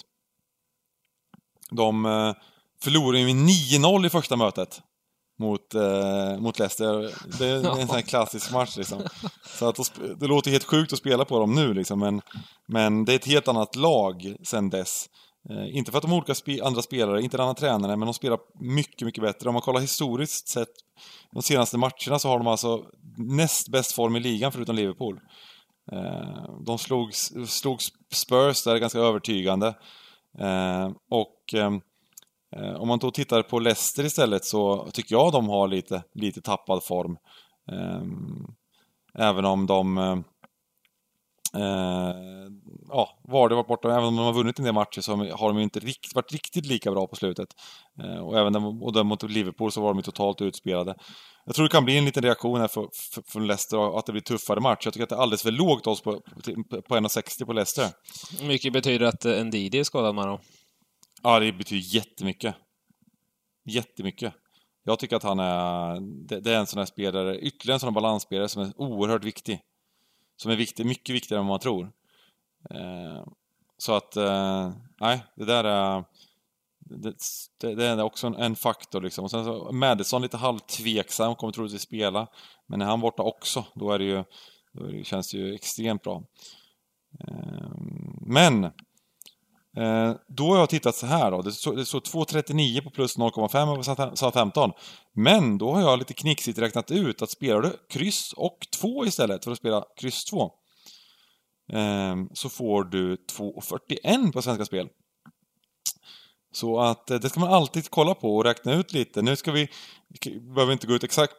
De 1.71 2.05
eh, 2.05 2.33
förlorade 2.81 3.19
ju 3.19 3.27
9-0 3.27 4.05
i 4.05 4.09
första 4.09 4.35
mötet 4.35 4.81
mot, 5.39 5.73
eh, 5.73 6.37
mot 6.39 6.59
Leicester. 6.59 7.13
Det 7.39 7.47
är 7.47 7.55
en 7.55 7.87
sån 7.87 7.95
här 7.95 8.01
klassisk 8.01 8.51
match 8.51 8.77
liksom. 8.77 9.01
Så 9.45 9.69
att 9.69 9.91
det 10.19 10.27
låter 10.27 10.51
helt 10.51 10.63
sjukt 10.63 10.93
att 10.93 10.99
spela 10.99 11.25
på 11.25 11.39
dem 11.39 11.55
nu 11.55 11.73
liksom, 11.73 11.99
men, 11.99 12.21
men 12.67 13.05
det 13.05 13.13
är 13.13 13.15
ett 13.15 13.25
helt 13.27 13.47
annat 13.47 13.75
lag 13.75 14.35
sen 14.43 14.69
dess. 14.69 15.09
Eh, 15.49 15.77
inte 15.77 15.91
för 15.91 15.97
att 15.97 16.01
de 16.01 16.11
har 16.11 16.17
olika 16.17 16.35
spe 16.35 16.63
andra 16.63 16.81
spelare, 16.81 17.21
inte 17.21 17.37
en 17.37 17.41
annan 17.41 17.55
tränare, 17.55 17.95
men 17.95 18.05
de 18.05 18.13
spelar 18.13 18.39
mycket, 18.59 19.05
mycket 19.05 19.23
bättre. 19.23 19.49
Om 19.49 19.53
man 19.53 19.61
kollar 19.61 19.81
historiskt 19.81 20.47
sett 20.47 20.69
de 21.31 21.41
senaste 21.41 21.77
matcherna 21.77 22.19
så 22.19 22.29
har 22.29 22.37
de 22.37 22.47
alltså 22.47 22.85
näst 23.17 23.69
bäst 23.69 23.91
form 23.91 24.15
i 24.15 24.19
ligan 24.19 24.51
förutom 24.51 24.75
Liverpool. 24.75 25.19
Eh, 25.91 26.55
de 26.65 26.77
slog, 26.77 27.13
slog 27.47 27.81
Spurs 28.13 28.63
där 28.63 28.77
ganska 28.77 28.99
övertygande. 28.99 29.67
Eh, 30.39 30.91
och 31.09 31.53
ehm, 31.53 31.81
om 32.77 32.87
man 32.87 32.99
då 32.99 33.11
tittar 33.11 33.41
på 33.41 33.59
Leicester 33.59 34.05
istället 34.05 34.45
så 34.45 34.87
tycker 34.93 35.15
jag 35.15 35.31
de 35.31 35.49
har 35.49 35.67
lite, 35.67 36.03
lite 36.13 36.41
tappad 36.41 36.83
form. 36.83 37.17
Ehm, 37.71 38.47
även 39.13 39.45
om 39.45 39.65
de 39.65 40.23
Eh, 41.53 42.15
ja, 42.89 43.19
Vardy 43.27 43.55
varit 43.55 43.67
borta, 43.67 43.91
även 43.91 44.03
om 44.03 44.15
de 44.15 44.25
har 44.25 44.33
vunnit 44.33 44.59
en 44.59 44.65
del 44.65 44.73
matcher 44.73 45.01
så 45.01 45.15
har 45.15 45.47
de 45.47 45.59
inte 45.59 45.79
rikt, 45.79 46.15
varit 46.15 46.31
riktigt 46.31 46.65
lika 46.65 46.91
bra 46.91 47.07
på 47.07 47.15
slutet. 47.15 47.47
Eh, 48.03 48.19
och 48.19 48.39
även 48.39 48.55
och 48.55 48.93
den 48.93 49.07
mot 49.07 49.23
Liverpool 49.23 49.71
så 49.71 49.81
var 49.81 49.93
de 49.93 50.03
totalt 50.03 50.41
utspelade. 50.41 50.95
Jag 51.45 51.55
tror 51.55 51.63
det 51.63 51.71
kan 51.71 51.85
bli 51.85 51.97
en 51.97 52.05
liten 52.05 52.23
reaktion 52.23 52.59
här 52.59 52.67
för, 52.67 52.87
för, 53.13 53.23
för 53.31 53.39
Leicester 53.39 53.99
att 53.99 54.05
det 54.05 54.11
blir 54.11 54.21
tuffare 54.21 54.59
match. 54.59 54.85
Jag 54.85 54.93
tycker 54.93 55.03
att 55.03 55.09
det 55.09 55.15
är 55.15 55.19
alldeles 55.19 55.43
för 55.43 55.51
lågt 55.51 55.87
odds 55.87 56.01
på, 56.01 56.11
på, 56.11 56.81
på 56.81 56.95
1,60 56.95 57.45
på 57.45 57.53
Leicester. 57.53 57.89
Mycket 58.47 58.73
betyder 58.73 59.05
att 59.05 59.25
eh, 59.25 59.43
Ndidi 59.43 59.79
är 59.79 59.83
skadad 59.83 60.15
då? 60.15 60.39
Ja, 61.23 61.39
det 61.39 61.53
betyder 61.53 61.95
jättemycket. 61.95 62.55
Jättemycket. 63.69 64.33
Jag 64.83 64.99
tycker 64.99 65.15
att 65.15 65.23
han 65.23 65.39
är... 65.39 65.99
Det, 66.27 66.39
det 66.39 66.51
är 66.51 66.59
en 66.59 66.67
sån 66.67 66.77
här 66.77 66.85
spelare, 66.85 67.39
ytterligare 67.39 67.75
en 67.75 67.79
sån 67.79 67.87
här 67.87 67.93
balansspelare 67.93 68.49
som 68.49 68.61
är 68.61 68.71
oerhört 68.75 69.23
viktig 69.23 69.59
som 70.37 70.51
är 70.51 70.55
viktig, 70.55 70.85
mycket 70.85 71.15
viktigare 71.15 71.39
än 71.41 71.47
vad 71.47 71.53
man 71.53 71.59
tror. 71.59 71.91
Eh, 72.69 73.23
så 73.77 73.93
att, 73.93 74.17
eh, 74.17 74.71
nej, 74.99 75.23
det 75.35 75.45
där 75.45 75.63
är... 75.63 76.03
det, 76.79 77.15
det, 77.59 77.75
det 77.75 77.85
är 77.85 78.01
också 78.01 78.27
en, 78.27 78.35
en, 78.35 78.55
faktor 78.55 79.01
liksom. 79.01 79.23
Och 79.23 79.31
sen 79.31 79.45
så 79.45 79.71
Madison 79.71 80.21
lite 80.21 80.37
halvtveksam, 80.37 81.35
kommer 81.35 81.53
troligtvis 81.53 81.81
spela. 81.81 82.27
Men 82.65 82.81
är 82.81 82.85
han 82.85 83.01
borta 83.01 83.23
också, 83.23 83.65
då 83.73 83.91
är 83.91 83.99
det 83.99 84.05
ju, 84.05 84.23
då 84.71 85.03
känns 85.03 85.31
det 85.31 85.37
ju 85.37 85.55
extremt 85.55 86.03
bra. 86.03 86.23
Eh, 87.19 87.71
men 88.21 88.71
Eh, 89.77 90.15
då 90.27 90.51
har 90.51 90.57
jag 90.57 90.69
tittat 90.69 90.95
så 90.95 91.05
här 91.05 91.31
då. 91.31 91.41
Det 91.41 91.51
står, 91.51 91.73
2,39 91.73 92.81
på 92.81 92.89
plus 92.89 93.17
0,5 93.17 94.09
på 94.09 94.15
Southampton. 94.15 94.71
Men 95.13 95.57
då 95.57 95.73
har 95.73 95.81
jag 95.81 95.99
lite 95.99 96.13
knixigt 96.13 96.59
räknat 96.59 96.91
ut 96.91 97.21
att 97.21 97.29
spelar 97.29 97.61
du 97.61 97.73
kryss 97.89 98.33
och 98.33 98.57
2 98.79 99.05
istället 99.05 99.43
för 99.43 99.51
att 99.51 99.57
spela 99.57 99.85
kryss 99.99 100.25
2 100.25 100.51
ehm, 101.73 102.29
så 102.33 102.49
får 102.49 102.83
du 102.83 103.15
2,41 103.15 104.31
på 104.31 104.41
Svenska 104.41 104.65
Spel. 104.65 104.87
Så 106.51 106.79
att 106.79 107.11
eh, 107.11 107.19
det 107.19 107.29
ska 107.29 107.39
man 107.39 107.53
alltid 107.53 107.89
kolla 107.89 108.13
på 108.13 108.35
och 108.35 108.43
räkna 108.43 108.73
ut 108.73 108.93
lite. 108.93 109.21
Nu 109.21 109.35
ska 109.35 109.51
vi, 109.51 109.69
vi 110.21 110.39
behöver 110.39 110.73
inte 110.73 110.87
gå 110.87 110.93
ut 110.93 111.03
exakt 111.03 111.33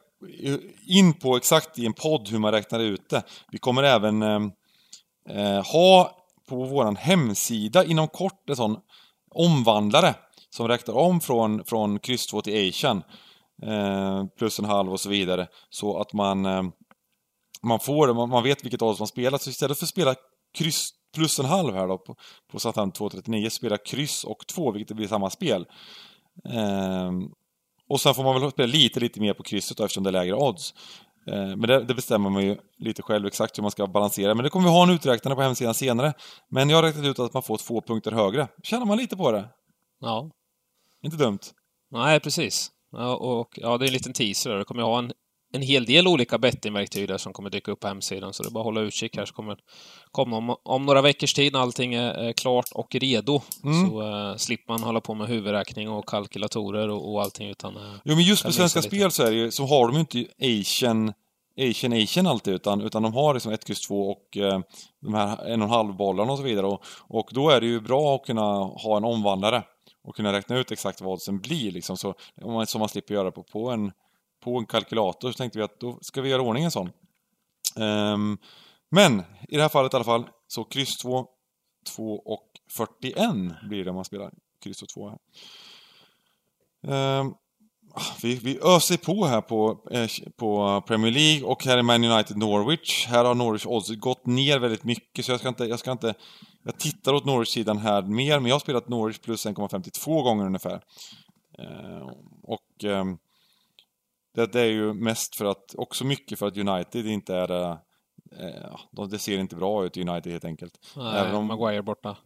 in 0.87 1.15
på 1.15 1.37
exakt 1.37 1.79
i 1.79 1.87
en 1.87 1.93
podd 1.93 2.29
hur 2.29 2.39
man 2.39 2.53
räknar 2.53 2.81
ut 2.81 3.09
det. 3.11 3.23
Vi 3.53 3.59
kommer 3.59 3.83
även 3.83 4.23
ehm, 4.23 4.51
eh, 5.29 5.65
ha 5.73 6.18
på 6.49 6.65
vår 6.65 6.97
hemsida 6.97 7.85
inom 7.85 8.09
kort 8.09 8.51
en 8.51 8.57
sån 8.57 8.77
omvandlare 9.31 10.15
som 10.51 10.69
räknar 10.69 10.95
om 10.95 11.21
från, 11.21 11.65
från 11.65 11.99
kryss 11.99 12.27
2 12.27 12.41
till 12.41 12.69
Asian 12.69 13.03
eh, 13.63 14.25
plus 14.39 14.59
en 14.59 14.65
halv 14.65 14.93
och 14.93 15.01
så 15.01 15.09
vidare 15.09 15.49
så 15.71 16.01
att 16.01 16.13
man 16.13 16.47
eh, 16.47 16.63
man 17.63 17.81
får 17.81 18.15
man, 18.15 18.29
man 18.29 18.43
vet 18.43 18.65
vilket 18.65 18.83
odds 18.83 18.99
man 18.99 19.09
spelar 19.09 19.39
så 19.39 19.51
istället 19.51 19.79
för 19.79 19.85
att 19.85 19.91
spela 19.91 20.15
kryss 20.59 20.91
plus 21.15 21.39
en 21.39 21.45
halv 21.45 21.75
här 21.75 21.89
då 21.89 21.99
på, 21.99 22.17
på 22.53 22.61
Satan 22.61 22.93
2.39 22.93 23.49
spela 23.49 23.79
kryss 23.79 24.25
och 24.25 24.47
2 24.47 24.73
vilket 24.73 24.97
blir 24.97 25.09
samma 25.09 25.31
spel. 25.31 25.67
Eh, 26.53 27.13
och 27.89 28.01
sen 28.01 28.15
får 28.15 28.25
man 28.25 28.41
väl 28.41 28.51
spela 28.51 28.73
lite, 28.73 29.01
lite 29.01 29.21
mer 29.21 29.35
på 29.35 29.43
krysset 29.43 29.77
då, 29.77 29.85
eftersom 29.85 30.05
det 30.05 30.11
är 30.11 30.13
lägre 30.13 30.35
odds. 30.35 30.75
Eh, 31.33 31.57
men 31.57 31.61
det, 31.61 31.85
det, 31.85 31.95
bestämmer 31.95 32.31
man 32.31 32.45
ju 32.45 32.57
lite 32.79 33.03
själv 33.03 33.27
exakt 33.27 33.59
hur 33.59 33.63
man 33.63 33.71
ska 33.71 33.87
balansera. 33.87 34.35
Men 34.35 34.45
det 34.45 34.51
kommer 34.51 34.69
vi 34.69 34.73
ha 34.73 34.83
en 34.83 34.91
uträknare 34.91 35.35
på 35.35 35.43
hemsidan 35.43 35.75
senare. 35.75 36.13
Men 36.51 36.71
jag 36.71 36.77
har 36.77 36.83
räknat 36.83 37.05
ut 37.05 37.19
att 37.19 37.35
man 37.35 37.43
får 37.43 37.57
två 37.59 37.81
punkter 37.81 38.13
högre. 38.13 38.49
Känner 38.63 38.87
man 38.87 38.99
lite 38.99 39.17
på 39.17 39.33
det? 39.33 39.49
Ja. 40.01 40.31
Inte 41.03 41.17
dumt. 41.17 41.39
Nej, 41.91 42.21
precis. 42.21 42.71
Ja, 42.93 43.17
och, 43.17 43.49
ja, 43.57 43.79
det 43.79 43.85
är 43.85 43.87
en 43.87 43.93
liten 43.93 44.13
teaser. 44.13 44.55
Det 44.55 44.65
kommer 44.65 44.83
ha 44.83 44.99
en 44.99 45.13
en 45.53 45.63
hel 45.63 45.85
del 45.85 46.09
olika 46.09 46.39
bettingverktyg 46.39 47.09
där 47.09 47.19
som 47.19 47.33
kommer 47.33 47.51
dyka 47.51 47.73
upp 47.73 47.81
på 47.81 47.89
hemsidan, 47.89 48.33
så 48.33 48.43
det 48.43 48.49
är 48.49 48.51
bara 48.51 48.61
att 48.61 48.65
hålla 48.65 48.81
utkik 48.81 49.17
här 49.17 49.25
så 49.25 49.35
kommer 49.35 49.57
komma 50.11 50.37
om, 50.37 50.57
om 50.63 50.87
några 50.87 51.03
veckors 51.03 51.35
tid 51.35 51.53
när 51.53 51.61
allting 51.61 51.95
är, 51.95 52.33
klart 52.33 52.69
och 52.73 52.95
redo. 52.95 53.43
Mm. 53.65 53.91
Så 53.91 54.03
uh, 54.03 54.37
slipper 54.37 54.73
man 54.73 54.83
hålla 54.83 55.01
på 55.01 55.15
med 55.15 55.29
huvudräkning 55.29 55.89
och 55.89 56.09
kalkylatorer 56.09 56.89
och, 56.89 57.13
och 57.13 57.23
allting 57.23 57.49
utan... 57.49 57.77
Uh, 57.77 57.95
jo, 58.05 58.15
men 58.15 58.25
just 58.25 58.45
på 58.45 58.53
Svenska 58.53 58.83
Spel 58.83 59.11
så 59.11 59.23
är 59.23 59.31
det 59.31 59.37
ju, 59.37 59.51
så 59.51 59.67
har 59.67 59.87
de 59.87 59.95
ju 59.95 60.01
inte 60.01 60.27
Asian 60.61 61.13
Asian 61.61 61.93
Asian 61.93 62.27
alltid, 62.27 62.55
utan, 62.55 62.81
utan 62.81 63.03
de 63.03 63.15
har 63.15 63.35
liksom 63.35 63.53
1, 63.53 63.71
X, 63.71 63.81
2 63.81 64.11
och 64.11 64.37
eh, 64.37 64.61
de 65.01 65.15
här 65.15 65.47
en 65.47 65.63
och 65.63 65.69
en 65.69 65.75
halv 65.75 65.97
bollarna 65.97 66.33
och 66.33 66.39
så 66.39 66.45
vidare. 66.45 66.67
Och, 66.67 66.83
och 67.09 67.31
då 67.33 67.51
är 67.51 67.61
det 67.61 67.67
ju 67.67 67.81
bra 67.81 68.15
att 68.15 68.27
kunna 68.27 68.65
ha 68.65 68.97
en 68.97 69.05
omvandlare 69.05 69.63
och 70.05 70.17
kunna 70.17 70.33
räkna 70.33 70.59
ut 70.59 70.73
exakt 70.73 71.01
vad 71.01 71.23
som 71.23 71.39
blir 71.39 71.71
liksom, 71.71 71.97
så, 71.97 72.15
om 72.43 72.53
man, 72.53 72.67
man 72.79 72.89
slipper 72.89 73.15
göra 73.15 73.31
på, 73.31 73.43
på 73.43 73.71
en 73.71 73.93
på 74.41 74.59
en 74.59 74.67
kalkylator 74.67 75.33
så 75.33 75.37
tänkte 75.37 75.59
vi 75.59 75.65
att 75.65 75.81
då 75.81 75.99
ska 76.01 76.23
vi 76.23 76.29
göra 76.29 76.43
ordning 76.43 76.65
en 76.65 76.71
sån. 76.71 76.91
Um, 77.77 78.39
men 78.89 79.23
i 79.49 79.57
det 79.57 79.63
här 79.63 79.69
fallet 79.69 79.93
i 79.93 79.97
alla 79.97 80.05
fall 80.05 80.25
så 80.47 80.65
kryss 80.65 80.97
2, 80.97 81.27
2 81.97 82.17
och 82.19 82.45
41 82.71 83.31
blir 83.69 83.85
det 83.85 83.91
om 83.91 83.97
man 83.97 84.05
spelar 84.05 84.33
kryss 84.63 84.83
och 84.83 84.89
2 84.89 85.09
här. 85.09 85.19
Um, 87.21 87.35
vi, 88.23 88.35
vi 88.35 88.59
öser 88.63 88.97
på 88.97 89.25
här 89.25 89.41
på, 89.41 89.79
eh, 89.91 90.09
på 90.37 90.83
Premier 90.87 91.13
League 91.13 91.45
och 91.45 91.65
här 91.65 91.79
är 91.79 91.83
Man 91.83 92.05
United 92.05 92.37
Norwich. 92.37 93.07
Här 93.07 93.25
har 93.25 93.35
Norwich 93.35 93.67
odds 93.67 93.91
gått 93.91 94.27
ner 94.27 94.59
väldigt 94.59 94.85
mycket 94.85 95.25
så 95.25 95.33
jag 95.33 95.41
ska 95.41 95.49
inte, 95.49 95.65
jag 95.65 95.79
ska 95.79 95.93
inte 95.93 96.15
jag 96.63 96.79
tittar 96.79 97.15
åt 97.15 97.25
Norwich-sidan 97.25 97.79
här 97.79 98.03
mer, 98.03 98.41
men 98.41 98.49
jag 98.49 98.55
har 98.55 98.61
spelat 98.61 98.89
Norwich 98.89 99.19
plus 99.19 99.47
1,52 99.47 100.23
gånger 100.23 100.47
ungefär. 100.47 100.81
Uh, 101.59 102.11
och 102.43 102.85
um, 102.85 103.19
det, 104.47 104.61
är 104.61 104.65
ju 104.65 104.95
mest 104.95 105.37
för 105.37 105.45
att, 105.45 105.75
också 105.75 106.05
mycket 106.05 106.39
för 106.39 106.47
att 106.47 106.57
United 106.57 107.07
inte 107.07 107.35
är 107.35 107.53
eh, 107.53 107.77
det 109.11 109.19
ser 109.19 109.39
inte 109.39 109.57
bra 109.57 109.85
ut 109.85 109.97
i 109.97 110.03
United 110.03 110.33
helt 110.33 110.45
enkelt. 110.45 110.73
Nej, 110.97 111.21
Även 111.21 111.35
om... 111.35 111.47
Maguire 111.47 111.83
borta. 111.83 112.17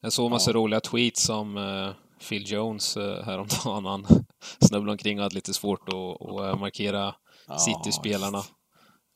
Jag 0.00 0.12
såg 0.12 0.30
massa 0.30 0.50
ja. 0.50 0.54
roliga 0.56 0.80
tweets 0.80 1.22
som 1.22 1.56
eh, 1.56 1.90
Phil 2.28 2.52
Jones 2.52 2.96
eh, 2.96 3.24
häromdagen. 3.24 3.84
Han 3.84 4.06
snubblade 4.60 4.92
omkring 4.92 5.18
och 5.18 5.22
hade 5.22 5.34
lite 5.34 5.54
svårt 5.54 5.88
att, 5.88 6.30
att 6.30 6.40
eh, 6.40 6.56
markera 6.56 7.14
ja, 7.48 7.58
City-spelarna. 7.58 8.42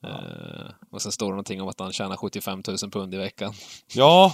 Ja. 0.00 0.08
Eh, 0.08 0.70
och 0.90 1.02
sen 1.02 1.12
står 1.12 1.26
det 1.26 1.30
någonting 1.30 1.62
om 1.62 1.68
att 1.68 1.80
han 1.80 1.92
tjänar 1.92 2.16
75 2.16 2.62
000 2.68 2.90
pund 2.90 3.14
i 3.14 3.16
veckan. 3.16 3.52
Ja, 3.94 4.32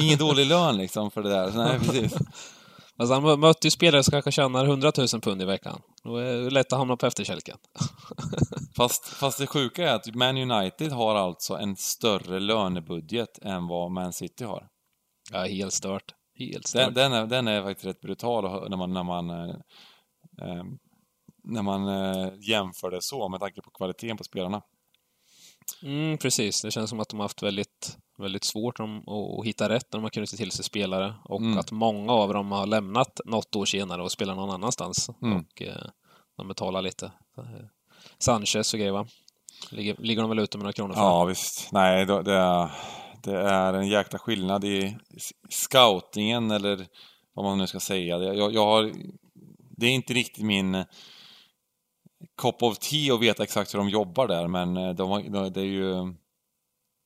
ingen 0.00 0.18
dålig 0.18 0.46
lön 0.46 0.76
liksom 0.76 1.10
för 1.10 1.22
det 1.22 1.28
där. 1.28 1.52
Nej, 1.54 1.78
precis. 1.78 2.14
Alltså 2.96 3.14
han 3.14 3.40
möter 3.40 3.66
ju 3.66 3.70
spelare 3.70 4.02
som 4.02 4.10
kanske 4.10 4.32
tjänar 4.32 4.64
100 4.64 4.92
000 4.98 5.08
pund 5.20 5.42
i 5.42 5.44
veckan. 5.44 5.80
Då 6.04 6.16
är 6.16 6.36
det 6.36 6.50
lätt 6.50 6.72
att 6.72 6.78
hamna 6.78 6.96
på 6.96 7.06
efterkälken. 7.06 7.56
fast, 8.76 9.08
fast 9.08 9.38
det 9.38 9.46
sjuka 9.46 9.90
är 9.90 9.94
att 9.94 10.14
Man 10.14 10.50
United 10.50 10.92
har 10.92 11.14
alltså 11.14 11.54
en 11.54 11.76
större 11.76 12.40
lönebudget 12.40 13.38
än 13.42 13.66
vad 13.66 13.90
Man 13.90 14.12
City 14.12 14.44
har. 14.44 14.68
Ja, 15.32 15.44
helt 15.44 15.72
stört. 15.72 16.14
Helt 16.38 16.66
stört. 16.66 16.94
Den, 16.94 16.94
den, 16.94 17.12
är, 17.12 17.26
den 17.26 17.48
är 17.48 17.62
faktiskt 17.62 17.86
rätt 17.86 18.00
brutal 18.00 18.70
när 18.70 18.76
man, 18.76 18.92
när 18.92 19.02
man, 19.02 19.30
eh, 19.30 19.54
eh, 20.42 20.64
när 21.44 21.62
man 21.62 21.88
eh, 21.88 22.32
jämför 22.48 22.90
det 22.90 23.02
så, 23.02 23.28
med 23.28 23.40
tanke 23.40 23.62
på 23.62 23.70
kvaliteten 23.70 24.16
på 24.16 24.24
spelarna. 24.24 24.62
Mm, 25.82 26.18
precis. 26.18 26.62
Det 26.62 26.70
känns 26.70 26.90
som 26.90 27.00
att 27.00 27.08
de 27.08 27.18
har 27.18 27.24
haft 27.24 27.42
väldigt 27.42 27.98
väldigt 28.18 28.44
svårt 28.44 28.80
att 28.80 29.46
hitta 29.46 29.68
rätt 29.68 29.86
när 29.92 29.98
de 29.98 30.02
har 30.02 30.10
kunnat 30.10 30.28
se 30.28 30.36
till 30.36 30.50
sig 30.50 30.64
spelare. 30.64 31.14
Och 31.24 31.40
mm. 31.40 31.58
att 31.58 31.70
många 31.70 32.12
av 32.12 32.32
dem 32.32 32.52
har 32.52 32.66
lämnat 32.66 33.20
något 33.24 33.56
år 33.56 33.64
senare 33.64 34.02
och 34.02 34.12
spelar 34.12 34.34
någon 34.34 34.50
annanstans. 34.50 35.10
Mm. 35.22 35.38
Och 35.38 35.62
eh, 35.62 35.86
de 36.36 36.48
betalar 36.48 36.82
lite. 36.82 37.12
Sanchez 38.18 38.74
och 38.74 38.78
grejer 38.78 38.92
va? 38.92 39.06
Ligger, 39.70 39.96
ligger 39.98 40.22
de 40.22 40.28
väl 40.28 40.38
ute 40.38 40.58
med 40.58 40.62
några 40.62 40.72
kronor 40.72 40.94
för? 40.94 41.00
Ja 41.00 41.24
visst. 41.24 41.72
Nej, 41.72 42.06
det, 42.06 42.12
är, 42.32 42.70
det 43.22 43.38
är 43.38 43.74
en 43.74 43.88
jäkla 43.88 44.18
skillnad 44.18 44.64
i 44.64 44.96
scoutingen 45.48 46.50
eller 46.50 46.86
vad 47.34 47.44
man 47.44 47.58
nu 47.58 47.66
ska 47.66 47.80
säga. 47.80 48.18
Jag, 48.18 48.54
jag 48.54 48.66
har, 48.66 48.92
det 49.76 49.86
är 49.86 49.90
inte 49.90 50.14
riktigt 50.14 50.44
min 50.44 50.84
cup 52.42 52.62
of 52.62 52.78
tea 52.78 53.14
att 53.14 53.20
veta 53.20 53.42
exakt 53.42 53.74
hur 53.74 53.78
de 53.78 53.88
jobbar 53.88 54.28
där 54.28 54.48
men 54.48 54.76
eh, 54.76 54.90
de, 54.90 55.32
de, 55.32 55.52
det 55.52 55.60
är 55.60 55.64
ju 55.64 56.14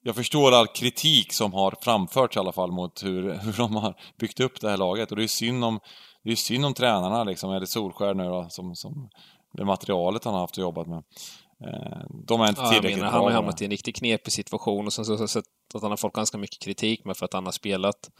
jag 0.03 0.15
förstår 0.15 0.53
all 0.53 0.67
kritik 0.67 1.33
som 1.33 1.53
har 1.53 1.75
framförts 1.81 2.37
i 2.37 2.41
alla 2.41 2.53
fall 2.53 2.73
mot 2.73 3.05
hur, 3.05 3.33
hur 3.43 3.53
de 3.53 3.77
har 3.77 3.95
byggt 4.19 4.41
upp 4.41 4.61
det 4.61 4.71
här 4.71 4.77
laget. 4.77 5.11
Och 5.11 5.17
det 5.17 5.23
är 5.23 5.29
synd 5.29 5.65
om, 5.65 5.81
det 6.25 6.31
är 6.31 6.37
synd 6.37 6.65
om 6.65 6.75
tränarna 6.75 7.25
liksom, 7.25 7.53
eller 7.53 7.67
Solskär 7.67 8.15
nu 8.15 8.25
då, 8.25 8.47
som, 8.51 8.75
som 8.75 9.09
det 9.53 9.65
materialet 9.65 10.25
han 10.25 10.35
har 10.35 10.41
haft 10.41 10.59
och 10.59 10.63
jobbat 10.63 10.87
med. 10.87 11.03
Eh, 11.65 12.07
de 12.27 12.41
är 12.41 12.49
inte 12.49 12.61
ja, 12.61 12.69
tillräckligt 12.69 12.99
menar, 12.99 13.11
bra. 13.11 13.21
Han 13.21 13.29
har 13.29 13.31
hamnat 13.31 13.63
i 13.63 13.65
en 13.65 13.71
riktigt 13.71 13.97
knepig 13.97 14.33
situation 14.33 14.87
och 14.87 14.93
sen 14.93 15.05
så 15.05 15.13
har 15.13 15.21
jag 15.21 15.31
sett 15.31 15.45
att 15.75 15.83
han 15.83 15.91
har 15.91 15.97
fått 15.97 16.13
ganska 16.13 16.39
mycket 16.39 16.63
kritik 16.63 17.05
med 17.05 17.17
för 17.17 17.25
att 17.25 17.33
han 17.33 17.45
har 17.45 17.53
spelat 17.53 18.11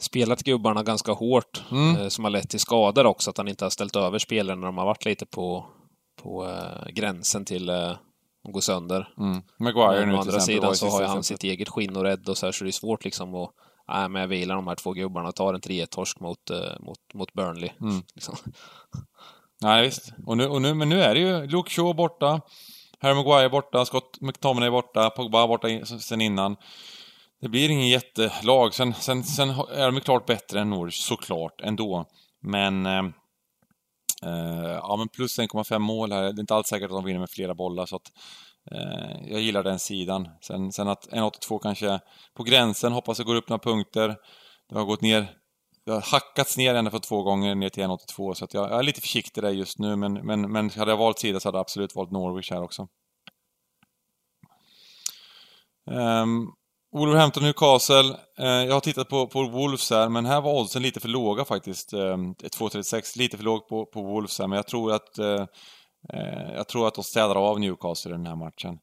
spelat 0.00 0.42
gubbarna 0.42 0.82
ganska 0.82 1.12
hårt, 1.12 1.62
mm. 1.70 1.96
eh, 1.96 2.08
som 2.08 2.24
har 2.24 2.30
lett 2.30 2.50
till 2.50 2.60
skador 2.60 3.06
också, 3.06 3.30
att 3.30 3.38
han 3.38 3.48
inte 3.48 3.64
har 3.64 3.70
ställt 3.70 3.96
över 3.96 4.18
spelen 4.18 4.60
när 4.60 4.66
de 4.66 4.78
har 4.78 4.86
varit 4.86 5.04
lite 5.04 5.26
på, 5.26 5.66
på 6.22 6.48
eh, 6.48 6.92
gränsen 6.92 7.44
till 7.44 7.68
eh, 7.68 7.92
och 8.44 8.52
går 8.52 8.60
sönder. 8.60 9.08
Mm. 9.18 9.42
Maguire 9.58 10.06
nu 10.06 10.14
Å 10.14 10.20
andra 10.20 10.40
sidan 10.40 10.76
så 10.76 10.88
har 10.88 11.04
han 11.04 11.22
sitt 11.22 11.44
eget 11.44 11.68
skinn 11.68 11.96
och 11.96 12.02
rädd 12.02 12.28
och 12.28 12.38
så 12.38 12.46
här, 12.46 12.52
så 12.52 12.64
det 12.64 12.70
är 12.70 12.72
svårt 12.72 13.04
liksom 13.04 13.34
att 13.34 13.50
Nej, 13.92 14.08
men 14.08 14.20
jag 14.20 14.28
vilar 14.28 14.54
de 14.54 14.66
här 14.66 14.74
två 14.74 14.92
gubbarna 14.92 15.28
och 15.28 15.34
tar 15.34 15.54
en 15.54 15.60
3-1-torsk 15.60 16.20
mot, 16.20 16.50
uh, 16.50 16.56
mot, 16.80 16.98
mot 17.14 17.32
Burnley. 17.32 17.70
Mm. 17.80 18.02
Liksom. 18.14 18.36
Nej, 19.62 19.82
visst. 19.82 20.12
Och 20.26 20.36
nu, 20.36 20.46
och 20.46 20.62
nu, 20.62 20.74
men 20.74 20.88
nu 20.88 21.02
är 21.02 21.14
det 21.14 21.20
ju 21.20 21.46
Luke 21.46 21.70
Shaw 21.70 21.94
borta, 21.94 22.40
Harry 22.98 23.14
Maguire 23.14 23.48
borta, 23.48 23.84
Scott 23.84 24.20
McTominay 24.20 24.70
borta, 24.70 25.10
Pogba 25.10 25.46
borta 25.46 25.68
sen 25.84 26.20
innan. 26.20 26.56
Det 27.40 27.48
blir 27.48 27.68
ingen 27.68 27.88
jättelag. 27.88 28.74
Sen, 28.74 28.94
sen, 28.94 29.24
sen 29.24 29.50
är 29.50 29.92
de 29.92 30.00
klart 30.00 30.26
bättre 30.26 30.60
än 30.60 30.70
Norwich, 30.70 31.00
såklart, 31.00 31.60
ändå. 31.60 32.04
Men... 32.42 32.86
Eh, 34.22 34.78
ja, 34.82 34.96
men 34.98 35.08
plus 35.08 35.38
1,5 35.38 35.78
mål 35.78 36.12
här. 36.12 36.22
Det 36.22 36.28
är 36.28 36.40
inte 36.40 36.54
alls 36.54 36.68
säkert 36.68 36.84
att 36.90 36.96
de 36.96 37.04
vinner 37.04 37.20
med 37.20 37.30
flera 37.30 37.54
bollar, 37.54 37.86
så 37.86 37.96
att 37.96 38.12
eh, 38.72 39.30
jag 39.32 39.40
gillar 39.40 39.62
den 39.62 39.78
sidan. 39.78 40.28
Sen, 40.42 40.72
sen 40.72 40.88
att 40.88 41.08
1,82 41.08 41.58
kanske 41.58 42.00
på 42.34 42.42
gränsen, 42.42 42.92
hoppas 42.92 43.18
det 43.18 43.24
går 43.24 43.34
upp 43.34 43.48
några 43.48 43.62
punkter. 43.62 44.16
Det 44.68 44.78
har 44.78 44.84
gått 44.84 45.00
ner 45.00 45.40
det 45.84 45.92
har 45.92 46.00
hackats 46.00 46.56
ner 46.56 46.74
ända 46.74 46.90
för 46.90 46.98
två 46.98 47.22
gånger 47.22 47.54
ner 47.54 47.68
till 47.68 47.82
1,82 47.82 48.34
så 48.34 48.44
att 48.44 48.54
jag, 48.54 48.70
jag, 48.70 48.78
är 48.78 48.82
lite 48.82 49.00
försiktig 49.00 49.42
där 49.42 49.50
just 49.50 49.78
nu 49.78 49.96
men, 49.96 50.12
men, 50.12 50.52
men 50.52 50.70
hade 50.70 50.90
jag 50.90 50.98
valt 50.98 51.18
sida 51.18 51.40
så 51.40 51.48
hade 51.48 51.58
jag 51.58 51.60
absolut 51.60 51.94
valt 51.94 52.10
Norwich 52.10 52.50
här 52.50 52.62
också. 52.62 52.88
Um, 55.90 56.54
Wolverhampton 56.92 57.42
Newcastle. 57.42 58.16
Eh, 58.38 58.46
jag 58.46 58.74
har 58.74 58.80
tittat 58.80 59.08
på, 59.08 59.26
på 59.26 59.42
Wolves 59.42 59.90
här, 59.90 60.08
men 60.08 60.26
här 60.26 60.40
var 60.40 60.60
oddsen 60.60 60.82
lite 60.82 61.00
för 61.00 61.08
låga 61.08 61.44
faktiskt. 61.44 61.92
Eh, 61.92 62.16
2.36, 62.16 63.18
lite 63.18 63.36
för 63.36 63.44
lågt 63.44 63.68
på, 63.68 63.86
på 63.86 64.02
Wolves 64.02 64.38
här, 64.38 64.46
men 64.46 64.56
jag 64.56 64.66
tror 64.66 64.92
att 64.92 65.18
eh, 65.18 65.46
eh, 66.12 66.52
jag 66.54 66.68
tror 66.68 66.88
att 66.88 66.94
de 66.94 67.04
städar 67.04 67.34
av 67.34 67.60
Newcastle 67.60 68.10
i 68.10 68.12
den 68.12 68.26
här 68.26 68.36
matchen. 68.36 68.78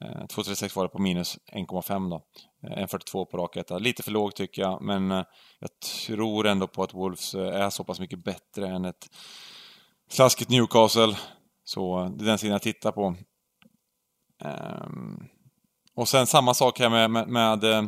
Eh, 0.00 0.26
2.36 0.26 0.76
var 0.76 0.82
det 0.82 0.88
på 0.88 0.98
minus 0.98 1.38
1,5 1.52 2.10
då. 2.10 2.22
Eh, 2.68 2.86
1.42 2.86 3.24
på 3.24 3.36
rak 3.36 3.56
etta. 3.56 3.78
Lite 3.78 4.02
för 4.02 4.10
lågt 4.10 4.36
tycker 4.36 4.62
jag, 4.62 4.82
men 4.82 5.10
eh, 5.10 5.24
jag 5.58 5.70
tror 6.06 6.46
ändå 6.46 6.66
på 6.66 6.82
att 6.82 6.94
Wolves 6.94 7.34
är 7.34 7.70
så 7.70 7.84
pass 7.84 8.00
mycket 8.00 8.24
bättre 8.24 8.68
än 8.68 8.84
ett 8.84 9.06
slaskigt 10.10 10.50
Newcastle. 10.50 11.16
Så 11.64 12.14
det 12.16 12.24
är 12.24 12.26
den 12.26 12.38
sidan 12.38 12.52
jag 12.52 12.62
tittar 12.62 12.92
på. 12.92 13.16
Um, 14.44 15.28
och 16.00 16.08
sen 16.08 16.26
samma 16.26 16.54
sak 16.54 16.78
här 16.78 16.90
med, 16.90 17.10
med, 17.10 17.28
med, 17.28 17.64
eh, 17.64 17.82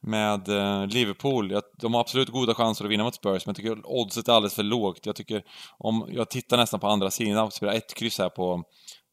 med 0.00 0.48
eh, 0.48 0.86
Liverpool. 0.86 1.60
De 1.80 1.94
har 1.94 2.00
absolut 2.00 2.28
goda 2.28 2.54
chanser 2.54 2.84
att 2.84 2.90
vinna 2.90 3.04
mot 3.04 3.14
Spurs, 3.14 3.46
men 3.46 3.50
jag 3.50 3.56
tycker 3.56 3.86
oddset 3.86 4.28
är 4.28 4.32
alldeles 4.32 4.54
för 4.54 4.62
lågt. 4.62 5.06
Jag 5.06 5.16
tycker, 5.16 5.42
om, 5.78 6.08
jag 6.12 6.30
tittar 6.30 6.56
nästan 6.56 6.80
på 6.80 6.86
andra 6.86 7.10
sidan 7.10 7.44
och 7.44 7.52
spelar 7.52 7.72
ett 7.72 7.94
kryss 7.94 8.18
här 8.18 8.28
på, 8.28 8.62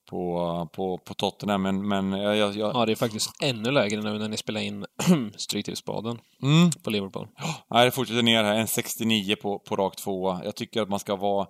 på, 0.10 0.69
på, 0.73 0.97
på 0.97 1.13
Tottenham, 1.13 1.62
men, 1.62 1.88
men 1.88 2.12
jag, 2.12 2.38
jag, 2.38 2.55
Ja, 2.55 2.86
det 2.86 2.91
är 2.91 2.95
faktiskt 2.95 3.43
ännu 3.43 3.71
lägre 3.71 4.01
nu 4.01 4.19
när 4.19 4.29
ni 4.29 4.38
spelar 4.38 4.62
in 4.62 4.86
Stryktipsbaden 5.36 6.19
mm. 6.43 6.71
på 6.84 6.89
Liverpool. 6.89 7.27
Nej, 7.69 7.86
det 7.86 7.91
fortsätter 7.91 8.21
ner 8.21 8.43
här. 8.43 8.55
En 8.55 8.67
69 8.67 9.36
på, 9.36 9.60
på 9.60 9.75
rak 9.75 9.95
tvåa. 9.95 10.41
Jag 10.43 10.55
tycker 10.55 10.82
att 10.82 10.89
man 10.89 10.99
ska 10.99 11.15
vara 11.15 11.47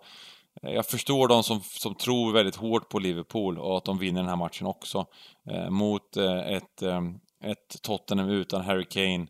Eh, 0.63 0.73
jag 0.73 0.85
förstår 0.85 1.27
de 1.27 1.43
som, 1.43 1.61
som 1.61 1.95
tror 1.95 2.33
väldigt 2.33 2.55
hårt 2.55 2.89
på 2.89 2.99
Liverpool 2.99 3.57
och 3.59 3.77
att 3.77 3.85
de 3.85 3.97
vinner 3.97 4.21
den 4.21 4.29
här 4.29 4.35
matchen 4.35 4.67
också. 4.67 5.05
Eh, 5.51 5.69
mot 5.69 6.17
eh, 6.17 6.39
ett, 6.39 6.81
eh, 6.81 7.01
ett 7.43 7.81
Tottenham 7.81 8.29
utan 8.29 8.61
Harry 8.61 8.85
Kane. 8.85 9.27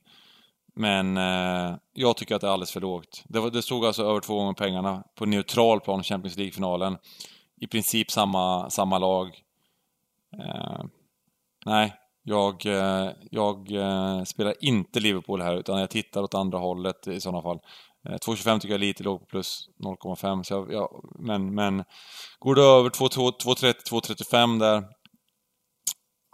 Men 0.75 1.17
eh, 1.17 1.75
jag 1.93 2.17
tycker 2.17 2.35
att 2.35 2.41
det 2.41 2.47
är 2.47 2.51
alldeles 2.51 2.71
för 2.71 2.81
lågt. 2.81 3.23
Det, 3.27 3.39
var, 3.39 3.49
det 3.49 3.61
stod 3.61 3.85
alltså 3.85 4.03
över 4.03 4.19
två 4.19 4.35
gånger 4.35 4.53
pengarna 4.53 5.03
på 5.15 5.25
neutral 5.25 5.79
plan 5.79 5.99
i 5.99 6.03
Champions 6.03 6.37
League-finalen. 6.37 6.97
I 7.61 7.67
princip 7.67 8.11
samma, 8.11 8.69
samma 8.69 8.97
lag. 8.97 9.27
Eh, 10.37 10.83
nej, 11.65 11.93
jag, 12.23 12.65
eh, 12.65 13.11
jag 13.31 13.71
eh, 13.71 14.23
spelar 14.23 14.53
inte 14.61 14.99
Liverpool 14.99 15.41
här 15.41 15.55
utan 15.55 15.79
jag 15.79 15.89
tittar 15.89 16.23
åt 16.23 16.33
andra 16.33 16.57
hållet 16.57 17.07
i 17.07 17.21
sådana 17.21 17.41
fall. 17.41 17.59
2,25 18.07 18.49
eh, 18.49 18.59
tycker 18.59 18.73
jag 18.73 18.75
är 18.75 18.87
lite 18.87 19.03
lågt 19.03 19.21
på 19.21 19.25
plus 19.25 19.69
0,5. 19.83 20.43
Så 20.43 20.53
jag, 20.53 20.73
ja, 20.73 21.01
men, 21.19 21.55
men 21.55 21.83
går 22.39 22.55
det 22.55 22.61
över 22.61 22.89
2,30, 22.89 23.73
2,35 23.89 24.59
där 24.59 24.83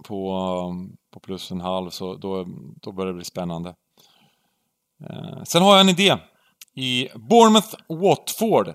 på, 0.07 0.73
på 1.13 1.19
plus 1.19 1.51
en 1.51 1.61
halv 1.61 1.89
så 1.89 2.15
då, 2.15 2.45
då 2.81 2.91
börjar 2.91 3.07
det 3.07 3.15
bli 3.15 3.25
spännande. 3.25 3.75
Eh, 5.09 5.43
sen 5.43 5.61
har 5.61 5.71
jag 5.71 5.81
en 5.81 5.89
idé. 5.89 6.17
I 6.75 7.07
Bournemouth-Watford. 7.07 8.73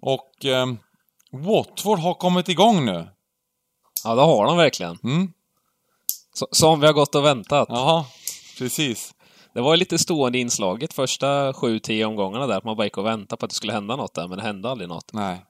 Och 0.00 0.44
eh, 0.44 0.66
Watford 1.32 1.98
har 1.98 2.14
kommit 2.14 2.48
igång 2.48 2.84
nu. 2.84 3.08
Ja, 4.04 4.14
det 4.14 4.22
har 4.22 4.46
de 4.46 4.56
verkligen. 4.56 4.98
Mm. 5.04 5.32
som 6.50 6.80
vi 6.80 6.86
har 6.86 6.94
gått 6.94 7.14
och 7.14 7.24
väntat. 7.24 7.68
Jaha, 7.70 8.04
precis. 8.58 9.14
Det 9.52 9.60
var 9.60 9.76
lite 9.76 9.98
stående 9.98 10.38
inslaget 10.38 10.92
första 10.92 11.52
sju, 11.52 11.78
tio 11.78 12.04
omgångarna 12.04 12.46
där, 12.46 12.56
att 12.56 12.64
man 12.64 12.76
bara 12.76 12.84
gick 12.84 12.98
och 12.98 13.06
väntade 13.06 13.40
på 13.40 13.44
att 13.44 13.50
det 13.50 13.56
skulle 13.56 13.72
hända 13.72 13.96
något 13.96 14.14
där, 14.14 14.28
men 14.28 14.38
det 14.38 14.44
hände 14.44 14.70
aldrig 14.70 14.88
något. 14.88 15.12
Nej. 15.12 15.44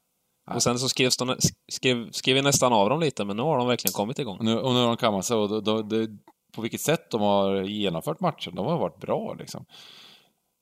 Och 0.55 0.63
sen 0.63 0.79
så 0.79 0.89
skrevs 0.89 1.17
de, 1.17 1.37
skrev, 1.73 2.11
skrev 2.11 2.35
vi 2.35 2.43
nästan 2.43 2.73
av 2.73 2.91
dem 2.91 3.01
lite, 3.01 3.25
men 3.25 3.37
nu 3.37 3.43
har 3.43 3.59
de 3.59 3.67
verkligen 3.69 3.93
kommit 3.93 4.19
igång. 4.19 4.39
Nu, 4.41 4.59
och 4.59 4.75
nu 4.75 4.81
har 4.81 4.87
de 4.87 4.97
kammat 4.97 5.25
sig 5.25 5.37
och 5.37 5.49
då, 5.49 5.61
då, 5.61 5.83
det, 5.83 6.09
på 6.55 6.63
vilket 6.63 6.81
sätt 6.81 7.11
de 7.11 7.21
har 7.21 7.63
genomfört 7.63 8.21
matchen, 8.21 8.55
de 8.55 8.67
har 8.67 8.79
varit 8.79 9.01
bra 9.01 9.35
liksom. 9.39 9.65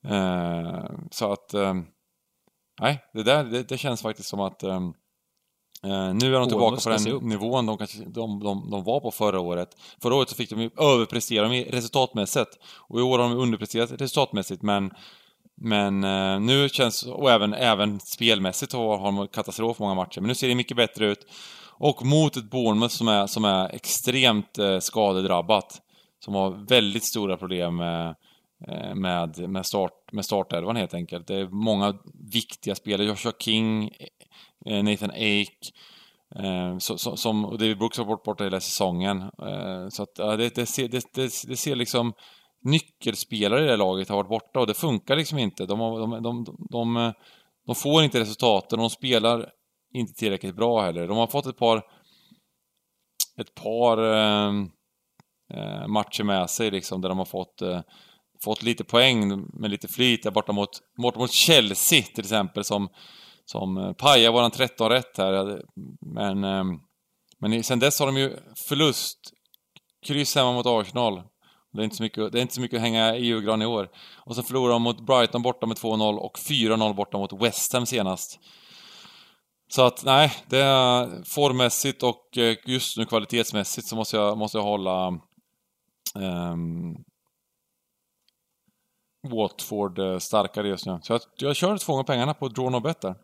Eh, 0.07 0.85
så 1.11 1.31
att, 1.31 1.53
eh, 1.53 1.73
nej, 2.81 3.03
det 3.13 3.23
där, 3.23 3.43
det, 3.43 3.63
det, 3.63 3.77
känns 3.77 4.01
faktiskt 4.01 4.29
som 4.29 4.39
att 4.39 4.63
eh, 4.63 4.79
Uh, 5.85 6.13
nu 6.13 6.35
är 6.35 6.39
de 6.39 6.49
tillbaka 6.49 6.81
på 6.83 6.89
den 6.89 7.29
nivån 7.29 7.65
de, 7.65 7.77
kanske, 7.77 7.97
de, 7.97 8.39
de, 8.39 8.69
de 8.71 8.83
var 8.83 8.99
på 8.99 9.11
förra 9.11 9.39
året. 9.39 9.69
Förra 10.01 10.15
året 10.15 10.29
så 10.29 10.35
fick 10.35 10.49
de 10.49 10.61
ju 10.61 10.69
överprestera 10.77 11.49
resultatmässigt. 11.49 12.49
Och 12.77 12.99
i 12.99 13.03
år 13.03 13.19
har 13.19 13.29
de 13.29 13.37
underpresterat 13.37 13.91
resultatmässigt 13.91 14.61
men 14.61 14.91
men 15.61 16.03
uh, 16.03 16.39
nu 16.39 16.69
känns, 16.69 17.03
och 17.03 17.31
även, 17.31 17.53
även 17.53 17.99
spelmässigt 17.99 18.73
har, 18.73 18.97
har 18.97 19.11
de 19.11 19.27
katastrof 19.27 19.79
många 19.79 19.93
matcher. 19.93 20.21
Men 20.21 20.27
nu 20.27 20.35
ser 20.35 20.47
det 20.47 20.55
mycket 20.55 20.77
bättre 20.77 21.05
ut. 21.05 21.27
Och 21.79 22.05
mot 22.05 22.37
ett 22.37 22.51
Bournemouth 22.51 22.95
som 22.95 23.07
är, 23.07 23.27
som 23.27 23.45
är 23.45 23.75
extremt 23.75 24.59
uh, 24.59 24.79
skadedrabbat. 24.79 25.81
Som 26.19 26.35
har 26.35 26.49
väldigt 26.69 27.03
stora 27.03 27.37
problem 27.37 27.75
med, 27.75 28.15
med, 28.95 29.49
med, 29.49 29.65
start, 29.65 30.11
med 30.11 30.25
startelvan 30.25 30.75
helt 30.75 30.93
enkelt. 30.93 31.27
Det 31.27 31.35
är 31.35 31.47
många 31.47 31.97
viktiga 32.31 32.75
spelare. 32.75 33.07
Joshua 33.07 33.33
King, 33.39 33.91
Eh, 34.67 34.83
Nathan 34.83 35.11
Ake, 35.11 35.71
eh, 36.35 36.77
som, 36.77 37.45
och 37.45 37.57
David 37.57 37.77
Brooks 37.77 37.97
har 37.97 38.05
varit 38.05 38.23
borta 38.23 38.43
hela 38.43 38.59
säsongen. 38.59 39.21
Eh, 39.21 39.89
så 39.89 40.03
att 40.03 40.15
det, 40.15 40.55
det, 40.55 40.65
ser, 40.65 40.87
det, 40.87 41.13
det, 41.13 41.31
det 41.47 41.57
ser 41.57 41.75
liksom 41.75 42.13
nyckelspelare 42.63 43.63
i 43.63 43.67
det 43.67 43.77
laget 43.77 44.09
har 44.09 44.15
varit 44.15 44.29
borta 44.29 44.59
och 44.59 44.67
det 44.67 44.73
funkar 44.73 45.15
liksom 45.15 45.37
inte. 45.37 45.65
De, 45.65 45.79
de, 45.79 46.23
de, 46.23 46.45
de, 46.69 47.13
de 47.65 47.75
får 47.75 48.03
inte 48.03 48.19
resultaten 48.19 48.79
och 48.79 48.83
de 48.83 48.89
spelar 48.89 49.49
inte 49.93 50.13
tillräckligt 50.13 50.55
bra 50.55 50.81
heller. 50.81 51.07
De 51.07 51.17
har 51.17 51.27
fått 51.27 51.45
ett 51.45 51.57
par 51.57 51.81
ett 53.41 53.55
par 53.55 53.97
eh, 53.97 54.53
eh, 55.53 55.87
matcher 55.87 56.23
med 56.23 56.49
sig 56.49 56.71
liksom 56.71 57.01
där 57.01 57.09
de 57.09 57.17
har 57.17 57.25
fått 57.25 57.61
eh, 57.61 57.81
fått 58.43 58.63
lite 58.63 58.83
poäng 58.83 59.45
med 59.53 59.71
lite 59.71 59.87
flyt 59.87 60.23
där 60.23 60.31
borta 60.31 60.51
mot, 60.51 60.69
borta 60.97 61.19
mot 61.19 61.31
Chelsea 61.31 62.01
till 62.01 62.23
exempel 62.23 62.63
som 62.63 62.89
som 63.51 63.77
eh, 63.77 63.93
pajar 63.93 64.31
våran 64.31 64.51
13 64.51 64.89
rätt 64.89 65.17
här. 65.17 65.61
Men, 66.13 66.43
ehm, 66.43 66.79
men 67.39 67.63
sen 67.63 67.79
dess 67.79 67.99
har 67.99 68.05
de 68.05 68.17
ju 68.17 68.37
förlust. 68.67 69.19
Kryss 70.05 70.35
hemma 70.35 70.51
mot 70.51 70.65
Arsenal. 70.65 71.23
Det 71.73 71.81
är 71.81 71.83
inte 71.83 71.95
så 71.95 72.03
mycket, 72.03 72.31
det 72.31 72.39
är 72.39 72.41
inte 72.41 72.53
så 72.53 72.61
mycket 72.61 72.77
att 72.77 72.81
hänga 72.81 73.15
i 73.15 73.25
julgran 73.25 73.61
i 73.61 73.65
år. 73.65 73.89
Och 74.25 74.35
sen 74.35 74.43
förlorade 74.43 74.73
de 74.73 74.81
mot 74.81 75.05
Brighton 75.05 75.41
borta 75.41 75.65
med 75.65 75.77
2-0 75.77 76.17
och 76.17 76.37
4-0 76.37 76.95
borta 76.95 77.17
mot 77.17 77.33
West 77.33 77.73
Ham 77.73 77.85
senast. 77.85 78.39
Så 79.69 79.81
att 79.81 80.03
nej, 80.05 80.33
det 80.47 80.59
är 80.59 81.23
formmässigt 81.23 82.03
och 82.03 82.37
eh, 82.37 82.55
just 82.65 82.97
nu 82.97 83.05
kvalitetsmässigt 83.05 83.87
så 83.87 83.95
måste 83.95 84.17
jag, 84.17 84.37
måste 84.37 84.57
jag 84.57 84.63
hålla 84.63 85.07
um, 86.15 86.95
Watford 89.27 89.99
eh, 89.99 90.17
starkare 90.17 90.67
just 90.67 90.85
nu. 90.85 90.99
Så 91.03 91.13
jag, 91.13 91.21
jag 91.37 91.55
kör 91.55 91.77
två 91.77 91.93
gånger 91.93 92.03
pengarna 92.03 92.33
på 92.33 92.47
draw 92.47 92.71
no 92.71 92.79
bet 92.79 93.01
där. 93.01 93.15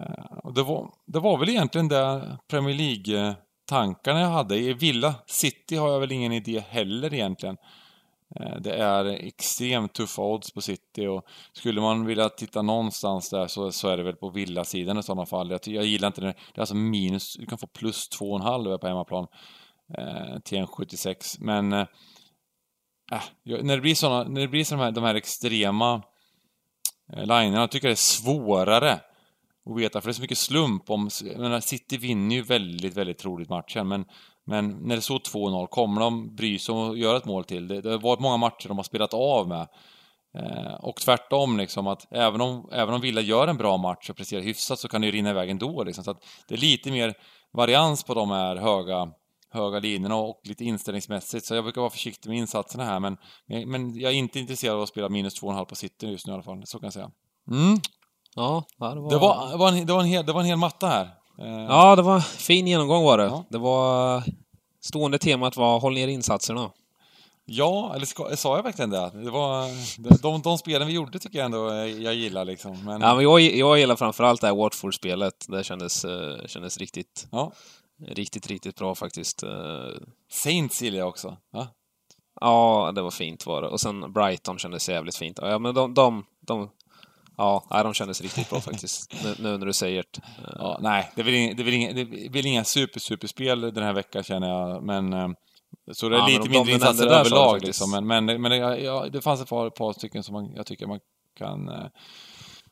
Eh, 0.00 0.38
och 0.44 0.54
det, 0.54 0.62
var, 0.62 0.90
det 1.06 1.20
var 1.20 1.38
väl 1.38 1.48
egentligen 1.48 1.88
det 1.88 2.38
Premier 2.48 2.74
League-tankarna 2.74 4.20
jag 4.20 4.28
hade. 4.28 4.58
I 4.58 4.72
Villa 4.72 5.14
City 5.26 5.76
har 5.76 5.92
jag 5.92 6.00
väl 6.00 6.12
ingen 6.12 6.32
idé 6.32 6.62
heller 6.68 7.14
egentligen. 7.14 7.56
Eh, 8.40 8.56
det 8.60 8.74
är 8.74 9.04
extremt 9.04 9.92
tuffa 9.92 10.22
odds 10.22 10.52
på 10.52 10.60
City 10.60 11.06
och 11.06 11.24
skulle 11.52 11.80
man 11.80 12.06
vilja 12.06 12.28
titta 12.28 12.62
någonstans 12.62 13.30
där 13.30 13.46
så, 13.46 13.72
så 13.72 13.88
är 13.88 13.96
det 13.96 14.02
väl 14.02 14.16
på 14.16 14.30
Villasidan 14.30 14.98
i 14.98 15.02
sådana 15.02 15.26
fall. 15.26 15.50
Jag, 15.50 15.60
jag 15.64 15.84
gillar 15.84 16.08
inte 16.08 16.20
det. 16.20 16.26
Det 16.26 16.58
är 16.58 16.60
alltså 16.60 16.74
minus, 16.74 17.36
du 17.36 17.46
kan 17.46 17.58
få 17.58 17.66
plus 17.66 18.08
2,5 18.20 18.78
på 18.78 18.86
hemmaplan 18.86 19.26
eh, 19.98 20.38
till 20.38 20.58
en 20.58 20.66
76. 20.66 21.38
Men 21.38 21.72
eh, 21.72 21.86
äh, 23.12 23.22
när 23.62 23.76
det 23.76 23.82
blir 23.82 23.94
såna, 23.94 24.24
när 24.24 24.40
det 24.40 24.48
blir 24.48 24.64
såna 24.64 24.84
här, 24.84 24.90
de 24.90 25.04
här 25.04 25.14
extrema 25.14 26.02
eh, 27.12 27.20
linerna, 27.20 27.68
tycker 27.68 27.88
jag 27.88 27.90
det 27.90 27.94
är 27.94 28.22
svårare 28.22 29.00
att 29.70 29.76
veta, 29.76 30.00
för 30.00 30.08
det 30.08 30.10
är 30.10 30.14
så 30.14 30.22
mycket 30.22 30.38
slump 30.38 30.90
om... 30.90 31.10
menar, 31.36 31.60
City 31.60 31.96
vinner 31.96 32.36
ju 32.36 32.42
väldigt, 32.42 32.96
väldigt 32.96 33.18
troligt 33.18 33.48
matchen, 33.48 33.88
men, 33.88 34.04
men 34.46 34.68
när 34.68 34.96
det 34.96 35.02
står 35.02 35.18
2-0, 35.18 35.66
kommer 35.66 36.00
de 36.00 36.34
bry 36.34 36.58
sig 36.58 36.74
om 36.74 36.90
att 36.90 36.98
göra 36.98 37.16
ett 37.16 37.24
mål 37.24 37.44
till? 37.44 37.68
Det, 37.68 37.80
det 37.80 37.90
har 37.90 37.98
varit 37.98 38.20
många 38.20 38.36
matcher 38.36 38.68
de 38.68 38.76
har 38.76 38.84
spelat 38.84 39.14
av 39.14 39.48
med. 39.48 39.68
Eh, 40.38 40.74
och 40.74 40.96
tvärtom, 40.96 41.56
liksom, 41.56 41.86
att 41.86 42.12
även 42.12 42.40
om, 42.40 42.68
även 42.72 42.94
om 42.94 43.00
Villa 43.00 43.20
gör 43.20 43.48
en 43.48 43.56
bra 43.56 43.76
match 43.76 44.10
och 44.10 44.16
presterar 44.16 44.42
hyfsat 44.42 44.78
så 44.78 44.88
kan 44.88 45.00
det 45.00 45.06
ju 45.06 45.12
rinna 45.12 45.30
iväg 45.30 45.50
ändå. 45.50 45.84
Liksom, 45.84 46.04
så 46.04 46.10
att 46.10 46.24
det 46.48 46.54
är 46.54 46.58
lite 46.58 46.90
mer 46.90 47.14
varians 47.52 48.04
på 48.04 48.14
de 48.14 48.30
här 48.30 48.56
höga, 48.56 49.12
höga 49.50 49.78
linjerna 49.78 50.16
och 50.16 50.40
lite 50.44 50.64
inställningsmässigt. 50.64 51.46
Så 51.46 51.54
jag 51.54 51.64
brukar 51.64 51.80
vara 51.80 51.90
försiktig 51.90 52.30
med 52.30 52.38
insatserna 52.38 52.84
här, 52.84 53.00
men, 53.00 53.16
men 53.46 54.00
jag 54.00 54.12
är 54.12 54.16
inte 54.16 54.40
intresserad 54.40 54.76
av 54.76 54.82
att 54.82 54.88
spela 54.88 55.08
minus 55.08 55.42
2,5 55.42 55.64
på 55.64 55.74
City 55.74 56.06
just 56.06 56.26
nu 56.26 56.32
i 56.32 56.34
alla 56.34 56.42
fall. 56.42 56.62
Så 56.64 56.78
kan 56.78 56.86
jag 56.86 56.92
säga. 56.92 57.10
Mm. 57.50 57.78
Ja, 58.34 58.64
det 58.78 58.84
var... 58.84 59.10
Det 59.10 59.18
var, 59.18 59.50
det 59.50 59.56
var, 59.56 59.68
en, 59.68 59.86
det 59.86 59.92
var, 59.92 60.00
en, 60.00 60.06
hel, 60.06 60.26
det 60.26 60.32
var 60.32 60.40
en 60.40 60.46
hel 60.46 60.58
matta 60.58 60.86
här. 60.86 61.10
Eh, 61.38 61.64
ja, 61.68 61.96
det 61.96 62.02
var 62.02 62.20
fin 62.20 62.66
genomgång 62.66 63.04
var 63.04 63.18
det. 63.18 63.24
Ja. 63.24 63.44
Det 63.48 63.58
var... 63.58 64.22
Stående 64.80 65.18
temat 65.18 65.56
var 65.56 65.80
håll 65.80 65.94
ner 65.94 66.08
insatserna. 66.08 66.70
Ja, 67.44 67.92
eller 67.94 68.06
ska, 68.06 68.36
sa 68.36 68.56
jag 68.56 68.62
verkligen 68.62 68.90
det? 68.90 69.10
det 69.14 69.30
var, 69.30 69.68
de, 70.22 70.42
de 70.42 70.58
spelen 70.58 70.86
vi 70.86 70.94
gjorde 70.94 71.18
tycker 71.18 71.38
jag 71.38 71.46
ändå 71.46 71.74
jag 71.74 72.14
gillar 72.14 72.44
liksom. 72.44 72.84
Men... 72.84 73.00
Ja, 73.00 73.14
men 73.14 73.24
jag, 73.24 73.40
jag 73.40 73.78
gillar 73.78 73.96
framförallt 73.96 74.40
det 74.40 74.46
här 74.46 74.54
Watford-spelet. 74.54 75.46
Det 75.48 75.64
kändes, 75.64 76.04
eh, 76.04 76.46
kändes 76.46 76.78
riktigt, 76.78 77.28
ja. 77.30 77.52
riktigt, 78.06 78.46
riktigt 78.46 78.76
bra 78.76 78.94
faktiskt. 78.94 79.42
Eh. 79.42 79.50
Saints 80.30 80.82
gillar 80.82 80.98
jag 80.98 81.08
också. 81.08 81.36
Ja? 81.52 81.66
Ja, 82.40 82.92
det 82.94 83.02
var 83.02 83.10
fint 83.10 83.46
var 83.46 83.62
det. 83.62 83.68
Och 83.68 83.80
sen 83.80 84.12
Brighton 84.12 84.58
kändes 84.58 84.88
jävligt 84.88 85.16
fint. 85.16 85.38
Ja, 85.42 85.58
men 85.58 85.74
de, 85.74 85.94
de, 85.94 86.24
de 86.40 86.70
Ja, 87.36 87.64
de 87.70 87.94
kändes 87.94 88.20
riktigt 88.20 88.50
bra 88.50 88.60
faktiskt. 88.60 89.14
Nu, 89.24 89.34
nu 89.38 89.58
när 89.58 89.66
du 89.66 89.72
säger 89.72 90.04
det. 90.10 90.20
Ja, 90.58 90.78
nej, 90.82 91.12
det 91.16 91.22
väl 91.22 91.34
inga, 91.34 91.54
det 91.54 91.62
väl 91.62 91.74
inga, 91.74 91.92
det 91.92 92.04
väl 92.32 92.46
inga 92.46 92.64
super, 92.64 93.00
superspel 93.00 93.60
den 93.60 93.84
här 93.84 93.92
veckan 93.92 94.22
känner 94.22 94.48
jag, 94.48 94.82
men... 94.82 95.12
eh, 95.12 95.28
Så 95.92 96.08
det 96.08 96.16
är 96.16 96.20
Ja, 96.20 96.26
lite 96.26 96.38
de- 96.42 96.48
mindre 96.48 96.70
de 96.70 96.74
insatser 96.74 97.06
där 97.06 97.20
överlag 97.20 97.62
liksom. 97.62 97.90
Men, 97.90 98.06
men, 98.06 98.42
men 98.42 98.50
det, 98.50 98.56
ja, 98.80 99.06
det 99.12 99.20
fanns 99.20 99.40
ett 99.40 99.48
par, 99.48 99.70
par 99.70 99.92
stycken 99.92 100.22
som 100.22 100.32
man, 100.32 100.52
jag 100.56 100.66
tycker 100.66 100.86
man 100.86 101.00
kan 101.38 101.68
eh, 101.68 101.86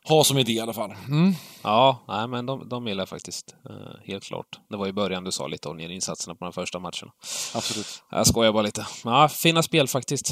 ha 0.08 0.24
som 0.24 0.38
idé 0.38 0.52
i 0.52 0.60
alla 0.60 0.72
fall. 0.72 0.94
Mm. 1.08 1.32
Ja, 1.62 1.98
nej, 2.08 2.28
men 2.28 2.46
de, 2.46 2.68
de 2.68 2.86
gillar 2.88 3.00
jag 3.02 3.08
faktiskt. 3.08 3.54
Eh, 3.70 4.00
helt 4.12 4.24
klart. 4.24 4.60
Det 4.70 4.76
var 4.76 4.86
i 4.86 4.92
början 4.92 5.24
du 5.24 5.32
sa 5.32 5.46
lite 5.46 5.68
om 5.68 5.80
insatserna 5.80 6.34
på 6.34 6.44
de 6.44 6.52
första 6.52 6.78
matcherna. 6.78 7.12
Absolut. 7.54 8.02
Jag 8.10 8.26
skojar 8.26 8.52
bara 8.52 8.62
lite. 8.62 8.86
Ja, 9.04 9.28
fina 9.28 9.62
spel 9.62 9.88
faktiskt. 9.88 10.30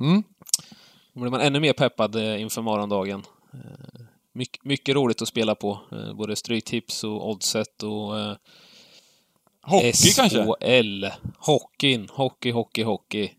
Mm. 0.00 0.22
Då 1.14 1.20
blir 1.20 1.30
man 1.30 1.40
ännu 1.40 1.60
mer 1.60 1.72
peppad 1.72 2.16
eh, 2.16 2.40
inför 2.42 2.62
morgondagen. 2.62 3.22
Eh, 3.54 4.04
mycket, 4.32 4.64
mycket 4.64 4.94
roligt 4.94 5.22
att 5.22 5.28
spela 5.28 5.54
på. 5.54 5.80
Eh, 5.92 6.14
både 6.14 6.36
Stryktips 6.36 7.04
och 7.04 7.30
Oddset 7.30 7.82
och 7.82 8.18
eh, 8.18 8.36
Hockey 9.62 10.12
kanske? 10.16 10.44
SHL. 10.44 11.06
Hockeyn. 11.38 12.08
Hockey, 12.10 12.50
hockey, 12.50 12.82
hockey. 12.82 13.30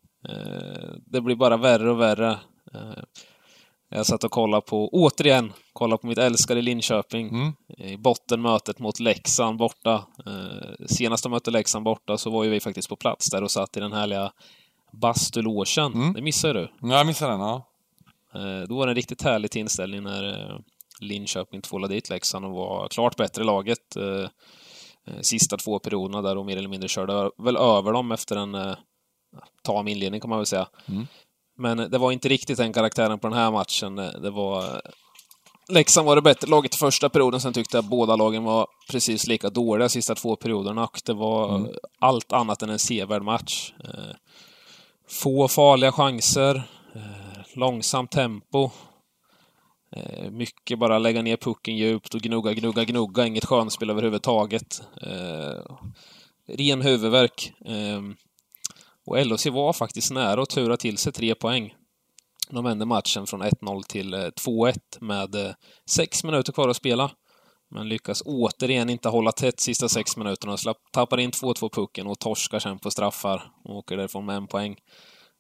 Det 1.06 1.22
blir 1.22 1.36
bara 1.36 1.58
värre 1.58 1.92
och 1.92 2.00
värre. 2.00 2.40
Jag 3.90 4.06
satt 4.06 4.24
och 4.24 4.32
kollade 4.32 4.62
på, 4.62 4.90
återigen, 4.90 5.54
kollade 5.74 6.02
på 6.02 6.08
mitt 6.08 6.18
älskade 6.18 6.62
Linköping. 6.62 7.30
Mm. 7.30 7.54
I 7.78 7.98
bottenmötet 7.98 8.80
mot 8.80 9.00
Leksand 9.00 9.58
borta. 9.58 10.04
Senast 10.86 11.24
de 11.24 11.32
mötte 11.32 11.52
Leksand 11.52 11.86
borta 11.86 12.18
så 12.18 12.30
var 12.30 12.44
ju 12.44 12.50
vi 12.50 12.60
faktiskt 12.60 12.90
på 12.90 12.96
plats 12.96 13.30
där 13.30 13.44
och 13.44 13.52
satt 13.52 13.78
i 13.78 13.80
den 13.80 13.94
härliga 13.94 14.32
bastulåsen. 14.92 15.94
Mm. 15.94 16.14
Det 16.14 16.22
missade 16.22 16.54
du. 16.54 16.72
Ja, 16.82 16.98
jag 16.98 17.08
missade 17.08 17.32
den, 17.32 17.42
ja. 17.42 17.73
Eh, 18.36 18.68
Då 18.70 18.76
var 18.78 18.86
det 18.88 18.92
en 18.92 18.96
riktigt 18.96 19.22
härlig 19.22 19.56
inställning 19.56 20.04
när 20.04 20.50
eh, 20.52 20.58
Linköping 21.00 21.62
tvålade 21.62 21.94
dit 21.94 22.10
Leksand 22.10 22.46
och 22.46 22.52
var 22.52 22.88
klart 22.88 23.16
bättre 23.16 23.44
laget. 23.44 23.96
eh, 23.96 24.28
Sista 25.22 25.58
två 25.58 25.80
perioderna 25.80 26.22
där 26.22 26.38
och 26.38 26.46
mer 26.46 26.58
eller 26.58 26.70
mindre 26.70 26.90
körde 26.90 27.32
väl 27.38 27.58
över 27.58 27.94
dem 27.94 28.12
efter 28.12 28.36
en 28.36 28.76
tam 29.64 29.88
inledning 29.88 30.22
kan 30.22 30.30
man 30.30 30.40
väl 30.40 30.46
säga. 30.46 30.68
Mm. 30.86 31.08
Men 31.58 31.78
det 31.78 31.98
var 31.98 32.12
inte 32.12 32.30
riktigt 32.30 32.58
den 32.58 32.74
karaktären 32.74 33.20
på 33.20 33.28
den 33.28 33.38
här 33.38 33.52
matchen. 33.52 33.96
Det 33.96 34.30
var... 34.30 34.82
Leksand 35.70 36.08
var 36.08 36.16
det 36.16 36.22
bättre 36.22 36.48
laget 36.50 36.76
i 36.76 36.78
första 36.78 37.10
perioden, 37.10 37.42
sen 37.42 37.54
tyckte 37.54 37.78
jag 37.78 37.86
båda 37.86 38.16
lagen 38.16 38.44
var 38.44 38.68
precis 38.92 39.28
lika 39.28 39.50
dåliga 39.50 39.90
sista 39.90 40.16
två 40.16 40.36
perioderna 40.36 40.84
och 40.84 41.02
det 41.06 41.14
var 41.14 41.56
Mm. 41.56 41.72
allt 42.00 42.34
annat 42.34 42.62
än 42.62 42.70
en 42.70 42.80
sevärd 42.80 43.24
match. 43.24 43.74
Få 45.10 45.48
farliga 45.48 45.92
chanser, 45.92 46.64
långsamt 47.56 48.12
tempo. 48.12 48.70
Eh, 49.96 50.32
mycket 50.32 50.80
bara 50.80 51.00
lägga 51.00 51.22
ner 51.22 51.38
pucken 51.38 51.78
djupt 51.78 52.16
och 52.16 52.22
gnugga, 52.22 52.54
gnugga, 52.54 52.84
gnugga. 52.84 53.26
Inget 53.26 53.46
skönspel 53.46 53.90
överhuvudtaget. 53.90 54.82
Eh, 55.02 55.76
ren 56.48 56.82
huvudvärk. 56.82 57.54
Ehm, 57.66 58.16
och 59.06 59.26
LHC 59.26 59.50
var 59.50 59.74
faktiskt 59.74 60.12
nära 60.12 60.42
att 60.42 60.50
tura 60.50 60.78
till 60.78 60.98
sig 60.98 61.14
tre 61.14 61.36
poäng. 61.36 61.76
De 62.50 62.64
vände 62.64 62.86
matchen 62.86 63.28
från 63.28 63.44
1-0 63.44 63.84
till 63.84 64.14
eh, 64.14 64.20
2-1 64.20 64.78
med 65.02 65.56
sex 65.90 66.24
minuter 66.24 66.54
kvar 66.54 66.70
att 66.70 66.76
spela. 66.76 67.12
Men 67.70 67.90
lyckas 67.90 68.24
återigen 68.26 68.90
inte 68.90 69.10
hålla 69.10 69.32
tätt 69.32 69.60
sista 69.60 69.90
sex 69.90 70.18
minuterna. 70.18 70.58
Slapp, 70.58 70.78
tappar 70.92 71.20
in 71.20 71.32
2-2 71.32 71.70
pucken 71.70 72.08
och 72.08 72.20
torskar 72.20 72.60
sen 72.60 72.80
på 72.80 72.92
straffar. 72.92 73.52
Och 73.64 73.76
åker 73.76 73.98
därifrån 73.98 74.26
med 74.26 74.36
en 74.36 74.48
poäng. 74.48 74.76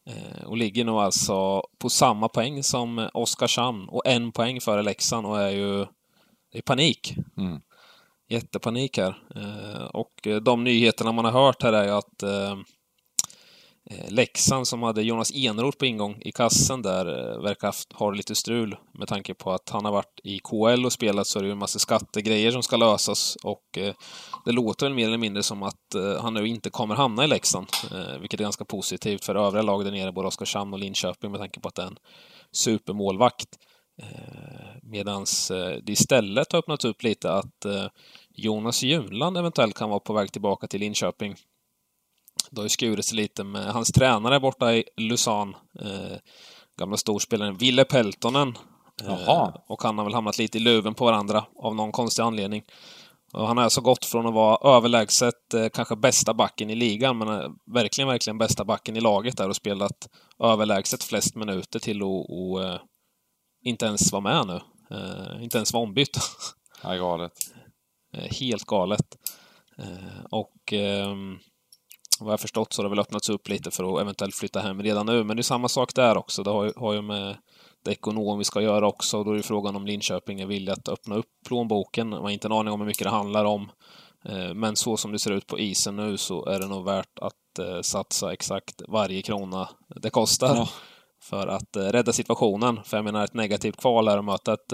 Eh, 0.05 0.43
och 0.45 0.57
ligger 0.57 0.85
nu 0.85 0.91
alltså 0.91 1.63
på 1.77 1.89
samma 1.89 2.29
poäng 2.29 2.63
som 2.63 3.09
Oskarshamn 3.13 3.89
och 3.89 4.07
en 4.07 4.31
poäng 4.31 4.61
före 4.61 4.83
Leksand 4.83 5.27
och 5.27 5.41
är 5.41 5.49
ju... 5.49 5.85
Det 6.51 6.57
är 6.57 6.61
panik. 6.61 7.15
Mm. 7.37 7.61
Jättepanik 8.29 8.97
här. 8.97 9.23
Eh, 9.35 9.85
och 9.85 10.27
de 10.41 10.63
nyheterna 10.63 11.11
man 11.11 11.25
har 11.25 11.31
hört 11.31 11.63
här 11.63 11.73
är 11.73 11.83
ju 11.83 11.91
att 11.91 12.23
eh, 12.23 12.55
Eh, 13.89 14.11
Leksand 14.11 14.67
som 14.67 14.83
hade 14.83 15.01
Jonas 15.01 15.31
Eneroth 15.35 15.77
på 15.77 15.85
ingång 15.85 16.17
i 16.21 16.31
kassen 16.31 16.81
där 16.81 17.05
eh, 17.05 17.41
verkar 17.41 17.67
haft, 17.67 17.93
ha 17.93 18.11
lite 18.11 18.35
strul 18.35 18.75
med 18.93 19.07
tanke 19.07 19.33
på 19.33 19.51
att 19.51 19.69
han 19.69 19.85
har 19.85 19.91
varit 19.91 20.19
i 20.23 20.39
KL 20.39 20.85
och 20.85 20.93
spelat 20.93 21.27
så 21.27 21.39
är 21.39 21.43
det 21.43 21.47
ju 21.47 21.51
en 21.51 21.57
massa 21.57 21.79
skattegrejer 21.79 22.51
som 22.51 22.63
ska 22.63 22.77
lösas 22.77 23.37
och 23.43 23.77
eh, 23.77 23.93
det 24.45 24.51
låter 24.51 24.85
väl 24.85 24.93
mer 24.93 25.07
eller 25.07 25.17
mindre 25.17 25.43
som 25.43 25.63
att 25.63 25.95
han 26.21 26.33
nu 26.33 26.47
inte 26.47 26.69
kommer 26.69 26.95
hamna 26.95 27.23
i 27.23 27.27
Leksand, 27.27 27.67
vilket 28.19 28.39
är 28.39 28.43
ganska 28.43 28.65
positivt 28.65 29.25
för 29.25 29.35
övriga 29.35 29.61
lag 29.61 29.85
där 29.85 29.91
nere, 29.91 30.11
både 30.11 30.27
Oskarshamn 30.27 30.73
och 30.73 30.79
Linköping 30.79 31.31
med 31.31 31.39
tanke 31.39 31.59
på 31.59 31.67
att 31.67 31.75
det 31.75 31.81
är 31.81 31.87
en 31.87 31.97
supermålvakt. 32.51 33.47
Medan 34.81 34.91
medans 34.91 35.47
det 35.83 35.89
istället 35.89 36.51
har 36.51 36.59
öppnat 36.59 36.85
upp 36.85 37.03
lite 37.03 37.31
att 37.31 37.65
Jonas 38.29 38.83
Junland 38.83 39.37
eventuellt 39.37 39.75
kan 39.75 39.89
vara 39.89 39.99
på 39.99 40.13
väg 40.13 40.31
tillbaka 40.31 40.67
till 40.67 40.79
Linköping. 40.79 41.35
Det 42.53 42.61
har 42.61 42.65
ju 42.65 42.69
skurit 42.69 43.05
sig 43.05 43.17
lite 43.17 43.43
med 43.43 43.73
hans 43.73 43.91
tränare 43.91 44.39
borta 44.39 44.73
i 44.73 44.83
Lausanne, 44.97 45.53
eh, 45.79 46.17
gamla 46.79 46.97
storspelaren 46.97 47.57
Ville 47.57 47.85
Peltonen. 47.85 48.57
Eh, 49.03 49.55
och 49.67 49.83
han 49.83 49.97
har 49.97 50.05
väl 50.05 50.13
hamnat 50.13 50.37
lite 50.37 50.57
i 50.57 50.61
luven 50.61 50.93
på 50.93 51.05
varandra 51.05 51.45
av 51.55 51.75
någon 51.75 51.91
konstig 51.91 52.23
anledning. 52.23 52.63
Och 53.33 53.47
han 53.47 53.57
har 53.57 53.63
alltså 53.63 53.81
gått 53.81 54.05
från 54.05 54.27
att 54.27 54.33
vara 54.33 54.75
överlägset 54.77 55.53
eh, 55.53 55.69
kanske 55.69 55.95
bästa 55.95 56.33
backen 56.33 56.69
i 56.69 56.75
ligan, 56.75 57.17
men 57.17 57.27
eh, 57.27 57.49
verkligen, 57.73 58.07
verkligen 58.07 58.37
bästa 58.37 58.65
backen 58.65 58.95
i 58.95 59.01
laget 59.01 59.37
där 59.37 59.49
och 59.49 59.55
spelat 59.55 60.09
överlägset 60.43 61.03
flest 61.03 61.35
minuter 61.35 61.79
till 61.79 62.01
att 62.01 62.25
och, 62.29 62.63
eh, 62.63 62.79
inte 63.65 63.85
ens 63.85 64.11
vara 64.11 64.21
med 64.21 64.47
nu. 64.47 64.61
Eh, 64.97 65.43
inte 65.43 65.57
ens 65.57 65.73
vara 65.73 65.83
ombytt. 65.83 66.17
Ja, 66.83 66.95
galet. 66.95 67.31
Eh, 68.13 68.31
Helt 68.39 68.65
galet. 68.65 69.17
Och 70.31 70.73
ehm, 70.73 71.39
vad 72.23 72.33
jag 72.33 72.39
förstått 72.39 72.73
så 72.73 72.81
har 72.81 72.83
det 72.83 72.89
väl 72.89 72.99
öppnats 72.99 73.29
upp 73.29 73.49
lite 73.49 73.71
för 73.71 73.95
att 73.95 74.01
eventuellt 74.01 74.35
flytta 74.35 74.59
hem 74.59 74.83
redan 74.83 75.05
nu. 75.05 75.23
Men 75.23 75.37
det 75.37 75.41
är 75.41 75.43
samma 75.43 75.69
sak 75.69 75.95
där 75.95 76.17
också. 76.17 76.43
Det 76.43 76.49
har 76.49 76.63
ju, 76.63 76.71
har 76.75 76.93
ju 76.93 77.01
med 77.01 77.37
det 77.85 77.91
ekonomiska 77.91 78.59
att 78.59 78.65
göra 78.65 78.87
också. 78.87 79.17
Och 79.17 79.25
då 79.25 79.31
är 79.31 79.35
ju 79.35 79.41
frågan 79.41 79.75
om 79.75 79.85
Linköping 79.85 80.41
är 80.41 80.45
villiga 80.45 80.73
att 80.73 80.89
öppna 80.89 81.15
upp 81.15 81.29
plånboken. 81.47 82.09
Man 82.09 82.21
har 82.21 82.29
inte 82.29 82.47
en 82.47 82.51
aning 82.51 82.73
om 82.73 82.79
hur 82.79 82.87
mycket 82.87 83.03
det 83.03 83.09
handlar 83.09 83.45
om. 83.45 83.71
Eh, 84.25 84.53
Men 84.53 84.75
så 84.75 84.97
som 84.97 85.11
det 85.11 85.19
ser 85.19 85.31
ut 85.31 85.47
på 85.47 85.59
isen 85.59 85.95
nu 85.95 86.17
så 86.17 86.45
är 86.45 86.59
det 86.59 86.67
nog 86.67 86.85
värt 86.85 87.19
att 87.21 87.59
eh, 87.59 87.81
satsa 87.81 88.33
exakt 88.33 88.81
varje 88.87 89.21
krona 89.21 89.69
det 89.95 90.09
kostar. 90.09 90.55
Ja. 90.55 90.69
För 91.21 91.47
att 91.47 91.75
eh, 91.75 91.83
rädda 91.83 92.13
situationen. 92.13 92.79
För 92.85 92.97
jag 92.97 93.03
menar 93.03 93.23
ett 93.23 93.33
negativt 93.33 93.77
kval 93.77 94.07
är 94.07 94.17
att 94.17 94.25
möta 94.25 94.53
ett 94.53 94.73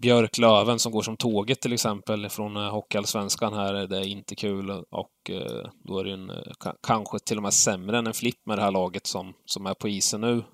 Björklöven 0.00 0.78
som 0.78 0.92
går 0.92 1.02
som 1.02 1.16
tåget 1.16 1.60
till 1.60 1.72
exempel 1.72 2.28
från 2.28 2.56
eh, 2.56 2.70
Hockeyallsvenskan 2.70 3.54
här. 3.54 3.74
Det 3.86 3.96
är 3.98 4.06
inte 4.06 4.34
kul 4.34 4.70
och 4.70 5.30
eh, 5.30 5.70
då 5.84 5.98
är 5.98 6.04
det 6.04 6.12
en, 6.12 6.30
eh, 6.30 6.36
ka- 6.60 6.76
kanske 6.82 7.18
till 7.18 7.36
och 7.36 7.42
med 7.42 7.54
sämre 7.54 7.98
än 7.98 8.06
en 8.06 8.14
flipp 8.14 8.46
med 8.46 8.58
det 8.58 8.62
här 8.62 8.70
laget 8.70 9.06
som, 9.06 9.34
som 9.44 9.66
är 9.66 9.74
på 9.74 9.88
isen 9.88 10.20
nu. 10.20 10.44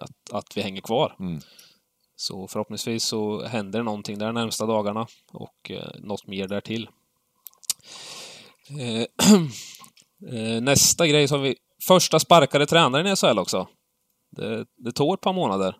Att, 0.00 0.32
att 0.32 0.56
vi 0.56 0.62
hänger 0.62 0.80
kvar. 0.80 1.16
Mm. 1.20 1.40
Så 2.16 2.48
förhoppningsvis 2.48 3.04
så 3.04 3.44
händer 3.46 3.78
det 3.78 3.84
någonting 3.84 4.18
där 4.18 4.26
de 4.26 4.34
närmsta 4.34 4.66
dagarna 4.66 5.06
och 5.32 5.70
något 5.98 6.26
mer 6.26 6.48
därtill. 6.48 6.88
Nästa 10.62 11.06
grej 11.06 11.26
har 11.30 11.38
vi 11.38 11.56
första 11.86 12.20
sparkade 12.20 12.66
tränaren 12.66 13.06
i 13.06 13.16
SHL 13.16 13.38
också. 13.38 13.68
Det, 14.30 14.66
det 14.76 14.92
tog 14.92 15.14
ett 15.14 15.20
par 15.20 15.32
månader. 15.32 15.76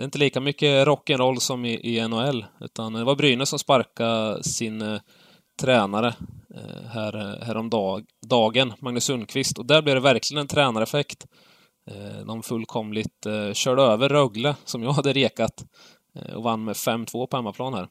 Det 0.00 0.04
är 0.04 0.06
inte 0.06 0.18
lika 0.18 0.40
mycket 0.40 0.86
rock'n'roll 0.86 1.38
som 1.38 1.64
i, 1.64 1.96
i 1.96 2.08
NHL, 2.08 2.44
utan 2.60 2.92
det 2.92 3.04
var 3.04 3.16
Brynäs 3.16 3.48
som 3.48 3.58
sparkade 3.58 4.44
sin 4.44 4.82
eh, 4.82 5.00
tränare 5.60 6.14
eh, 6.54 6.88
här, 6.88 7.16
eh, 7.16 7.46
häromdagen, 7.46 8.72
Magnus 8.78 9.04
Sundqvist. 9.04 9.58
Och 9.58 9.66
där 9.66 9.82
blev 9.82 9.94
det 9.94 10.00
verkligen 10.00 10.40
en 10.40 10.46
tränareffekt. 10.46 11.26
Eh, 11.90 12.26
de 12.26 12.42
fullkomligt 12.42 13.26
eh, 13.26 13.52
körde 13.52 13.82
över 13.82 14.08
Rögle, 14.08 14.56
som 14.64 14.82
jag 14.82 14.92
hade 14.92 15.12
rekat, 15.12 15.64
eh, 16.14 16.34
och 16.34 16.42
vann 16.42 16.64
med 16.64 16.76
5-2 16.76 17.26
på 17.26 17.36
hemmaplan 17.36 17.74
här. 17.74 17.88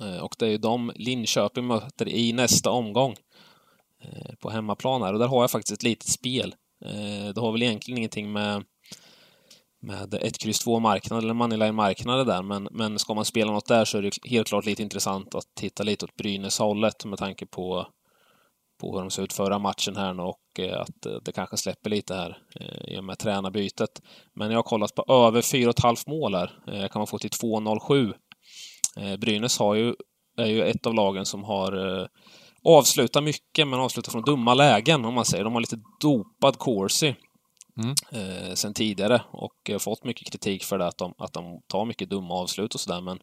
Eh, 0.00 0.22
och 0.22 0.34
det 0.38 0.46
är 0.46 0.50
ju 0.50 0.58
de 0.58 0.92
Linköping 0.94 1.66
möter 1.66 2.08
i 2.08 2.32
nästa 2.32 2.70
omgång 2.70 3.16
eh, 4.02 4.34
på 4.40 4.50
hemmaplan 4.50 5.02
här. 5.02 5.12
Och 5.12 5.18
där 5.18 5.28
har 5.28 5.42
jag 5.42 5.50
faktiskt 5.50 5.78
ett 5.78 5.82
litet 5.82 6.08
spel. 6.08 6.54
Eh, 6.84 7.34
det 7.34 7.40
har 7.40 7.52
väl 7.52 7.62
egentligen 7.62 7.98
ingenting 7.98 8.32
med 8.32 8.64
med 9.86 10.14
ett 10.14 10.38
kryss 10.38 10.58
2 10.58 10.80
marknad 10.80 11.24
eller 11.24 11.34
moneyline 11.34 11.74
marknad 11.74 12.26
där, 12.26 12.42
men, 12.42 12.68
men 12.70 12.98
ska 12.98 13.14
man 13.14 13.24
spela 13.24 13.52
något 13.52 13.66
där 13.66 13.84
så 13.84 13.98
är 13.98 14.02
det 14.02 14.10
helt 14.24 14.48
klart 14.48 14.66
lite 14.66 14.82
intressant 14.82 15.34
att 15.34 15.54
titta 15.56 15.82
lite 15.82 16.04
åt 16.04 16.16
Brynäs-hållet 16.16 17.04
med 17.04 17.18
tanke 17.18 17.46
på, 17.46 17.86
på 18.80 18.92
hur 18.92 19.00
de 19.00 19.10
ser 19.10 19.22
ut 19.22 19.32
förra 19.32 19.58
matchen 19.58 19.96
här 19.96 20.14
nu 20.14 20.22
och 20.22 20.60
eh, 20.60 20.80
att 20.80 21.06
eh, 21.06 21.12
det 21.24 21.32
kanske 21.32 21.56
släpper 21.56 21.90
lite 21.90 22.14
här 22.14 22.38
eh, 22.60 22.94
i 22.94 22.98
och 22.98 23.04
med 23.04 23.18
tränarbytet. 23.18 23.90
Men 24.34 24.50
jag 24.50 24.58
har 24.58 24.62
kollat 24.62 24.94
på 24.94 25.04
över 25.26 25.40
4,5 25.40 26.10
mål 26.10 26.34
här. 26.34 26.88
Kan 26.88 27.00
man 27.00 27.06
få 27.06 27.18
till 27.18 27.30
2,07. 27.30 28.12
Brynäs 29.18 29.58
har 29.58 29.74
ju, 29.74 29.94
är 30.38 30.46
ju 30.46 30.62
ett 30.62 30.86
av 30.86 30.94
lagen 30.94 31.24
som 31.24 31.44
har 31.44 32.08
avslutat 32.64 33.24
mycket, 33.24 33.68
men 33.68 33.80
avslutar 33.80 34.12
från 34.12 34.22
dumma 34.22 34.54
lägen, 34.54 35.04
om 35.04 35.14
man 35.14 35.24
säger. 35.24 35.44
De 35.44 35.52
har 35.52 35.60
lite 35.60 35.80
dopad 36.00 36.58
Corsi 36.58 37.14
mm. 37.82 37.94
eh, 38.12 38.54
sen 38.54 38.74
tidigare 38.74 39.22
och 39.30 39.70
fått 39.80 40.04
mycket 40.04 40.30
kritik 40.30 40.64
för 40.64 40.78
det, 40.78 40.86
att 40.86 40.98
de, 40.98 41.14
att 41.18 41.32
de 41.32 41.60
tar 41.66 41.84
mycket 41.84 42.10
dumma 42.10 42.34
avslut 42.34 42.74
och 42.74 42.80
sådär, 42.80 43.00
men 43.00 43.18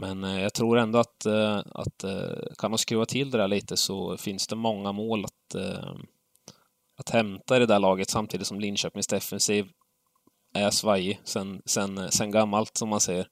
men 0.00 0.24
eh, 0.24 0.42
jag 0.42 0.54
tror 0.54 0.78
ändå 0.78 0.98
att, 0.98 1.26
eh, 1.26 1.58
att 1.74 2.04
eh, 2.04 2.54
kan 2.58 2.70
man 2.70 2.78
skruva 2.78 3.06
till 3.06 3.30
det 3.30 3.38
där 3.38 3.48
lite 3.48 3.76
så 3.76 4.16
finns 4.16 4.46
det 4.46 4.56
många 4.56 4.92
mål 4.92 5.24
att, 5.24 5.54
eh, 5.54 5.94
att 6.98 7.10
hämta 7.10 7.56
i 7.56 7.58
det 7.58 7.66
där 7.66 7.78
laget 7.78 8.10
samtidigt 8.10 8.46
som 8.46 8.60
Linköpings 8.60 9.06
defensiv 9.06 9.68
är 10.54 10.70
svajig 10.70 11.20
sen, 11.24 11.62
sen, 11.66 12.10
sen 12.10 12.30
gammalt, 12.30 12.76
som 12.76 12.88
man 12.88 13.00
säger. 13.00 13.28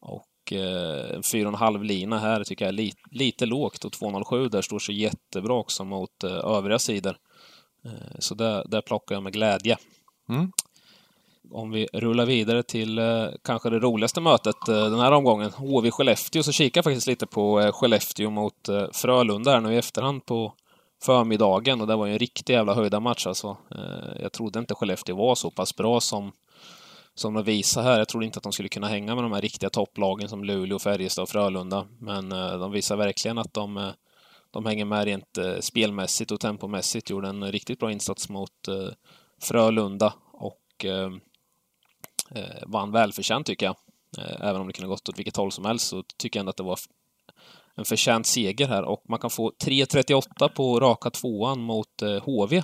Och 0.00 0.52
eh, 0.52 1.18
4,5 1.18 1.82
lina 1.82 2.18
här 2.18 2.44
tycker 2.44 2.64
jag 2.64 2.72
är 2.72 2.76
li, 2.76 2.92
lite 3.10 3.46
lågt 3.46 3.84
och 3.84 3.92
2,07 3.92 4.48
där 4.48 4.62
står 4.62 4.78
sig 4.78 5.00
jättebra 5.00 5.54
också 5.54 5.84
mot 5.84 6.24
eh, 6.24 6.44
övriga 6.44 6.78
sidor. 6.78 7.16
Eh, 7.86 8.18
så 8.18 8.34
där, 8.34 8.64
där 8.66 8.80
plockar 8.80 9.14
jag 9.14 9.22
med 9.22 9.32
glädje. 9.32 9.76
Mm. 10.28 10.52
Om 11.50 11.70
vi 11.70 11.88
rullar 11.92 12.26
vidare 12.26 12.62
till 12.62 12.98
eh, 12.98 13.26
kanske 13.44 13.70
det 13.70 13.78
roligaste 13.78 14.20
mötet 14.20 14.68
eh, 14.68 14.84
den 14.84 15.00
här 15.00 15.12
omgången, 15.12 15.50
HV-Skellefteå, 15.50 16.42
så 16.42 16.52
kikar 16.52 16.78
jag 16.78 16.84
faktiskt 16.84 17.06
lite 17.06 17.26
på 17.26 17.72
Skellefteå 17.74 18.30
mot 18.30 18.68
Frölunda 18.92 19.50
här 19.50 19.60
nu 19.60 19.74
i 19.74 19.76
efterhand 19.76 20.26
på 20.26 20.52
förmiddagen 21.02 21.80
och 21.80 21.86
det 21.86 21.96
var 21.96 22.06
ju 22.06 22.12
en 22.12 22.18
riktig 22.18 22.52
jävla 22.54 22.74
höjda 22.74 23.00
match 23.00 23.26
alltså. 23.26 23.56
Jag 24.20 24.32
trodde 24.32 24.58
inte 24.58 24.74
Skellefteå 24.74 25.16
var 25.16 25.34
så 25.34 25.50
pass 25.50 25.76
bra 25.76 26.00
som 26.00 26.32
som 27.14 27.34
de 27.34 27.44
visar 27.44 27.82
här. 27.82 27.98
Jag 27.98 28.08
trodde 28.08 28.26
inte 28.26 28.36
att 28.36 28.42
de 28.42 28.52
skulle 28.52 28.68
kunna 28.68 28.88
hänga 28.88 29.14
med 29.14 29.24
de 29.24 29.32
här 29.32 29.40
riktiga 29.40 29.70
topplagen 29.70 30.28
som 30.28 30.44
Luleå, 30.44 30.78
Färjestad 30.78 31.22
och 31.22 31.28
Frölunda. 31.28 31.86
Men 31.98 32.28
de 32.28 32.72
visar 32.72 32.96
verkligen 32.96 33.38
att 33.38 33.54
de, 33.54 33.92
de 34.56 34.66
hänger 34.66 34.84
med 34.84 35.04
rent 35.04 35.38
eh, 35.38 35.58
spelmässigt 35.60 36.30
och 36.30 36.40
tempomässigt. 36.40 37.10
Gjorde 37.10 37.28
en 37.28 37.52
riktigt 37.52 37.78
bra 37.78 37.92
insats 37.92 38.28
mot 38.28 38.68
eh, 38.68 38.88
Frölunda 39.42 40.14
och 40.32 40.84
eh, 40.84 41.10
vann 42.66 42.92
välförtjänt 42.92 43.46
tycker 43.46 43.66
jag. 43.66 43.76
Även 44.40 44.60
om 44.60 44.66
det 44.66 44.72
kunde 44.72 44.88
gått 44.88 45.08
åt 45.08 45.18
vilket 45.18 45.36
håll 45.36 45.52
som 45.52 45.64
helst 45.64 45.88
så 45.88 46.02
tycker 46.16 46.38
jag 46.38 46.42
ändå 46.42 46.50
att 46.50 46.56
det 46.56 46.62
var 46.62 46.78
en 47.74 47.84
förtjänt 47.84 48.26
seger 48.26 48.68
här 48.68 48.82
och 48.82 49.02
man 49.08 49.18
kan 49.18 49.30
få 49.30 49.50
3.38 49.50 50.48
på 50.48 50.80
raka 50.80 51.10
tvåan 51.10 51.60
mot 51.60 52.02
HV 52.22 52.62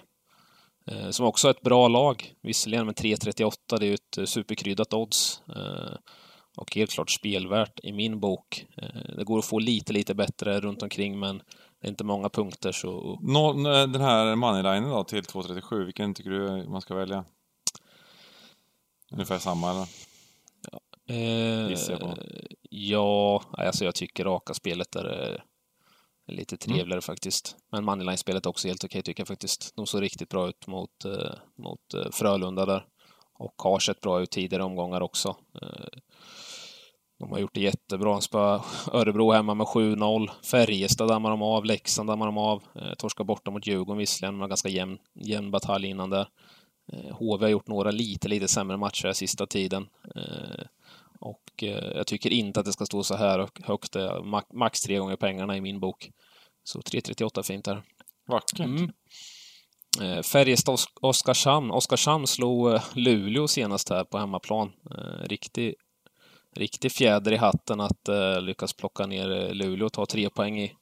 som 1.11 1.27
också 1.27 1.49
är 1.49 1.51
ett 1.51 1.63
bra 1.63 1.89
lag, 1.89 2.35
visserligen 2.43 2.87
men 2.87 2.95
3.38, 2.95 3.79
det 3.79 3.87
är 3.87 3.89
ju 3.89 3.95
ett 3.95 4.29
superkryddat 4.29 4.93
odds. 4.93 5.43
Och 6.57 6.75
helt 6.75 6.91
klart 6.91 7.11
spelvärt 7.11 7.81
i 7.83 7.93
min 7.93 8.21
bok. 8.21 8.67
Det 9.17 9.25
går 9.25 9.39
att 9.39 9.45
få 9.45 9.59
lite, 9.59 9.93
lite 9.93 10.15
bättre 10.15 10.61
runt 10.61 10.83
omkring 10.83 11.19
men 11.19 11.43
det 11.83 11.89
är 11.89 11.91
inte 11.91 12.05
många 12.05 12.29
punkter 12.29 12.73
så... 12.73 13.19
Nå, 13.23 13.53
den 13.87 14.01
här 14.01 14.37
moneylinen 14.37 14.91
då 14.91 15.05
till 15.05 15.23
2.37, 15.23 15.85
vilken 15.85 16.15
tycker 16.15 16.31
du 16.31 16.69
man 16.69 16.81
ska 16.81 16.95
välja? 16.95 17.25
Ungefär 19.13 19.39
samma 19.39 19.71
eller? 19.71 19.89
Ja, 20.71 21.15
eh, 21.15 21.77
ja 22.71 23.43
alltså 23.53 23.85
jag 23.85 23.95
tycker 23.95 24.25
raka 24.25 24.55
spelet 24.55 24.97
är 24.97 25.45
Lite 26.27 26.55
mm. 26.55 26.59
trevligare 26.59 26.93
mm. 26.93 27.03
faktiskt. 27.03 27.57
Men 27.73 27.85
Moneyline-spelet 27.85 28.47
är 28.47 28.51
också 28.51 28.69
helt 28.69 28.85
okej 28.85 29.03
tycker 29.03 29.21
jag 29.21 29.29
faktiskt. 29.29 29.77
De 29.77 29.87
såg 29.87 30.03
riktigt 30.03 30.29
bra 30.29 30.49
ut 30.49 30.67
mot, 30.67 31.05
eh, 31.05 31.35
mot 31.59 31.95
eh, 31.95 32.11
Frölunda 32.13 32.67
där. 32.67 32.87
Och 33.39 33.55
har 33.63 33.79
sett 33.79 34.01
bra 34.01 34.23
ut 34.23 34.31
tidigare 34.31 34.65
omgångar 34.65 35.01
också. 35.01 35.37
De 37.23 37.33
har 37.33 37.39
gjort 37.39 37.55
det 37.55 37.61
jättebra. 37.61 38.21
Spö 38.21 38.61
Örebro 38.93 39.33
hemma 39.33 39.55
med 39.55 39.67
7-0. 39.67 40.31
Färjestad 40.45 41.09
dammar 41.09 41.31
de 41.31 41.43
av. 41.43 41.65
Leksand 41.65 42.09
dammar 42.09 42.27
de 42.27 42.39
av. 42.39 42.63
Eh, 42.75 42.95
torskar 42.99 43.25
borta 43.25 43.51
mot 43.51 43.67
Djurgården 43.67 43.99
visserligen. 43.99 44.37
Men 44.37 44.49
ganska 44.49 44.69
jämn, 44.69 44.99
jämn 45.15 45.51
batalj 45.51 45.89
innan 45.89 46.11
där. 46.11 46.29
Eh, 46.93 47.17
HV 47.17 47.45
har 47.45 47.51
gjort 47.51 47.69
några 47.69 47.91
lite, 47.91 48.29
lite 48.29 48.49
sämre 48.49 48.77
matcher 48.77 49.13
sista 49.13 49.47
tiden. 49.47 49.89
Eh, 50.17 50.65
och 51.21 51.63
eh, 51.63 51.97
jag 51.97 52.07
tycker 52.07 52.31
inte 52.31 52.61
att 52.61 52.67
det 52.67 52.73
ska 52.73 52.87
stå 52.87 53.03
så 53.03 53.17
här 53.17 53.49
högt. 53.63 53.97
Max 54.55 54.81
tre 54.81 54.99
gånger 54.99 55.17
pengarna 55.17 55.57
i 55.57 55.61
min 55.61 55.81
bok. 55.81 56.11
Så 56.65 56.81
3.38 56.81 57.43
fint 57.43 57.67
här. 57.67 57.83
Vackert. 58.29 58.61
Mm. 58.61 58.91
Eh, 60.01 60.23
Färjestad 60.23 60.79
Oskarshamn. 61.01 62.27
Slog 62.27 62.81
Luleå 62.95 63.49
senast 63.49 63.89
här 63.89 64.05
på 64.05 64.19
hemmaplan. 64.19 64.73
Riktig, 65.25 65.75
riktig 66.57 66.93
fjäder 66.93 67.33
i 67.33 67.37
hatten 67.37 67.81
att 67.81 68.09
eh, 68.09 68.41
lyckas 68.41 68.73
plocka 68.73 69.07
ner 69.07 69.31
eh, 69.31 69.55
Luleå 69.55 69.87
och 69.87 69.93
ta 69.93 70.07
tre 70.07 70.31
poäng 70.31 70.61
i, 70.61 70.73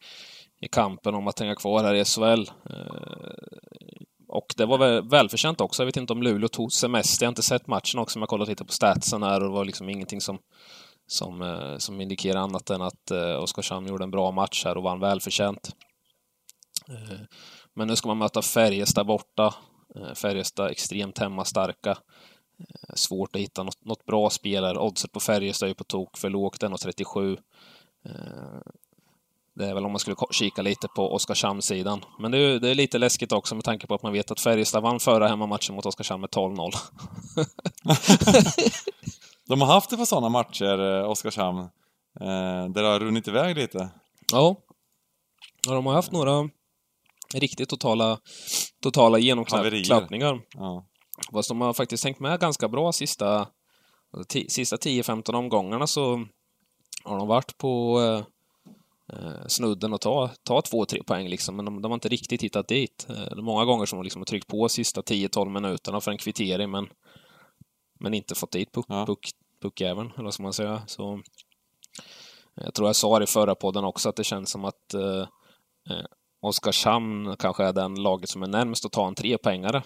i 0.60 0.68
kampen 0.68 1.14
om 1.14 1.28
att 1.28 1.40
hänga 1.40 1.54
kvar 1.54 1.84
här 1.84 1.94
i 1.94 2.04
SHL. 2.04 2.50
Eh, 2.70 3.60
och 4.28 4.54
det 4.56 4.66
var 4.66 4.78
väl 4.78 5.08
välförtjänt 5.08 5.60
också. 5.60 5.82
Jag 5.82 5.86
vet 5.86 5.96
inte 5.96 6.12
om 6.12 6.22
Luleå 6.22 6.48
tog 6.48 6.72
semester. 6.72 7.24
Jag 7.24 7.28
har 7.28 7.32
inte 7.32 7.42
sett 7.42 7.66
matchen 7.66 8.00
också, 8.00 8.18
men 8.18 8.22
jag 8.22 8.28
kollat 8.28 8.48
lite 8.48 8.64
på 8.64 8.72
statsen 8.72 9.22
här 9.22 9.40
och 9.40 9.48
det 9.48 9.54
var 9.54 9.64
liksom 9.64 9.88
ingenting 9.88 10.20
som, 10.20 10.38
som, 11.06 11.42
eh, 11.42 11.76
som 11.76 12.00
indikerar 12.00 12.40
annat 12.40 12.70
än 12.70 12.82
att 12.82 13.10
eh, 13.10 13.42
Oskarshamn 13.42 13.86
gjorde 13.88 14.04
en 14.04 14.10
bra 14.10 14.30
match 14.30 14.64
här 14.64 14.76
och 14.76 14.82
vann 14.82 15.00
välförtjänt. 15.00 15.70
Eh, 16.88 17.20
men 17.76 17.88
nu 17.88 17.96
ska 17.96 18.08
man 18.08 18.18
möta 18.18 18.42
Färjestad 18.42 19.06
borta. 19.06 19.54
Färjestad 20.14 20.70
extremt 20.70 21.18
hemmastarka. 21.18 21.98
Svårt 22.94 23.36
att 23.36 23.42
hitta 23.42 23.62
något, 23.62 23.84
något 23.84 24.06
bra 24.06 24.30
spel 24.30 24.64
här. 24.64 24.78
Oddset 24.78 25.12
på 25.12 25.20
Färjestad 25.20 25.66
är 25.66 25.70
ju 25.70 25.74
på 25.74 25.84
tok 25.84 26.18
för 26.18 26.30
lågt, 26.30 26.62
1,37. 26.62 27.38
Det 29.54 29.66
är 29.66 29.74
väl 29.74 29.84
om 29.84 29.92
man 29.92 29.98
skulle 29.98 30.16
kika 30.30 30.62
lite 30.62 30.88
på 30.88 31.14
Oskarshamn-sidan. 31.14 32.04
Men 32.18 32.30
det 32.30 32.38
är, 32.38 32.58
det 32.58 32.68
är, 32.68 32.74
lite 32.74 32.98
läskigt 32.98 33.32
också 33.32 33.54
med 33.54 33.64
tanke 33.64 33.86
på 33.86 33.94
att 33.94 34.02
man 34.02 34.12
vet 34.12 34.30
att 34.30 34.40
Färjestad 34.40 34.82
vann 34.82 35.00
förra 35.00 35.28
hemmamatchen 35.28 35.74
mot 35.74 35.86
Oskarshamn 35.86 36.20
med 36.20 36.30
12-0. 36.30 36.72
De 39.48 39.60
har 39.60 39.68
haft 39.68 39.90
det 39.90 39.96
på 39.96 40.06
sådana 40.06 40.28
matcher, 40.28 40.98
eh, 41.00 41.10
Oskarshamn, 41.10 41.58
eh, 42.20 42.68
där 42.68 42.82
det 42.82 42.88
har 42.88 43.00
runnit 43.00 43.28
iväg 43.28 43.56
lite. 43.56 43.88
Ja. 44.32 44.56
ja 45.66 45.74
de 45.74 45.86
har 45.86 45.92
haft 45.92 46.12
några 46.12 46.48
riktigt 47.34 47.68
totala, 47.68 48.18
totala 48.82 49.18
genomklappningar. 49.18 50.40
Ja. 50.54 50.86
Fast 51.32 51.48
de 51.48 51.60
har 51.60 51.72
faktiskt 51.72 52.02
tänkt 52.02 52.20
med 52.20 52.40
ganska 52.40 52.68
bra 52.68 52.92
sista, 52.92 53.48
sista 54.48 54.76
10-15 54.76 55.34
omgångarna 55.34 55.86
så 55.86 56.26
har 57.04 57.18
de 57.18 57.28
varit 57.28 57.58
på 57.58 58.00
eh, 58.00 58.24
eh, 59.16 59.46
snudden 59.46 59.94
att 59.94 60.00
ta, 60.00 60.30
ta 60.42 60.62
två, 60.62 60.84
tre 60.84 61.02
poäng 61.02 61.28
liksom, 61.28 61.56
men 61.56 61.64
de, 61.64 61.82
de 61.82 61.90
har 61.90 61.96
inte 61.96 62.08
riktigt 62.08 62.42
hittat 62.42 62.68
dit. 62.68 63.06
Eh, 63.08 63.36
många 63.36 63.64
gånger 63.64 63.86
som 63.86 63.98
de 63.98 64.02
liksom 64.04 64.20
har 64.20 64.26
tryckt 64.26 64.46
på 64.46 64.68
sista 64.68 65.00
10-12 65.00 65.48
minuterna 65.48 66.00
för 66.00 66.10
en 66.10 66.18
kvittering, 66.18 66.70
men, 66.70 66.88
men 67.98 68.14
inte 68.14 68.34
fått 68.34 68.52
dit 68.52 68.72
puck, 68.72 68.86
ja. 68.88 69.06
puck, 69.06 69.30
puckjäveln, 69.62 70.12
eller 70.14 70.24
vad 70.24 70.34
ska 70.34 70.42
man 70.42 70.52
säga. 70.52 70.82
Så, 70.86 71.12
eh, 71.14 71.20
jag 72.54 72.74
tror 72.74 72.88
jag 72.88 72.96
sa 72.96 73.18
det 73.18 73.24
i 73.24 73.26
förra 73.26 73.54
podden 73.54 73.84
också, 73.84 74.08
att 74.08 74.16
det 74.16 74.24
känns 74.24 74.50
som 74.50 74.64
att 74.64 74.94
eh, 74.94 75.26
eh, 75.90 76.04
Oskarshamn 76.42 77.36
kanske 77.38 77.64
är 77.64 77.72
den 77.72 77.94
laget 77.94 78.30
som 78.30 78.42
är 78.42 78.46
närmast 78.46 78.84
att 78.84 78.92
ta 78.92 79.08
en 79.08 79.14
trepoängare. 79.14 79.82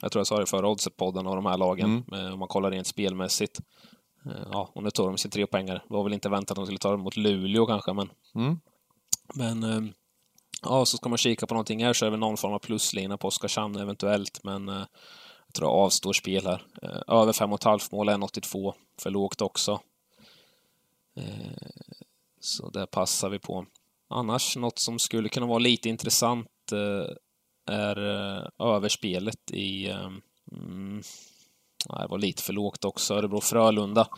Jag 0.00 0.12
tror 0.12 0.20
jag 0.20 0.26
sa 0.26 0.38
det 0.38 0.46
förra 0.46 0.68
Oddset-podden 0.68 1.28
av 1.28 1.36
de 1.36 1.46
här 1.46 1.58
lagen, 1.58 2.04
mm. 2.12 2.32
om 2.32 2.38
man 2.38 2.48
kollar 2.48 2.70
rent 2.70 2.86
spelmässigt. 2.86 3.60
Eh, 4.26 4.46
ja, 4.52 4.70
och 4.72 4.82
nu 4.82 4.90
tog 4.90 5.06
de 5.06 5.18
sin 5.18 5.30
trepoängare. 5.30 5.82
Det 5.88 5.94
var 5.94 6.04
väl 6.04 6.12
inte 6.12 6.28
väntat 6.28 6.50
att 6.50 6.56
de 6.56 6.66
skulle 6.66 6.78
ta 6.78 6.90
dem 6.90 7.00
mot 7.00 7.16
Luleå 7.16 7.66
kanske, 7.66 7.92
men... 7.92 8.10
Mm. 8.34 8.60
Men... 9.34 9.62
Eh, 9.62 9.92
ja, 10.62 10.84
så 10.84 10.96
ska 10.96 11.08
man 11.08 11.18
kika 11.18 11.46
på 11.46 11.54
någonting 11.54 11.84
här 11.84 11.92
så 11.92 12.06
är 12.06 12.10
det 12.10 12.16
någon 12.16 12.36
form 12.36 12.52
av 12.52 12.58
pluslina 12.58 13.16
på 13.16 13.28
Oskarshamn 13.28 13.76
eventuellt, 13.76 14.40
men... 14.44 14.68
Eh, 14.68 14.84
jag 15.46 15.54
tror 15.54 15.70
jag 15.70 15.78
avstår 15.78 16.12
spel 16.12 16.46
här. 16.46 16.66
Över 17.08 17.32
5,5 17.32 17.88
mål, 17.92 18.08
1,82. 18.08 18.74
För 19.00 19.10
lågt 19.10 19.40
också. 19.40 19.80
Så 22.40 22.70
det 22.70 22.86
passar 22.86 23.28
vi 23.28 23.38
på. 23.38 23.66
Annars, 24.08 24.56
något 24.56 24.78
som 24.78 24.98
skulle 24.98 25.28
kunna 25.28 25.46
vara 25.46 25.58
lite 25.58 25.88
intressant 25.88 26.72
är 27.66 27.98
eh, 27.98 28.66
överspelet 28.66 29.50
i 29.50 29.88
eh, 29.88 30.10
mm, 30.52 31.02
det 31.88 32.06
var 32.08 32.18
lite 32.18 32.42
för 32.42 32.52
lågt 32.52 32.84
också. 32.84 33.14
Örebro-Frölunda. 33.14 34.08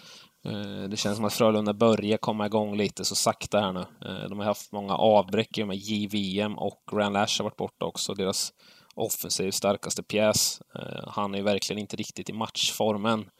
Eh, 0.45 0.83
det 0.89 0.97
känns 0.97 1.17
som 1.17 1.25
att 1.25 1.33
Frölunda 1.33 1.73
börjar 1.75 2.19
komma 2.19 2.47
igång 2.47 2.77
lite 2.77 3.05
så 3.05 3.15
sakta 3.15 3.61
här 3.61 3.73
nu. 3.73 3.85
De 4.29 4.39
har 4.39 4.47
haft 4.47 4.73
många 4.73 4.95
avbräck 4.95 5.59
i 5.59 5.65
med 5.65 5.77
JVM 5.77 6.59
och 6.59 6.83
Grand 6.93 7.13
Lash 7.13 7.39
har 7.39 7.45
varit 7.45 7.57
borta 7.57 7.85
också. 7.85 8.15
Deras 8.15 8.53
offensiv 8.95 9.51
starkaste 9.51 10.03
pjäs. 10.03 10.63
Han 11.07 11.35
är 11.35 11.43
verkligen 11.43 11.81
inte 11.81 11.97
riktigt 11.97 12.31
i 12.31 12.33
matchformen. 12.33 13.31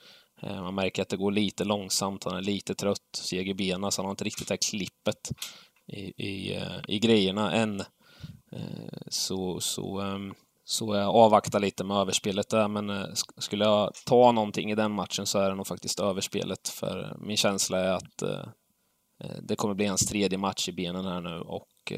Man 0.43 0.75
märker 0.75 1.03
att 1.03 1.09
det 1.09 1.17
går 1.17 1.33
lite 1.33 1.65
långsamt, 1.65 2.25
han 2.25 2.37
är 2.37 2.43
lite 2.43 2.75
trött, 2.75 3.17
seg 3.17 3.49
i 3.49 3.55
benen, 3.55 3.93
så 3.93 4.03
han 4.03 4.07
har 4.07 4.11
inte 4.11 4.25
riktigt 4.25 4.49
det 4.49 4.53
här 4.53 4.71
klippet 4.71 5.31
i, 5.93 6.01
i, 6.27 6.61
i 6.89 6.99
grejerna 6.99 7.53
än. 7.53 7.83
Eh, 8.53 8.99
så, 9.09 9.61
så 9.61 10.01
ehm, 10.01 10.35
så 10.65 10.95
jag 10.95 11.15
avvaktar 11.15 11.61
lite 11.61 11.85
med 11.85 11.97
överspelet 11.97 12.49
där, 12.49 12.69
men 12.69 12.91
eh, 12.91 13.07
skulle 13.39 13.65
jag 13.65 13.95
ta 14.07 14.33
någonting 14.33 14.71
i 14.71 14.75
den 14.75 14.93
matchen 14.93 15.27
så 15.27 15.39
är 15.39 15.51
det 15.51 15.57
nog 15.57 15.67
faktiskt 15.67 16.01
överspelet. 16.01 16.69
För 16.69 17.17
min 17.21 17.37
känsla 17.37 17.79
är 17.79 17.93
att 17.93 18.23
eh, 18.23 18.47
det 19.43 19.57
kommer 19.57 19.75
bli 19.75 19.87
hans 19.87 20.07
tredje 20.07 20.39
match 20.39 20.69
i 20.69 20.73
benen 20.73 21.05
här 21.05 21.21
nu 21.21 21.41
och 21.41 21.93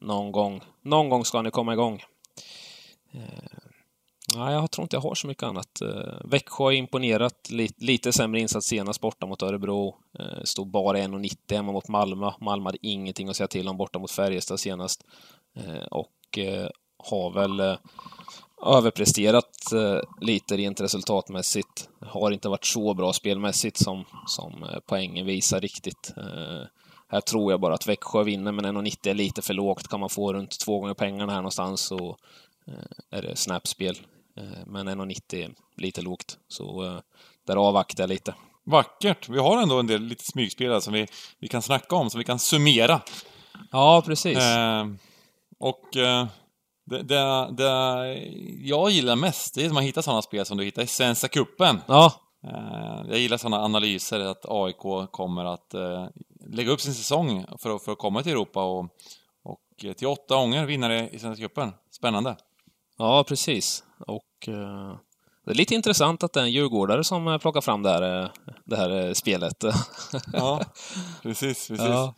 någon 0.00 0.32
gång. 0.32 0.60
Någon 0.82 1.08
gång 1.08 1.24
ska 1.24 1.42
ni 1.42 1.50
komma 1.50 1.72
igång. 1.72 2.02
Nej, 4.36 4.54
jag 4.54 4.70
tror 4.70 4.82
inte 4.82 4.96
jag 4.96 5.00
har 5.00 5.14
så 5.14 5.26
mycket 5.26 5.42
annat. 5.42 5.82
Växjö 6.24 6.64
har 6.64 6.72
imponerat. 6.72 7.50
Lite, 7.50 7.84
lite 7.84 8.12
sämre 8.12 8.40
insats 8.40 8.66
senast 8.66 9.00
borta 9.00 9.26
mot 9.26 9.42
Örebro. 9.42 9.96
Stod 10.44 10.70
bara 10.70 10.98
1,90 10.98 11.36
hemma 11.54 11.72
mot 11.72 11.88
Malmö. 11.88 12.30
Malmö 12.40 12.68
hade 12.68 12.86
ingenting 12.86 13.28
att 13.28 13.36
säga 13.36 13.48
till 13.48 13.68
om 13.68 13.76
borta 13.76 13.98
mot 13.98 14.10
Färjestad 14.10 14.60
senast. 14.60 15.04
Eh, 15.56 15.86
och 15.90 16.38
eh, 16.38 16.68
har 16.98 17.30
väl 17.30 17.60
eh, 17.60 17.76
överpresterat 18.66 19.72
lite 20.20 20.56
rent 20.56 20.80
resultatmässigt. 20.80 21.88
Har 22.00 22.30
inte 22.30 22.48
varit 22.48 22.64
så 22.64 22.94
bra 22.94 23.12
spelmässigt 23.12 23.76
som, 23.76 24.04
som 24.26 24.66
poängen 24.86 25.26
visar 25.26 25.60
riktigt. 25.60 26.12
Här 27.08 27.20
tror 27.20 27.52
jag 27.52 27.60
bara 27.60 27.74
att 27.74 27.86
Växjö 27.86 28.22
vinner, 28.22 28.52
men 28.52 28.64
1,90 28.64 29.08
är 29.08 29.14
lite 29.14 29.42
för 29.42 29.54
lågt. 29.54 29.88
Kan 29.88 30.00
man 30.00 30.08
få 30.08 30.32
runt 30.32 30.58
två 30.64 30.80
gånger 30.80 30.94
pengarna 30.94 31.32
här 31.32 31.38
någonstans 31.38 31.80
så 31.80 32.16
är 33.10 33.22
det 33.22 33.36
snapspel. 33.36 33.98
Men 34.66 34.88
1,90 34.88 35.44
är 35.44 35.50
lite 35.76 36.02
lågt, 36.02 36.38
så 36.48 37.00
där 37.46 37.56
avvaktar 37.56 38.02
jag 38.02 38.08
lite. 38.08 38.34
Vackert! 38.64 39.28
Vi 39.28 39.38
har 39.38 39.62
ändå 39.62 39.80
en 39.80 39.86
del 39.86 40.02
lite 40.02 40.24
smygspelare 40.24 40.80
som 40.80 40.92
vi, 40.92 41.06
vi 41.38 41.48
kan 41.48 41.62
snacka 41.62 41.96
om, 41.96 42.10
som 42.10 42.18
vi 42.18 42.24
kan 42.24 42.38
summera. 42.38 43.00
Ja, 43.70 44.02
precis. 44.06 44.38
Eh, 44.38 44.86
och 45.58 45.96
eh, 45.96 46.26
det, 46.86 47.02
det, 47.02 47.48
det, 47.52 47.64
jag 48.60 48.90
gillar 48.90 49.16
mest, 49.16 49.54
det 49.54 49.62
är 49.62 49.66
att 49.66 49.72
man 49.74 49.82
hittar 49.82 50.02
sådana 50.02 50.22
spel 50.22 50.46
som 50.46 50.56
du 50.56 50.64
hittar 50.64 50.82
i 50.82 50.86
Svenska 50.86 51.28
Cupen. 51.28 51.80
Ja. 51.86 52.12
Eh, 52.46 53.08
jag 53.08 53.18
gillar 53.18 53.36
sådana 53.36 53.64
analyser, 53.64 54.20
att 54.20 54.44
AIK 54.48 55.10
kommer 55.10 55.44
att 55.44 55.74
eh, 55.74 56.06
lägga 56.46 56.70
upp 56.70 56.80
sin 56.80 56.94
säsong 56.94 57.46
för 57.58 57.76
att, 57.76 57.82
för 57.82 57.92
att 57.92 57.98
komma 57.98 58.22
till 58.22 58.32
Europa 58.32 58.64
och, 58.64 58.84
och 59.44 59.96
till 59.96 60.06
åtta 60.06 60.36
gånger 60.36 60.66
vinnare 60.66 61.08
i 61.08 61.18
Svenska 61.18 61.48
Cupen. 61.48 61.72
Spännande. 61.90 62.36
Ja, 62.98 63.24
precis. 63.28 63.84
Och 63.98 64.48
uh, 64.48 64.96
det 65.44 65.50
är 65.50 65.54
lite 65.54 65.74
intressant 65.74 66.22
att 66.22 66.32
det 66.32 66.40
är 66.40 66.44
en 66.44 66.52
djurgårdare 66.52 67.04
som 67.04 67.38
plockar 67.40 67.60
fram 67.60 67.82
det 67.82 67.90
här, 67.90 68.30
det 68.64 68.76
här 68.76 69.14
spelet. 69.14 69.64
ja, 70.32 70.60
precis, 71.22 71.68
precis. 71.68 71.78
Ja. 71.78 72.14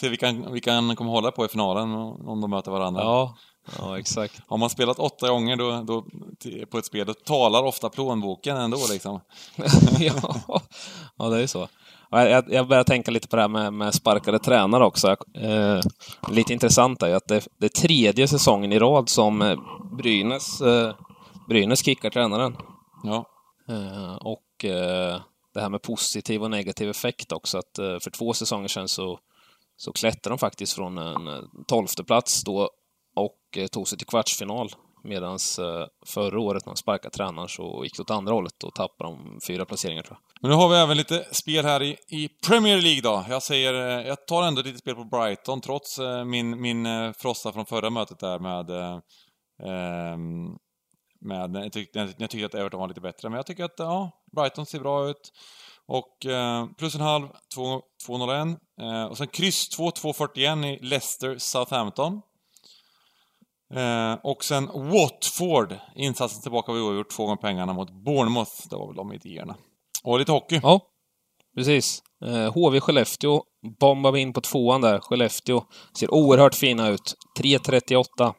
Se 0.00 0.08
vilka, 0.08 0.32
vilka 0.32 0.72
han 0.72 0.96
kommer 0.96 1.10
hålla 1.10 1.30
på 1.30 1.44
i 1.44 1.48
finalen 1.48 1.92
om 1.94 2.40
de 2.40 2.50
möter 2.50 2.70
varandra. 2.70 3.02
Ja, 3.02 3.36
Ja, 3.78 3.98
exakt. 3.98 4.42
Har 4.46 4.58
man 4.58 4.70
spelat 4.70 4.98
åtta 4.98 5.28
gånger 5.28 5.56
då, 5.56 5.82
då, 5.82 6.04
på 6.70 6.78
ett 6.78 6.86
spel, 6.86 7.06
då 7.06 7.14
talar 7.14 7.62
ofta 7.62 7.88
plånboken 7.88 8.56
ändå 8.56 8.78
liksom. 8.92 9.20
ja. 9.98 10.34
ja, 11.16 11.28
det 11.28 11.42
är 11.42 11.46
så. 11.46 11.68
Jag, 12.10 12.52
jag 12.52 12.68
börjar 12.68 12.84
tänka 12.84 13.10
lite 13.10 13.28
på 13.28 13.36
det 13.36 13.42
här 13.42 13.48
med, 13.48 13.72
med 13.72 13.94
sparkade 13.94 14.38
tränare 14.38 14.84
också. 14.84 15.16
Eh, 15.34 15.80
lite 16.30 16.52
intressant 16.52 17.02
är 17.02 17.08
ju 17.08 17.14
att 17.14 17.28
det, 17.28 17.46
det, 17.58 17.66
är 17.66 17.80
tredje 17.80 18.28
säsongen 18.28 18.72
i 18.72 18.78
rad 18.78 19.08
som 19.08 19.42
eh, 19.42 19.58
Brynäs, 19.98 20.60
eh, 20.60 20.94
Brynäs 21.48 21.84
kickar 21.84 22.10
tränaren. 22.10 22.56
Ja. 23.04 23.24
Eh, 23.68 24.14
och 24.14 24.64
eh, 24.64 25.20
det 25.54 25.60
här 25.60 25.68
med 25.68 25.82
positiv 25.82 26.42
och 26.42 26.50
negativ 26.50 26.90
effekt 26.90 27.32
också. 27.32 27.58
Att 27.58 27.78
eh, 27.78 27.98
för 27.98 28.10
två 28.10 28.32
säsonger 28.32 28.68
sedan 28.68 28.88
så, 28.88 29.18
så 29.80 29.92
klättrade 29.92 30.32
de 30.32 30.38
faktiskt 30.38 30.72
från 30.72 30.98
en 30.98 31.28
eh, 31.28 31.42
tolfte 31.66 32.04
plats 32.04 32.44
då 32.44 32.70
och 33.16 33.38
eh, 33.56 33.66
tog 33.66 33.88
sig 33.88 33.98
till 33.98 34.06
kvartsfinal. 34.06 34.72
Medan 35.04 35.32
eh, 35.32 35.86
förra 36.06 36.40
året 36.40 36.66
när 36.66 36.72
de 36.72 36.76
sparkade 36.76 37.14
tränaren 37.14 37.48
så 37.48 37.80
gick 37.84 37.96
det 37.96 38.02
åt 38.02 38.10
andra 38.10 38.32
hållet 38.32 38.64
och 38.64 38.74
tappade 38.74 39.10
de 39.10 39.40
fyra 39.46 39.64
placeringar 39.64 40.02
tror 40.02 40.18
jag. 40.20 40.40
Men 40.42 40.50
nu 40.50 40.56
har 40.56 40.68
vi 40.68 40.76
även 40.76 40.96
lite 40.96 41.26
spel 41.32 41.64
här 41.64 41.82
i, 41.82 41.96
i 42.08 42.28
Premier 42.28 42.80
League 42.80 43.00
då. 43.00 43.24
Jag 43.28 43.42
säger, 43.42 43.74
jag 44.06 44.26
tar 44.26 44.42
ändå 44.42 44.62
lite 44.62 44.78
spel 44.78 44.94
på 44.94 45.04
Brighton 45.04 45.60
trots 45.60 45.98
min, 46.26 46.60
min 46.60 47.14
frossa 47.14 47.52
från 47.52 47.66
förra 47.66 47.90
mötet 47.90 48.18
där 48.18 48.38
med 48.38 48.70
eh, 48.70 49.00
ehm, 49.68 50.56
med, 51.20 51.56
jag, 51.56 51.72
tyckte, 51.72 52.14
jag 52.18 52.30
tyckte 52.30 52.46
att 52.46 52.54
Everton 52.54 52.80
var 52.80 52.88
lite 52.88 53.00
bättre, 53.00 53.28
men 53.28 53.36
jag 53.36 53.46
tycker 53.46 53.64
att 53.64 53.78
ja, 53.78 54.10
Brighton 54.32 54.66
ser 54.66 54.80
bra 54.80 55.08
ut. 55.08 55.32
Och 55.90 56.26
eh, 56.26 56.66
plus 56.78 56.94
en 56.94 57.00
halv, 57.00 57.28
2.01, 57.56 58.56
Eh, 58.80 59.04
och 59.04 59.18
sen 59.18 59.26
kryss 59.26 59.68
2, 59.68 59.90
2,41 59.90 60.66
i 60.66 60.78
Leicester 60.82 61.38
Southampton. 61.38 62.20
Eh, 63.74 64.12
och 64.22 64.44
sen 64.44 64.66
Watford, 64.74 65.76
insatsen 65.96 66.42
tillbaka 66.42 66.72
vi 66.72 66.80
har 66.80 66.92
gjort 66.92 67.10
två 67.10 67.24
gånger 67.24 67.36
pengarna 67.36 67.72
mot 67.72 67.90
Bournemouth. 67.90 68.68
Det 68.70 68.76
var 68.76 68.86
väl 68.86 68.96
de 68.96 69.12
idéerna. 69.12 69.56
Och 70.04 70.18
lite 70.18 70.32
hockey. 70.32 70.60
Ja, 70.62 70.80
precis. 71.54 72.02
Eh, 72.24 72.52
HV 72.52 72.80
Skellefteå 72.80 73.42
bombar 73.80 74.12
vi 74.12 74.20
in 74.20 74.32
på 74.32 74.40
tvåan 74.40 74.80
där. 74.80 75.00
Skellefteå 75.00 75.64
ser 75.98 76.14
oerhört 76.14 76.54
fina 76.54 76.88
ut. 76.88 77.14
3.38. 77.40 78.34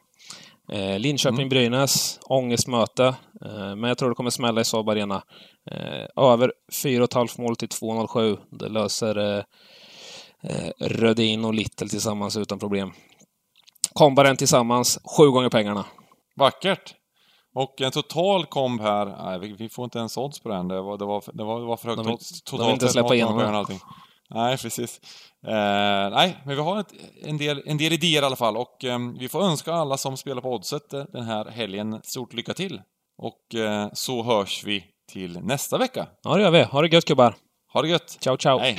Eh, 0.68 0.98
Linköping-Brynäs, 0.98 2.18
mm. 2.18 2.44
ångestmöte. 2.44 3.06
Eh, 3.44 3.76
men 3.76 3.82
jag 3.84 3.98
tror 3.98 4.08
det 4.08 4.14
kommer 4.14 4.30
smälla 4.30 4.60
i 4.60 4.64
Saab 4.64 4.88
Arena. 4.88 5.22
Eh, 5.70 6.24
över 6.24 6.52
4,5 6.72 7.40
mål 7.40 7.56
till 7.56 7.68
2,07. 7.68 8.38
Det 8.50 8.68
löser 8.68 9.18
eh, 9.18 9.44
eh, 10.42 10.70
Rödin 10.80 11.44
och 11.44 11.54
Little 11.54 11.88
tillsammans 11.88 12.36
utan 12.36 12.58
problem. 12.58 12.92
Kombaren 13.92 14.36
tillsammans, 14.36 14.98
sju 15.16 15.30
gånger 15.30 15.48
pengarna. 15.48 15.84
Vackert! 16.36 16.94
Och 17.54 17.80
en 17.80 17.92
total 17.92 18.46
komb 18.46 18.80
här, 18.80 19.06
nej 19.06 19.54
vi 19.58 19.68
får 19.68 19.84
inte 19.84 19.98
ens 19.98 20.16
odds 20.16 20.40
på 20.40 20.48
den. 20.48 20.68
Det 20.68 20.82
var, 20.82 20.98
det 20.98 21.04
var, 21.04 21.24
det 21.32 21.44
var, 21.44 21.60
det 21.60 21.66
var 21.66 21.76
för 21.76 21.88
högt 21.88 22.08
odds. 22.08 22.42
Totalt 22.42 22.60
de 22.60 22.66
vill 22.66 22.72
inte 22.72 22.88
släppa 22.88 23.14
igenom 23.14 23.38
allting. 23.38 23.80
Nej, 24.30 24.58
precis. 24.58 25.00
Eh, 25.46 26.10
nej, 26.10 26.36
men 26.44 26.56
vi 26.56 26.62
har 26.62 26.80
ett, 26.80 26.92
en, 27.22 27.38
del, 27.38 27.62
en 27.66 27.78
del 27.78 27.92
idéer 27.92 28.22
i 28.22 28.24
alla 28.24 28.36
fall 28.36 28.56
och 28.56 28.84
eh, 28.84 28.98
vi 29.18 29.28
får 29.28 29.42
önska 29.44 29.72
alla 29.72 29.96
som 29.96 30.16
spelar 30.16 30.42
på 30.42 30.52
Oddset 30.52 30.92
eh, 30.92 31.04
den 31.12 31.24
här 31.24 31.44
helgen 31.44 32.00
stort 32.04 32.32
lycka 32.32 32.54
till. 32.54 32.80
Och 33.18 33.54
eh, 33.54 33.88
så 33.92 34.22
hörs 34.22 34.64
vi 34.64 34.84
till 35.12 35.40
nästa 35.40 35.78
vecka. 35.78 36.06
Ja, 36.22 36.36
det 36.36 36.42
gör 36.42 36.50
vi. 36.50 36.62
Ha 36.62 36.82
det 36.82 36.88
gött 36.88 37.04
gubbar! 37.04 37.34
Ha 37.72 37.82
det 37.82 37.88
gött! 37.88 38.18
Ciao, 38.20 38.36
ciao! 38.36 38.58
Hej! 38.58 38.78